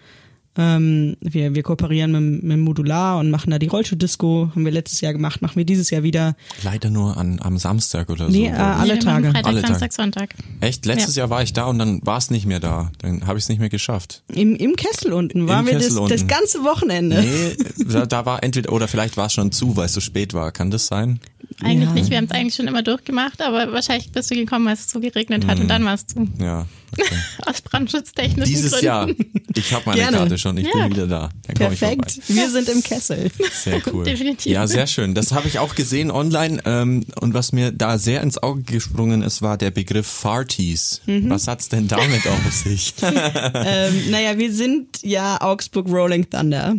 Ähm, 0.58 1.18
wir, 1.20 1.54
wir 1.54 1.64
kooperieren 1.64 2.12
mit, 2.12 2.44
mit 2.44 2.60
Modular 2.60 3.20
und 3.20 3.30
machen 3.30 3.50
da 3.52 3.60
die 3.60 3.68
Rollschuh-Disco. 3.68 4.52
Haben 4.54 4.64
wir 4.66 4.72
letztes 4.72 5.02
Jahr 5.02 5.12
gemacht, 5.14 5.42
machen 5.42 5.58
wir 5.58 5.66
dieses 5.66 5.90
Jahr 5.90 6.04
wieder. 6.04 6.36
Leider 6.64 6.90
nur 6.90 7.18
an, 7.18 7.40
am 7.42 7.58
Samstag 7.58 8.10
oder 8.10 8.30
Nee, 8.30 8.48
so. 8.50 8.54
äh, 8.54 8.58
alle 8.58 8.88
wir 8.90 8.96
machen 8.96 9.00
Tage. 9.06 9.26
Freitag, 9.32 9.46
Alle 9.48 9.62
Tage. 9.62 9.68
Samstag, 9.74 9.94
Sonntag. 9.94 10.36
Echt? 10.62 10.86
Letztes 10.86 11.16
Jahr 11.16 11.30
war 11.30 11.44
ich 11.44 11.52
da 11.54 11.66
und 11.66 11.80
dann 11.80 12.00
war 12.06 12.18
es 12.18 12.32
nicht 12.32 12.46
mehr 12.46 12.60
da. 12.60 12.92
Dann 13.00 13.28
habe 13.28 13.38
ich 13.38 13.44
es 13.46 13.50
nicht 13.50 13.60
mehr 13.60 13.70
geschafft. 13.70 14.24
Im, 14.34 14.56
Im 14.56 14.76
Kessel 14.76 15.12
unten 15.14 15.48
waren 15.48 15.66
wir 15.66 15.74
Kessel 15.74 15.90
das, 15.90 15.98
unten. 15.98 16.10
das 16.12 16.28
ganze 16.28 16.64
Wochenende. 16.64 17.22
Nee, 17.22 17.86
da, 17.92 18.06
da 18.06 18.26
war 18.26 18.42
entweder, 18.44 18.72
oder 18.72 18.88
vielleicht 18.88 19.18
war 19.18 19.26
es 19.28 19.34
schon 19.34 19.52
zu, 19.52 19.76
weil 19.76 19.86
es 19.88 19.94
so 19.94 20.00
spät 20.02 20.34
war. 20.34 20.52
Kann 20.52 20.72
das 20.72 20.88
sein? 20.88 21.20
Eigentlich 21.62 21.90
Ja. 21.90 21.94
nicht, 21.94 22.10
wir 22.10 22.18
haben 22.18 22.26
es 22.26 22.32
eigentlich 22.32 22.56
schon 22.56 22.68
immer 22.68 22.82
durchgemacht, 22.82 23.42
aber 23.42 23.72
wahrscheinlich 23.72 24.12
bist 24.12 24.32
du 24.32 24.36
gekommen, 24.36 24.68
als 24.68 24.86
es 24.86 24.92
so 24.92 25.00
geregnet 25.00 25.48
hat 25.48 25.60
und 25.60 25.68
dann 25.70 25.86
warst 25.86 26.16
du 26.16 26.28
Ja. 26.44 26.66
Okay. 26.92 27.16
aus 27.46 27.62
brandschutztechnischen 27.62 28.54
Dieses 28.54 28.72
Gründen. 28.72 28.86
Jahr. 28.86 29.10
Ich 29.56 29.74
habe 29.74 29.84
meine 29.88 30.02
Gerne. 30.02 30.18
Karte 30.18 30.38
schon, 30.38 30.58
ich 30.58 30.68
Ja. 30.68 30.74
bin 30.88 30.92
wieder 30.92 31.08
da. 31.08 31.30
Dann 31.48 31.56
Perfekt. 31.56 32.20
Wir 32.28 32.50
sind 32.50 32.70
im 32.70 32.82
Kessel. 32.84 33.32
Sehr 33.52 33.82
cool. 33.92 34.04
Definitiv. 34.06 34.52
Ja, 34.52 34.68
sehr 34.68 34.88
schön. 34.88 35.14
Das 35.14 35.32
habe 35.32 35.48
ich 35.48 35.60
auch 35.60 35.76
gesehen 35.76 36.12
online. 36.12 36.62
Ähm, 36.66 37.06
und 37.20 37.34
was 37.34 37.52
mir 37.52 37.72
da 37.72 37.98
sehr 37.98 38.22
ins 38.22 38.38
Auge 38.38 38.64
gesprungen 38.64 39.22
ist, 39.22 39.42
war 39.42 39.58
der 39.58 39.72
Begriff 39.72 40.08
Farties. 40.08 41.02
Mhm. 41.06 41.30
Was 41.30 41.48
hat's 41.48 41.70
denn 41.70 41.88
damit 41.88 42.26
auf 42.28 42.52
sich? 42.54 42.94
ähm, 43.02 44.12
naja, 44.12 44.38
wir 44.38 44.54
sind 44.54 45.00
ja 45.04 45.42
Augsburg 45.42 45.88
Rolling 45.88 46.30
Thunder. 46.30 46.76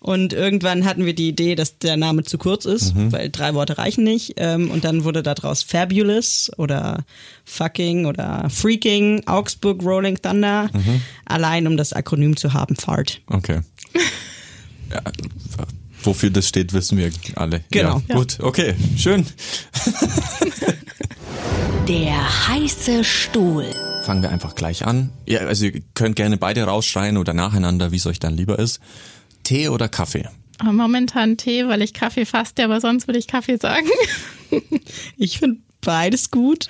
Und 0.00 0.32
irgendwann 0.34 0.84
hatten 0.84 1.06
wir 1.06 1.14
die 1.14 1.28
Idee, 1.28 1.54
dass 1.54 1.78
der 1.78 1.96
Name 1.96 2.24
zu 2.24 2.36
kurz 2.36 2.66
ist, 2.66 2.94
Mhm. 2.94 3.10
weil 3.12 3.30
drei 3.30 3.54
Worte 3.54 3.78
reichen 3.78 4.04
nicht. 4.04 4.34
Ähm, 4.36 4.70
und 4.70 4.84
dann 4.84 5.04
wurde 5.04 5.22
daraus 5.22 5.62
Fabulous 5.62 6.50
oder 6.58 7.04
Fucking 7.44 8.04
oder 8.06 8.48
Freaking 8.50 9.22
Augsburg 9.26 9.82
Rolling 9.82 10.20
Thunder. 10.20 10.68
Mhm. 10.74 11.00
Allein 11.24 11.66
um 11.66 11.76
das 11.78 11.92
Akronym 11.94 12.36
zu 12.36 12.52
haben, 12.52 12.76
FART. 12.76 13.20
Okay. 13.28 13.60
Ja, 14.92 15.00
wofür 16.02 16.28
das 16.30 16.48
steht, 16.48 16.74
wissen 16.74 16.98
wir 16.98 17.10
alle. 17.36 17.64
Genau. 17.70 18.02
Ja, 18.08 18.14
gut, 18.16 18.38
okay, 18.40 18.74
schön. 18.98 19.24
Der 21.88 22.48
heiße 22.48 23.04
Stuhl. 23.04 23.66
Fangen 24.04 24.22
wir 24.22 24.30
einfach 24.30 24.54
gleich 24.54 24.86
an. 24.86 25.10
Ja, 25.26 25.40
also 25.40 25.66
ihr 25.66 25.80
könnt 25.94 26.16
gerne 26.16 26.36
beide 26.36 26.62
rausschreien 26.64 27.16
oder 27.16 27.32
nacheinander, 27.32 27.90
wie 27.92 27.96
es 27.96 28.06
euch 28.06 28.18
dann 28.20 28.36
lieber 28.36 28.58
ist. 28.58 28.80
Tee 29.44 29.68
oder 29.68 29.88
Kaffee? 29.88 30.28
Aber 30.58 30.72
Momentan 30.72 31.36
Tee, 31.36 31.66
weil 31.66 31.82
ich 31.82 31.94
Kaffee 31.94 32.24
faste, 32.24 32.64
aber 32.64 32.80
sonst 32.80 33.06
würde 33.06 33.18
ich 33.18 33.26
Kaffee 33.26 33.56
sagen. 33.56 33.88
Ich 35.16 35.38
finde 35.40 35.58
beides 35.80 36.30
gut. 36.30 36.68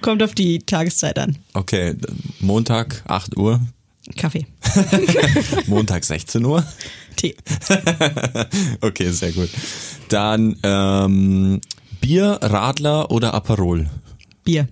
Kommt 0.00 0.22
auf 0.22 0.32
die 0.34 0.60
Tageszeit 0.60 1.18
an. 1.18 1.36
Okay, 1.54 1.96
Montag 2.38 3.02
8 3.08 3.36
Uhr, 3.36 3.60
Kaffee. 4.16 4.46
Montag 5.66 6.04
16 6.04 6.44
Uhr. 6.44 6.64
Tee. 7.16 7.34
Okay, 8.80 9.10
sehr 9.10 9.32
gut. 9.32 9.48
Dann 10.08 10.56
ähm, 10.62 11.60
Bier, 12.00 12.38
Radler 12.42 13.10
oder 13.10 13.34
Aperol? 13.34 13.90
Bier. 14.44 14.68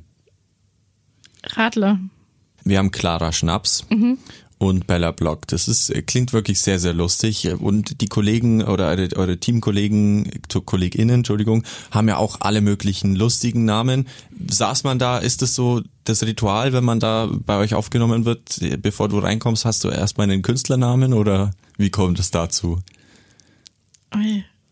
Radler. 1.43 1.99
Wir 2.63 2.79
haben 2.79 2.93
Clara 2.93 3.33
Schnaps 3.33 3.85
und 4.59 4.87
Bella 4.87 5.11
Block. 5.11 5.47
Das 5.49 5.69
ist 5.69 5.93
klingt 6.07 6.33
wirklich 6.33 6.61
sehr 6.61 6.79
sehr 6.79 6.95
lustig 6.95 7.49
und 7.59 8.01
die 8.01 8.07
Kollegen 8.07 8.63
oder 8.63 8.89
eure, 8.89 9.09
eure 9.17 9.39
Teamkollegen, 9.39 10.31
Kolleginnen, 10.65 11.17
Entschuldigung, 11.17 11.65
haben 11.91 12.09
ja 12.09 12.17
auch 12.17 12.41
alle 12.41 12.61
möglichen 12.61 13.15
lustigen 13.17 13.65
Namen. 13.65 14.07
Saß 14.49 14.85
man 14.85 14.99
da, 14.99 15.19
ist 15.19 15.43
es 15.43 15.55
so 15.55 15.83
das 16.05 16.23
Ritual, 16.23 16.73
wenn 16.73 16.85
man 16.85 17.01
da 17.01 17.31
bei 17.47 17.57
euch 17.59 17.75
aufgenommen 17.75 18.25
wird, 18.25 18.61
bevor 18.81 19.09
du 19.09 19.19
reinkommst, 19.19 19.65
hast 19.65 19.85
du 19.85 19.89
erstmal 19.89 20.31
einen 20.31 20.43
Künstlernamen 20.43 21.13
oder 21.15 21.53
wie 21.77 21.91
kommt 21.91 22.19
es 22.19 22.31
dazu? 22.31 22.79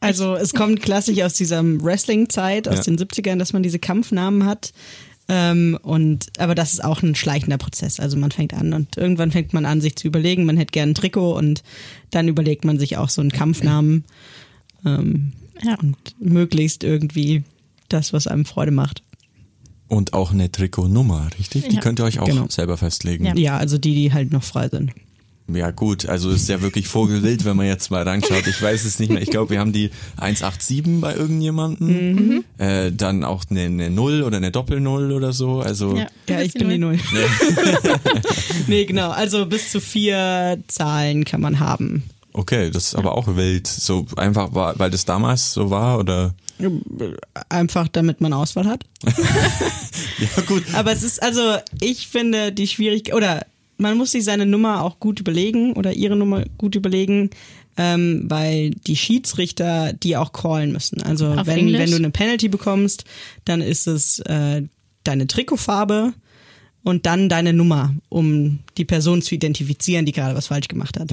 Also 0.00 0.34
es 0.34 0.52
kommt 0.52 0.82
klassisch 0.82 1.20
aus 1.22 1.34
dieser 1.34 1.62
Wrestling-Zeit, 1.64 2.68
aus 2.68 2.78
Ja. 2.78 2.82
den 2.82 2.98
70ern, 2.98 3.38
dass 3.38 3.52
man 3.52 3.62
diese 3.62 3.78
Kampfnamen 3.78 4.46
hat. 4.46 4.72
Ähm, 5.28 5.78
und 5.82 6.26
aber 6.38 6.54
das 6.54 6.72
ist 6.72 6.84
auch 6.84 7.02
ein 7.02 7.14
schleichender 7.14 7.58
Prozess. 7.58 8.00
Also 8.00 8.16
man 8.16 8.30
fängt 8.32 8.54
an 8.54 8.72
und 8.72 8.96
irgendwann 8.96 9.30
fängt 9.30 9.52
man 9.52 9.64
an, 9.64 9.80
sich 9.80 9.96
zu 9.96 10.08
überlegen, 10.08 10.44
man 10.44 10.56
hätte 10.56 10.72
gern 10.72 10.90
ein 10.90 10.94
Trikot 10.94 11.36
und 11.36 11.62
dann 12.10 12.28
überlegt 12.28 12.64
man 12.64 12.78
sich 12.78 12.96
auch 12.96 13.08
so 13.08 13.20
einen 13.20 13.30
Kampfnamen 13.30 14.04
ähm, 14.84 15.32
Ja. 15.62 15.76
und 15.80 15.96
möglichst 16.20 16.82
irgendwie 16.84 17.44
das, 17.88 18.12
was 18.12 18.26
einem 18.26 18.44
Freude 18.44 18.72
macht. 18.72 19.02
Und 19.88 20.12
auch 20.14 20.32
eine 20.32 20.50
Trikotnummer, 20.50 21.28
richtig? 21.38 21.68
Die 21.68 21.76
Ja. 21.76 21.80
könnt 21.82 22.00
ihr 22.00 22.04
euch 22.04 22.18
auch 22.18 22.26
Genau. 22.26 22.46
selber 22.48 22.76
festlegen. 22.76 23.24
Ja. 23.26 23.36
Ja, 23.36 23.56
also 23.58 23.78
die, 23.78 23.94
die 23.94 24.12
halt 24.12 24.32
noch 24.32 24.42
frei 24.42 24.68
sind. 24.68 24.92
Ja 25.48 25.70
gut, 25.70 26.06
also 26.06 26.30
ist 26.30 26.48
ja 26.48 26.62
wirklich 26.62 26.88
vogelwild, 26.88 27.44
wenn 27.44 27.56
man 27.56 27.66
jetzt 27.66 27.90
mal 27.90 28.02
reinschaut. 28.02 28.46
Ich 28.46 28.62
weiß 28.62 28.84
es 28.84 28.98
nicht 28.98 29.10
mehr. 29.12 29.20
Ich 29.20 29.30
glaube, 29.30 29.50
wir 29.50 29.58
haben 29.60 29.72
die 29.72 29.90
187 30.16 31.00
bei 31.00 31.14
irgendjemandem. 31.14 32.44
Äh, 32.58 32.92
dann 32.92 33.24
auch 33.24 33.44
eine, 33.50 33.62
eine 33.62 33.90
Null 33.90 34.22
oder 34.22 34.36
eine 34.38 34.50
Doppelnull 34.50 35.12
oder 35.12 35.32
so. 35.32 35.60
Also 35.60 35.96
Ja, 35.96 36.06
Ja, 36.28 36.40
ich 36.40 36.54
bin 36.54 36.68
die 36.68 36.78
Null. 36.78 36.98
Null. 37.12 37.26
nee, 38.66 38.84
genau. 38.84 39.10
Also 39.10 39.46
bis 39.46 39.70
zu 39.72 39.80
vier 39.80 40.58
Zahlen 40.68 41.24
kann 41.24 41.40
man 41.40 41.60
haben. 41.60 42.04
okay, 42.34 42.70
das 42.70 42.86
ist 42.86 42.94
aber 42.94 43.16
auch 43.16 43.26
wild. 43.36 43.66
So 43.66 44.06
einfach, 44.16 44.54
war, 44.54 44.78
weil 44.78 44.90
das 44.90 45.04
damals 45.04 45.52
so 45.52 45.70
war 45.70 45.98
oder? 45.98 46.34
Einfach 47.48 47.88
damit 47.88 48.20
man 48.20 48.32
Auswahl 48.32 48.66
hat. 48.66 48.84
Ja 50.18 50.42
gut. 50.46 50.62
Aber 50.74 50.92
es 50.92 51.02
ist, 51.02 51.20
also, 51.20 51.56
ich 51.80 52.06
finde 52.06 52.52
die 52.52 52.68
Schwierigkeit, 52.68 53.14
oder 53.14 53.44
man 53.82 53.98
muss 53.98 54.12
sich 54.12 54.24
seine 54.24 54.46
Nummer 54.46 54.82
auch 54.82 54.98
gut 55.00 55.20
überlegen 55.20 55.74
oder 55.74 55.92
ihre 55.92 56.16
Nummer 56.16 56.44
gut 56.56 56.74
überlegen, 56.74 57.30
ähm, 57.76 58.24
weil 58.28 58.70
die 58.70 58.96
Schiedsrichter 58.96 59.92
die 59.92 60.16
auch 60.16 60.32
callen 60.32 60.72
müssen. 60.72 61.02
Also 61.02 61.26
Auf 61.28 61.46
wenn, 61.46 61.58
Englisch? 61.58 61.80
wenn 61.80 61.90
du 61.90 61.96
eine 61.96 62.10
Penalty 62.10 62.48
bekommst, 62.48 63.04
dann 63.44 63.60
ist 63.60 63.86
es 63.86 64.20
äh, 64.20 64.62
deine 65.04 65.26
Trikotfarbe 65.26 66.14
und 66.84 67.06
dann 67.06 67.28
deine 67.28 67.52
Nummer, 67.52 67.94
um 68.08 68.58
die 68.76 68.84
Person 68.84 69.22
zu 69.22 69.34
identifizieren, 69.34 70.04
die 70.04 70.12
gerade 70.12 70.34
was 70.34 70.48
falsch 70.48 70.68
gemacht 70.68 70.98
hat. 70.98 71.12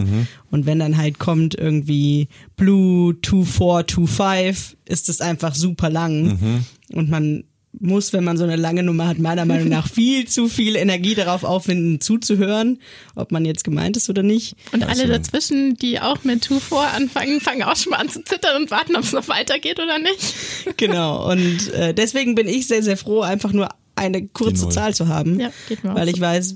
Und 0.49 0.65
wenn 0.65 0.80
dann 0.80 0.97
halt 0.97 1.20
kommt 1.20 1.53
irgendwie 1.53 2.28
Blue 2.55 3.15
2425, 3.22 4.78
ist 4.86 5.09
es 5.09 5.22
einfach 5.22 5.53
super 5.53 5.91
lang. 5.91 6.63
Und 6.91 7.09
man 7.09 7.43
muss, 7.80 8.13
wenn 8.13 8.24
man 8.24 8.36
so 8.36 8.43
eine 8.43 8.55
lange 8.55 8.82
Nummer 8.84 9.07
hat, 9.07 9.20
meiner 9.20 9.45
Meinung 9.45 9.70
nach 9.70 9.88
viel 9.93 10.28
zu 10.28 10.47
viel 10.49 10.76
Energie 10.76 11.13
darauf 11.15 11.43
aufwenden, 11.43 12.01
zuzuhören, 12.01 12.80
ob 13.15 13.32
man 13.32 13.45
jetzt 13.45 13.63
gemeint 13.63 13.95
ist 13.95 14.09
oder 14.09 14.24
nicht. 14.24 14.55
Und 14.72 14.84
Also- 14.84 15.03
alle 15.03 15.11
dazwischen, 15.13 15.76
die 15.76 15.99
auch 15.99 16.24
mit 16.24 16.43
Two 16.43 16.59
vor 16.59 16.88
anfangen, 16.88 17.39
fangen 17.41 17.63
auch 17.63 17.76
schon 17.76 17.91
mal 17.91 17.97
an 17.97 18.09
zu 18.09 18.24
zittern 18.24 18.63
und 18.63 18.72
warten, 18.72 18.95
ob 18.95 19.03
es 19.03 19.11
noch 19.13 19.28
weitergeht 19.28 19.80
oder 19.80 19.99
nicht. 19.99 20.34
Genau. 20.78 21.30
Und 21.32 21.72
äh, 21.74 21.93
deswegen 21.93 22.36
bin 22.36 22.47
ich 22.47 22.67
sehr, 22.67 22.82
sehr 22.84 22.97
froh, 22.97 23.22
einfach 23.22 23.53
nur 23.53 23.70
eine 23.95 24.26
kurze. 24.28 24.70
Zahl 24.70 24.93
zu 24.95 25.07
haben. 25.07 25.39
Ja, 25.39 25.51
geht 25.67 25.84
mir 25.84 25.91
auch 25.91 25.95
Weil 25.95 26.07
so. 26.07 26.13
ich 26.13 26.22
weiß, 26.22 26.55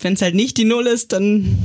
wenn 0.00 0.14
es 0.14 0.22
halt 0.22 0.34
nicht 0.34 0.56
die 0.56 0.64
Null 0.64 0.86
ist, 0.86 1.12
dann 1.12 1.56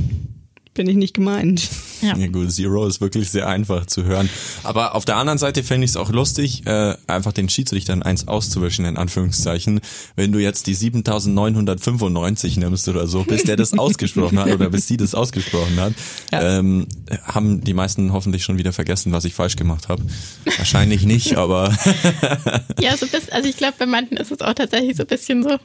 bin 0.74 0.88
ich 0.88 0.96
nicht 0.96 1.14
gemeint. 1.14 1.62
Ja. 2.04 2.16
Ja 2.16 2.26
gut, 2.28 2.52
Zero 2.52 2.86
ist 2.86 3.00
wirklich 3.00 3.30
sehr 3.30 3.48
einfach 3.48 3.86
zu 3.86 4.04
hören. 4.04 4.28
Aber 4.62 4.94
auf 4.94 5.04
der 5.04 5.16
anderen 5.16 5.38
Seite 5.38 5.62
fände 5.62 5.84
ich 5.84 5.92
es 5.92 5.96
auch 5.96 6.10
lustig, 6.10 6.66
äh, 6.66 6.94
einfach 7.06 7.32
den 7.32 7.48
Schiedsrichtern 7.48 8.02
eins 8.02 8.28
auszuwischen, 8.28 8.84
in 8.84 8.96
Anführungszeichen. 8.96 9.80
Wenn 10.16 10.32
du 10.32 10.38
jetzt 10.38 10.66
die 10.66 10.74
7995 10.74 12.56
nimmst 12.56 12.88
oder 12.88 13.06
so, 13.06 13.24
bis 13.24 13.44
der 13.44 13.56
das 13.56 13.72
ausgesprochen 13.78 14.38
hat 14.38 14.48
oder 14.52 14.70
bis 14.70 14.86
sie 14.88 14.96
das 14.96 15.14
ausgesprochen 15.14 15.78
hat, 15.80 15.94
Ja. 16.32 16.58
ähm, 16.58 16.86
haben 17.24 17.62
die 17.62 17.74
meisten 17.74 18.12
hoffentlich 18.12 18.44
schon 18.44 18.58
wieder 18.58 18.72
vergessen, 18.72 19.12
was 19.12 19.24
ich 19.24 19.34
falsch 19.34 19.56
gemacht 19.56 19.88
habe. 19.88 20.02
Wahrscheinlich 20.56 21.04
nicht, 21.04 21.36
aber 21.36 21.72
Ja, 22.80 22.96
so 22.96 23.06
bis, 23.06 23.28
also 23.30 23.48
ich 23.48 23.56
glaube, 23.56 23.74
bei 23.78 23.86
manchen 23.86 24.16
ist 24.16 24.30
es 24.30 24.40
auch 24.40 24.54
tatsächlich 24.54 24.96
so 24.96 25.02
ein 25.04 25.08
bisschen 25.08 25.42
so. 25.42 25.58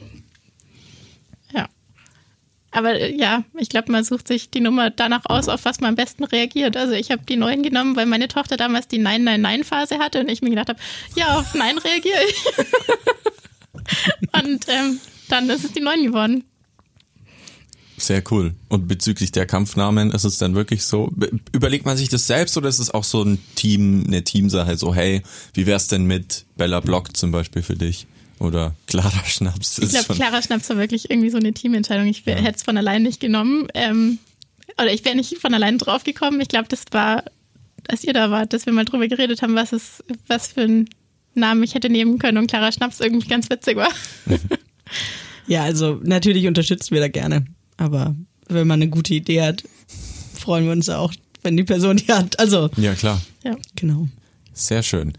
Aber 2.71 2.93
äh, 2.93 3.15
ja, 3.15 3.43
ich 3.57 3.69
glaube, 3.69 3.91
man 3.91 4.03
sucht 4.03 4.27
sich 4.27 4.49
die 4.49 4.59
Nummer 4.59 4.89
danach 4.91 5.21
aus, 5.25 5.47
auf 5.49 5.65
was 5.65 5.79
man 5.79 5.89
am 5.89 5.95
besten 5.95 6.23
reagiert. 6.23 6.77
Also 6.77 6.93
ich 6.93 7.09
habe 7.11 7.23
die 7.27 7.35
neun 7.35 7.63
genommen, 7.63 7.95
weil 7.95 8.05
meine 8.05 8.27
Tochter 8.27 8.57
damals 8.57 8.87
die 8.87 8.99
Nein-Nein-Nein-Phase 8.99 9.97
hatte 9.99 10.19
und 10.19 10.29
ich 10.29 10.41
mir 10.41 10.51
gedacht 10.51 10.69
habe, 10.69 10.79
ja, 11.15 11.37
auf 11.39 11.55
Nein 11.55 11.77
reagiere 11.79 12.19
ich. 12.29 12.45
und 14.43 14.65
ähm, 14.67 14.99
dann 15.29 15.49
ist 15.49 15.63
es 15.65 15.71
die 15.71 15.81
neun 15.81 16.03
geworden. 16.03 16.43
Sehr 17.97 18.23
cool. 18.31 18.53
Und 18.69 18.87
bezüglich 18.87 19.31
der 19.33 19.45
Kampfnamen 19.45 20.11
ist 20.11 20.23
es 20.23 20.37
dann 20.37 20.55
wirklich 20.55 20.85
so, 20.85 21.09
be- 21.11 21.31
überlegt 21.51 21.85
man 21.85 21.97
sich 21.97 22.07
das 22.07 22.27
selbst 22.27 22.55
oder 22.55 22.69
ist 22.69 22.79
es 22.79 22.91
auch 22.91 23.03
so 23.03 23.23
ein 23.23 23.39
Team, 23.55 24.05
eine 24.07 24.23
Teamsache, 24.23 24.77
so 24.77 24.95
hey, 24.95 25.21
wie 25.53 25.65
wär's 25.65 25.87
denn 25.87 26.05
mit 26.05 26.45
Bella 26.55 26.79
Block 26.79 27.17
zum 27.17 27.31
Beispiel 27.31 27.61
für 27.61 27.75
dich? 27.75 28.07
Oder 28.39 28.73
Clara 28.87 29.23
Schnaps? 29.25 29.79
Ich 29.79 29.89
glaube, 29.89 30.13
Clara 30.15 30.41
Schnaps 30.41 30.69
war 30.69 30.77
wirklich 30.77 31.09
irgendwie 31.09 31.29
so 31.29 31.37
eine 31.37 31.53
Teamentscheidung. 31.53 32.07
Ich 32.07 32.25
wär- 32.25 32.35
hätte 32.41 32.57
es 32.57 32.63
von 32.63 32.77
allein 32.77 33.03
nicht 33.03 33.19
genommen. 33.19 33.67
Ähm, 33.73 34.17
oder 34.77 34.93
ich 34.93 35.03
wäre 35.03 35.15
nicht 35.15 35.37
von 35.39 35.53
allein 35.53 35.77
drauf 35.77 36.03
gekommen. 36.05 36.39
Ich 36.39 36.47
glaube, 36.47 36.67
das 36.69 36.85
war, 36.91 37.25
als 37.89 38.03
ihr 38.05 38.13
da 38.13 38.31
wart, 38.31 38.53
dass 38.53 38.65
wir 38.65 38.71
mal 38.73 38.85
drüber 38.85 39.07
geredet 39.09 39.41
haben, 39.41 39.55
was 39.55 39.73
es, 39.73 40.03
was 40.27 40.47
für 40.47 40.61
einen 40.61 40.89
Namen 41.35 41.63
ich 41.63 41.75
hätte 41.75 41.89
nehmen 41.89 42.17
können 42.17 42.37
und 42.37 42.47
Clara 42.47 42.71
Schnaps 42.71 42.99
irgendwie 43.01 43.27
ganz 43.27 43.49
witzig 43.49 43.75
war. 43.75 43.89
Ja, 45.47 45.63
also 45.63 45.99
natürlich 46.03 46.47
unterstützen 46.47 46.91
wir 46.93 47.01
da 47.01 47.07
gerne. 47.07 47.45
Aber 47.77 48.15
wenn 48.47 48.67
man 48.67 48.81
eine 48.81 48.89
gute 48.89 49.13
Idee 49.15 49.41
hat, 49.41 49.63
freuen 50.33 50.65
wir 50.65 50.71
uns 50.71 50.89
auch, 50.89 51.13
wenn 51.43 51.57
die 51.57 51.63
Person 51.63 51.97
die 51.97 52.07
hat. 52.11 52.39
Also, 52.39 52.69
Ja, 52.77 52.93
klar. 52.95 53.21
Ja. 53.43 53.55
genau. 53.75 54.07
Sehr 54.53 54.83
schön. 54.83 55.13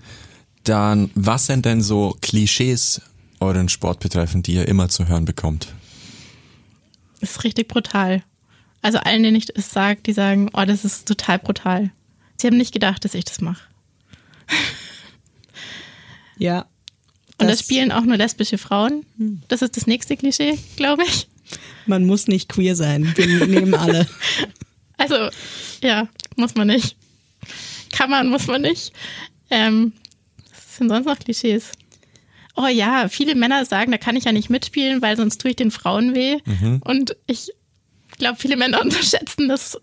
Dann, 0.64 1.10
was 1.14 1.46
sind 1.46 1.64
denn 1.64 1.80
so 1.82 2.16
Klischees 2.20 3.00
euren 3.40 3.68
Sport 3.68 4.00
betreffend, 4.00 4.46
die 4.46 4.54
ihr 4.54 4.68
immer 4.68 4.88
zu 4.88 5.08
hören 5.08 5.24
bekommt? 5.24 5.74
Das 7.20 7.32
ist 7.32 7.44
richtig 7.44 7.68
brutal. 7.68 8.22
Also 8.82 8.98
allen, 8.98 9.22
denen 9.22 9.36
ich 9.36 9.46
es 9.54 9.70
sage, 9.70 10.00
die 10.02 10.12
sagen, 10.12 10.48
oh, 10.54 10.64
das 10.64 10.84
ist 10.84 11.06
total 11.06 11.38
brutal. 11.38 11.90
Sie 12.38 12.46
haben 12.46 12.56
nicht 12.56 12.72
gedacht, 12.72 13.04
dass 13.04 13.14
ich 13.14 13.24
das 13.24 13.40
mache. 13.40 13.62
Ja. 16.38 16.60
Und 17.38 17.48
das, 17.48 17.58
Das- 17.58 17.60
spielen 17.60 17.92
auch 17.92 18.02
nur 18.02 18.16
lesbische 18.16 18.58
Frauen. 18.58 19.04
Das 19.48 19.62
ist 19.62 19.76
das 19.76 19.86
nächste 19.86 20.16
Klischee, 20.16 20.58
glaube 20.76 21.04
ich. 21.04 21.28
Man 21.86 22.06
muss 22.06 22.28
nicht 22.28 22.48
queer 22.48 22.76
sein. 22.76 23.12
Wir 23.16 23.46
nehmen 23.46 23.74
alle. 23.74 24.06
Also, 24.96 25.30
ja, 25.82 26.08
muss 26.36 26.54
man 26.56 26.66
nicht. 26.66 26.94
Kann 27.90 28.10
man, 28.10 28.28
muss 28.28 28.46
man 28.46 28.60
nicht. 28.60 28.92
Ähm, 29.48 29.94
was 30.50 30.76
sind 30.76 30.90
sonst 30.90 31.06
noch 31.06 31.18
Klischees? 31.18 31.72
Oh 32.56 32.66
ja, 32.66 33.08
viele 33.08 33.34
Männer 33.34 33.64
sagen, 33.64 33.92
da 33.92 33.98
kann 33.98 34.16
ich 34.16 34.24
ja 34.24 34.32
nicht 34.32 34.50
mitspielen, 34.50 35.02
weil 35.02 35.16
sonst 35.16 35.40
tue 35.40 35.52
ich 35.52 35.56
den 35.56 35.70
Frauen 35.70 36.14
weh. 36.14 36.38
Und 36.84 37.16
ich 37.26 37.52
glaube, 38.18 38.38
viele 38.38 38.56
Männer 38.56 38.80
unterschätzen, 38.82 39.48
dass 39.48 39.80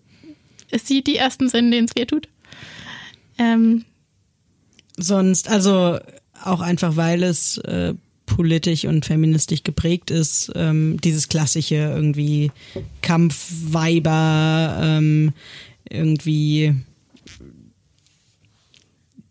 es 0.70 0.86
sie 0.86 1.02
die 1.02 1.16
ersten 1.16 1.48
sind, 1.48 1.70
denen 1.70 1.86
es 1.86 1.96
weh 1.96 2.04
tut. 2.04 2.28
Ähm, 3.38 3.84
Sonst, 4.98 5.48
also 5.48 5.98
auch 6.42 6.60
einfach, 6.60 6.96
weil 6.96 7.22
es 7.22 7.56
äh, 7.58 7.94
politisch 8.26 8.84
und 8.84 9.06
feministisch 9.06 9.62
geprägt 9.62 10.10
ist, 10.10 10.50
ähm, 10.54 11.00
dieses 11.02 11.28
klassische 11.28 11.76
irgendwie 11.76 12.50
Kampfweiber, 13.00 14.78
ähm, 14.82 15.32
irgendwie 15.88 16.74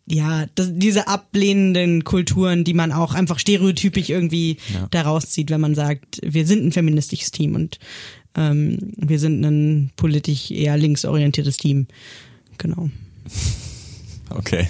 ja, 0.10 0.46
das, 0.56 0.70
diese 0.72 1.08
ablehnenden 1.08 2.04
Kulturen, 2.06 2.64
die 2.64 2.74
man 2.74 2.92
auch 2.92 3.14
einfach 3.14 3.40
stereotypisch 3.40 4.10
irgendwie 4.10 4.58
Ja. 4.74 4.88
daraus 4.92 5.30
zieht, 5.30 5.50
wenn 5.50 5.62
man 5.62 5.76
sagt, 5.76 6.20
wir 6.24 6.48
sind 6.48 6.66
ein 6.66 6.72
feministisches 6.72 7.32
Team 7.32 7.56
und 7.56 7.78
ähm, 8.36 8.78
wir 8.96 9.20
sind 9.20 9.44
ein 9.44 9.92
politisch 9.98 10.50
eher 10.52 10.78
linksorientiertes 10.78 11.58
Team. 11.58 11.88
Genau. 12.58 12.90
Okay. 14.30 14.68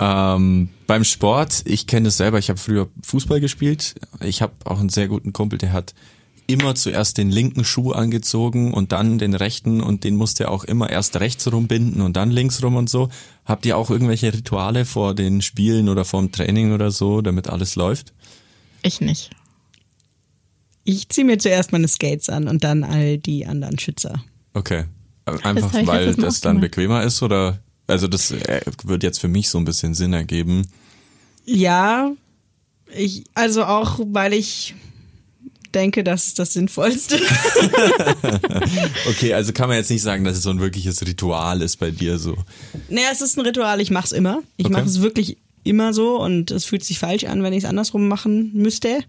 Ähm, 0.00 0.68
beim 0.88 1.04
Sport, 1.04 1.62
ich 1.64 1.86
kenne 1.86 2.08
es 2.08 2.16
selber, 2.16 2.40
ich 2.40 2.48
habe 2.50 2.58
früher 2.58 2.88
Fußball 3.04 3.40
gespielt. 3.40 3.94
Ich 4.20 4.42
habe 4.42 4.52
auch 4.64 4.80
einen 4.80 4.88
sehr 4.88 5.06
guten 5.06 5.32
Kumpel, 5.32 5.58
der 5.58 5.72
hat 5.72 5.94
immer 6.46 6.74
zuerst 6.74 7.18
den 7.18 7.30
linken 7.30 7.64
Schuh 7.64 7.92
angezogen 7.92 8.74
und 8.74 8.92
dann 8.92 9.18
den 9.18 9.34
rechten 9.34 9.80
und 9.80 10.04
den 10.04 10.16
musste 10.16 10.44
er 10.44 10.50
auch 10.50 10.64
immer 10.64 10.90
erst 10.90 11.16
rechts 11.16 11.50
rumbinden 11.50 12.02
und 12.02 12.16
dann 12.16 12.30
links 12.30 12.62
rum 12.62 12.76
und 12.76 12.90
so. 12.90 13.08
Habt 13.44 13.66
ihr 13.66 13.76
auch 13.76 13.90
irgendwelche 13.90 14.32
Rituale 14.32 14.84
vor 14.84 15.14
den 15.14 15.42
Spielen 15.42 15.88
oder 15.88 16.04
vor 16.04 16.20
dem 16.20 16.32
Training 16.32 16.72
oder 16.72 16.90
so, 16.90 17.20
damit 17.20 17.48
alles 17.48 17.76
läuft? 17.76 18.12
ich 18.84 19.00
nicht. 19.00 19.30
Ich 20.84 21.08
ziehe 21.08 21.24
mir 21.24 21.38
zuerst 21.38 21.72
meine 21.72 21.88
Skates 21.88 22.28
an 22.28 22.46
und 22.46 22.62
dann 22.62 22.84
all 22.84 23.18
die 23.18 23.46
anderen 23.46 23.78
Schützer. 23.78 24.22
Okay. 24.52 24.84
Einfach 25.24 25.72
ich 25.72 25.86
weil 25.86 26.14
das 26.14 26.42
dann 26.42 26.56
gemacht. 26.56 26.72
bequemer 26.72 27.02
ist 27.02 27.22
oder? 27.22 27.58
Also 27.86 28.08
das 28.08 28.30
äh, 28.30 28.60
wird 28.84 29.02
jetzt 29.02 29.18
für 29.18 29.28
mich 29.28 29.48
so 29.48 29.58
ein 29.58 29.64
bisschen 29.64 29.94
Sinn 29.94 30.12
ergeben. 30.12 30.66
Ja, 31.46 32.12
ich, 32.94 33.24
also 33.34 33.64
auch, 33.64 33.98
weil 34.06 34.34
ich 34.34 34.74
denke, 35.74 36.04
das 36.04 36.26
ist 36.28 36.38
das 36.38 36.52
Sinnvollste. 36.52 37.18
Okay, 39.08 39.34
also 39.34 39.52
kann 39.52 39.68
man 39.68 39.76
jetzt 39.78 39.90
nicht 39.90 40.02
sagen, 40.02 40.24
dass 40.24 40.36
es 40.36 40.42
so 40.42 40.50
ein 40.50 40.60
wirkliches 40.60 41.02
Ritual 41.06 41.62
ist 41.62 41.76
bei 41.78 41.90
dir 41.90 42.18
so. 42.18 42.36
naja, 42.88 43.08
es 43.12 43.20
ist 43.20 43.36
ein 43.36 43.40
Ritual, 43.46 43.80
ich 43.80 43.90
mache 43.90 44.06
es 44.06 44.12
immer. 44.12 44.40
Ich 44.56 44.66
Okay. 44.66 44.72
mache 44.72 44.84
es 44.86 45.00
wirklich 45.02 45.36
immer 45.62 45.92
so 45.92 46.20
und 46.20 46.50
es 46.50 46.64
fühlt 46.64 46.84
sich 46.84 46.98
falsch 46.98 47.24
an, 47.24 47.42
wenn 47.42 47.52
ich 47.52 47.64
es 47.64 47.68
andersrum 47.68 48.08
machen 48.08 48.50
müsste. 48.54 49.00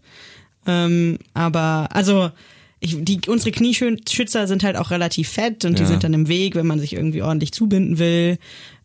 Ähm, 0.68 1.18
aber 1.34 1.90
also 1.92 2.32
ich, 2.80 2.98
die, 3.04 3.20
unsere 3.28 3.52
Knieschützer 3.52 4.48
sind 4.48 4.64
halt 4.64 4.76
auch 4.78 4.92
relativ 4.92 5.30
fett 5.30 5.66
und 5.66 5.78
die 5.80 5.84
Ja. 5.84 5.88
sind 5.88 6.04
dann 6.04 6.14
im 6.14 6.28
Weg, 6.28 6.56
wenn 6.56 6.68
man 6.68 6.80
sich 6.80 6.94
irgendwie 6.94 7.22
ordentlich 7.22 7.52
zubinden 7.52 7.98
will. 8.00 8.38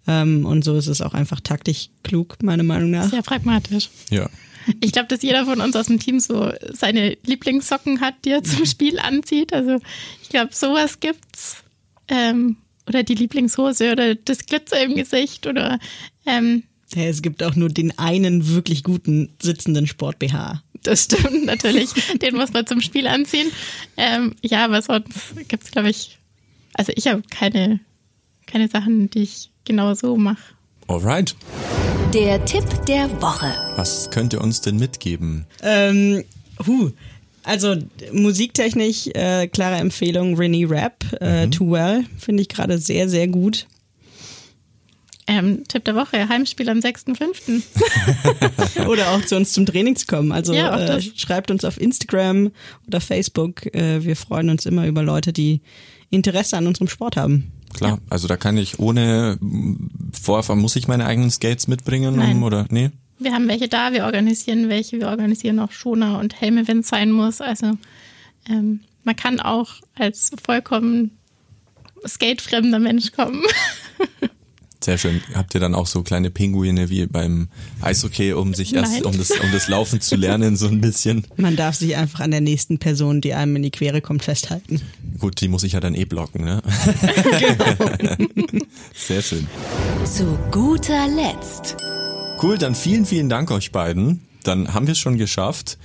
Ähm, 0.07 0.47
und 0.47 0.65
so 0.65 0.77
ist 0.77 0.87
es 0.87 1.01
auch 1.03 1.13
einfach 1.15 1.41
taktisch 1.41 1.91
klug, 2.03 2.37
meiner 2.43 2.63
Meinung 2.63 2.91
nach. 2.91 3.11
Sehr 3.11 3.23
pragmatisch. 3.23 3.91
Ja. 4.11 4.29
Ich 4.81 4.93
glaube, 4.93 5.09
dass 5.09 5.23
jeder 5.23 5.45
von 5.47 5.61
uns 5.61 5.75
aus 5.77 5.87
dem 5.87 5.99
Team 5.99 6.21
so 6.21 6.53
seine 6.73 7.17
Lieblingssocken 7.25 8.01
hat, 8.01 8.15
die 8.25 8.31
er 8.31 8.43
zum 8.45 8.67
Spiel 8.67 8.99
anzieht. 8.99 9.53
Also 9.53 9.79
ich 10.23 10.29
glaube, 10.29 10.55
sowas 10.55 11.01
gibt's. 11.01 11.63
Ähm, 12.09 12.57
oder 12.87 13.03
die 13.05 13.15
Lieblingshose 13.15 13.93
oder 13.93 14.15
das 14.17 14.47
Glitzer 14.47 14.83
im 14.83 14.97
Gesicht 14.97 15.47
oder 15.47 15.79
ähm, 16.27 16.65
Ja, 16.95 17.05
es 17.05 17.23
gibt 17.23 17.43
auch 17.43 17.55
nur 17.55 17.69
den 17.69 17.97
einen 17.99 18.49
wirklich 18.49 18.83
guten 18.83 19.33
sitzenden 19.41 19.87
Sport-BH. 19.87 20.63
das 20.83 21.05
stimmt 21.05 21.45
natürlich. 21.47 21.91
Den 22.21 22.35
muss 22.37 22.53
man 22.53 22.67
zum 22.67 22.81
Spiel 22.81 23.07
anziehen. 23.07 23.51
Ähm, 23.97 24.35
ja, 24.43 24.65
aber 24.65 24.83
sonst 24.83 25.37
gibt's, 25.49 25.71
glaube 25.71 25.91
ich, 25.91 26.19
also 26.75 26.93
ich 26.97 27.07
habe 27.07 27.23
keine, 27.31 27.81
keine 28.47 28.69
Sachen, 28.69 29.09
die 29.11 29.23
ich 29.23 29.51
genau 29.65 29.95
so 29.95 30.17
mache. 30.17 30.43
Alright. 30.91 31.37
Der 32.13 32.45
Tipp 32.45 32.65
der 32.89 33.09
Woche. 33.23 33.47
Was 33.77 34.11
könnt 34.11 34.33
ihr 34.33 34.41
uns 34.41 34.61
denn 34.61 34.77
mitgeben? 34.77 35.47
Ähm, 35.63 36.25
hu. 36.67 36.91
Also 37.45 37.77
musiktechnisch, 38.13 39.07
äh, 39.15 39.47
klare 39.47 39.77
Empfehlung, 39.77 40.35
Rennie 40.35 40.65
Rap, 40.65 41.05
äh, 41.21 41.47
Too 41.47 41.71
Well, 41.71 42.05
finde 42.19 42.43
ich 42.43 42.49
gerade 42.49 42.79
sehr, 42.79 43.09
sehr 43.09 43.29
gut. 43.29 43.69
Ähm, 45.29 45.63
Tipp 45.69 45.85
der 45.85 45.95
Woche, 45.95 46.29
Heimspiel 46.29 46.69
am 46.69 46.81
6.5. 46.81 48.83
Oder 48.89 49.13
auch 49.13 49.25
zu 49.25 49.37
uns 49.37 49.53
zum 49.53 49.67
Training 49.67 49.95
zu 49.95 50.07
kommen. 50.07 50.33
Also 50.33 50.53
Ja, 50.53 50.77
äh, 50.77 51.01
schreibt 51.01 51.53
uns 51.53 51.65
auf 51.65 51.81
Instagram 51.81 52.51
oder 52.89 53.01
Facebook. 53.01 53.73
Äh, 53.77 54.05
wir 54.05 54.17
freuen 54.17 54.51
uns 54.51 54.67
immer 54.67 54.89
über 54.89 55.05
Leute, 55.05 55.33
die 55.33 55.61
Interesse 56.11 56.57
an 56.57 56.67
unserem 56.67 56.89
Sport 56.89 57.17
haben. 57.17 57.53
Klar, 57.75 57.99
also 58.09 58.29
da 58.29 58.37
kann 58.37 58.57
ich 58.57 58.79
ohne 58.79 59.39
Vorerfahrung, 60.13 60.61
muss 60.61 60.77
ich 60.77 60.89
meine 60.89 61.07
eigenen 61.07 61.31
Skates 61.31 61.69
mitbringen 61.69 62.17
Nein. 62.17 62.37
um, 62.37 62.43
oder 62.43 62.67
nee? 62.71 62.91
Wir 63.19 63.33
haben 63.33 63.49
welche 63.49 63.69
da, 63.69 63.93
wir 63.93 64.05
organisieren 64.05 64.69
welche, 64.69 64.99
wir 64.99 65.09
organisieren 65.09 65.59
auch 65.61 65.73
Schoner 65.73 66.19
und 66.19 66.41
Helme, 66.41 66.67
wenn 66.69 66.81
es 66.81 66.89
sein 66.89 67.13
muss. 67.13 67.41
Also 67.41 67.73
ähm, 68.49 68.81
man 69.05 69.17
kann 69.17 69.41
auch 69.41 69.75
als 69.95 70.31
vollkommen 70.43 71.19
skatefremder 72.07 72.79
Mensch 72.79 73.13
kommen. 73.13 73.43
Sehr 74.83 74.97
schön. 74.97 75.21
Habt 75.35 75.55
ihr 75.55 75.61
dann 75.61 75.75
auch 75.75 75.87
so 75.87 76.03
kleine 76.03 76.31
Pinguine 76.31 76.89
wie 76.89 77.05
beim 77.05 77.49
Eishockey, 77.83 78.33
um 78.33 78.55
sich 78.55 78.75
erst 78.75 79.03
um 79.05 79.17
das 79.17 79.31
um 79.31 79.53
das 79.53 79.69
Laufen 79.69 80.01
zu 80.01 80.17
lernen 80.17 80.57
so 80.57 80.69
ein 80.69 80.81
bisschen? 80.81 81.27
Man 81.37 81.55
darf 81.55 81.77
sich 81.77 81.97
einfach 81.97 82.21
an 82.21 82.31
der 82.31 82.41
nächsten 82.41 82.79
Person, 82.79 83.21
die 83.21 83.35
einem 83.35 83.57
in 83.57 83.63
die 83.63 83.71
Quere 83.71 84.01
kommt, 84.01 84.25
festhalten. 84.25 84.81
Gut, 85.19 85.41
die 85.43 85.49
muss 85.49 85.65
ich 85.65 85.73
ja 85.73 85.81
dann 85.81 85.95
eh 85.95 86.07
blocken, 86.07 86.45
ne? 86.45 86.63
Sehr 88.95 89.21
schön. 89.21 89.47
Zu 90.05 90.39
guter 90.51 91.07
Letzt. 91.09 91.77
Cool, 92.43 92.57
dann 92.57 92.75
vielen, 92.75 93.05
vielen 93.05 93.29
Dank 93.29 93.51
euch 93.51 93.73
beiden. 93.73 94.23
Dann 94.45 94.73
haben 94.73 94.87
wir 94.87 94.93
es 94.93 94.99
schon 94.99 95.19
geschafft. 95.19 95.77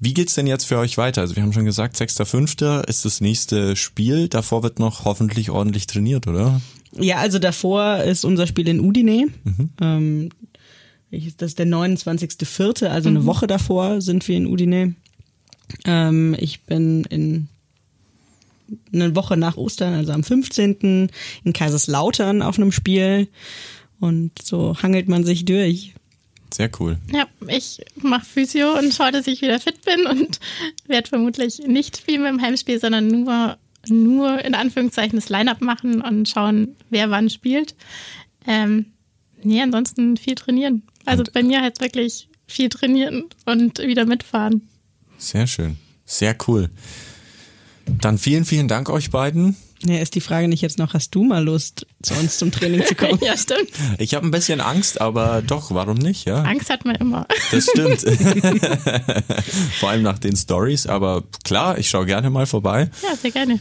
Wie 0.00 0.14
geht's 0.14 0.34
denn 0.34 0.46
jetzt 0.46 0.64
für 0.64 0.78
euch 0.78 0.96
weiter? 0.96 1.22
Also 1.22 1.36
wir 1.36 1.42
haben 1.42 1.52
schon 1.52 1.64
gesagt, 1.64 1.96
6.5. 1.96 2.86
ist 2.86 3.04
das 3.04 3.20
nächste 3.20 3.74
Spiel. 3.74 4.28
Davor 4.28 4.62
wird 4.62 4.78
noch 4.78 5.04
hoffentlich 5.04 5.50
ordentlich 5.50 5.86
trainiert, 5.86 6.26
oder? 6.26 6.60
Ja, 6.92 7.16
also 7.16 7.38
davor 7.38 7.98
ist 7.98 8.24
unser 8.24 8.46
Spiel 8.46 8.68
in 8.68 8.80
Udine. 8.80 9.26
Ähm, 9.80 10.30
ich- 11.10 11.36
das 11.36 11.50
ist 11.52 11.58
der 11.58 11.66
29.04., 11.66 12.88
also 12.88 13.08
eine 13.08 13.26
Woche 13.26 13.46
davor 13.46 14.00
sind 14.00 14.26
wir 14.28 14.36
in 14.36 14.46
Udine. 14.46 14.94
Ähm, 15.84 16.34
ich 16.38 16.62
bin 16.62 17.04
in 17.04 17.48
eine 18.92 19.14
Woche 19.16 19.36
nach 19.36 19.56
Ostern, 19.56 19.94
also 19.94 20.12
am 20.12 20.22
15. 20.24 21.08
in 21.44 21.52
Kaiserslautern 21.52 22.42
auf 22.42 22.58
einem 22.58 22.72
Spiel. 22.72 23.28
Und 24.00 24.32
so 24.42 24.76
hangelt 24.82 25.08
man 25.08 25.24
sich 25.24 25.44
durch. 25.44 25.94
Sehr 26.52 26.70
cool. 26.80 26.96
ja, 27.12 27.26
ich 27.48 27.80
mache 28.00 28.24
Physio 28.24 28.78
und 28.78 28.94
schaue, 28.94 29.12
dass 29.12 29.26
ich 29.26 29.42
wieder 29.42 29.60
fit 29.60 29.84
bin 29.84 30.06
und 30.06 30.40
werde 30.86 31.08
vermutlich 31.08 31.58
nicht 31.66 31.98
spielen 31.98 32.22
beim 32.22 32.40
Heimspiel, 32.40 32.80
sondern 32.80 33.08
nur, 33.08 33.58
nur 33.90 34.44
in 34.44 34.54
Anführungszeichen 34.54 35.18
das 35.18 35.28
Line-Up 35.28 35.60
machen 35.60 36.00
und 36.00 36.28
schauen, 36.28 36.76
wer 36.90 37.10
wann 37.10 37.30
spielt. 37.30 37.74
Ähm, 38.46 38.86
nee, 39.42 39.60
ansonsten 39.60 40.16
viel 40.16 40.34
trainieren. 40.34 40.82
Also 41.04 41.24
bei 41.32 41.42
mir 41.42 41.60
halt 41.60 41.80
wirklich 41.80 42.28
viel 42.46 42.68
trainieren 42.68 43.24
und 43.46 43.78
wieder 43.78 44.06
mitfahren. 44.06 44.68
Sehr 45.18 45.46
schön. 45.46 45.76
Sehr 46.04 46.36
cool. 46.46 46.70
Dann 48.00 48.18
vielen, 48.18 48.44
vielen 48.44 48.68
Dank 48.68 48.88
euch 48.90 49.10
beiden. 49.10 49.56
Ja, 49.84 49.98
ist 49.98 50.16
die 50.16 50.20
Frage 50.20 50.48
nicht 50.48 50.60
jetzt 50.60 50.78
noch, 50.78 50.92
hast 50.92 51.14
du 51.14 51.22
mal 51.22 51.44
Lust, 51.44 51.86
zu 52.02 52.14
uns 52.14 52.38
zum 52.38 52.50
Training 52.50 52.84
zu 52.84 52.96
kommen? 52.96 53.18
ja, 53.22 53.36
stimmt. 53.36 53.70
Ich 53.98 54.14
habe 54.14 54.26
ein 54.26 54.32
bisschen 54.32 54.60
Angst, 54.60 55.00
aber 55.00 55.40
doch, 55.40 55.72
warum 55.72 55.96
nicht, 55.98 56.24
ja? 56.24 56.42
Angst 56.42 56.68
hat 56.68 56.84
man 56.84 56.96
immer. 56.96 57.26
Das 57.52 57.68
stimmt. 57.70 58.00
Vor 59.78 59.90
allem 59.90 60.02
nach 60.02 60.18
den 60.18 60.34
Stories, 60.34 60.86
aber 60.86 61.22
klar, 61.44 61.78
ich 61.78 61.88
schaue 61.88 62.06
gerne 62.06 62.28
mal 62.28 62.46
vorbei. 62.46 62.90
Ja, 63.02 63.14
sehr 63.16 63.30
gerne. 63.30 63.60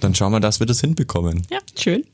Dann 0.00 0.14
schauen 0.14 0.32
wir, 0.32 0.40
dass 0.40 0.60
wir 0.60 0.66
das 0.66 0.80
hinbekommen. 0.80 1.46
Ja. 1.50 1.58
Schön. 1.76 2.04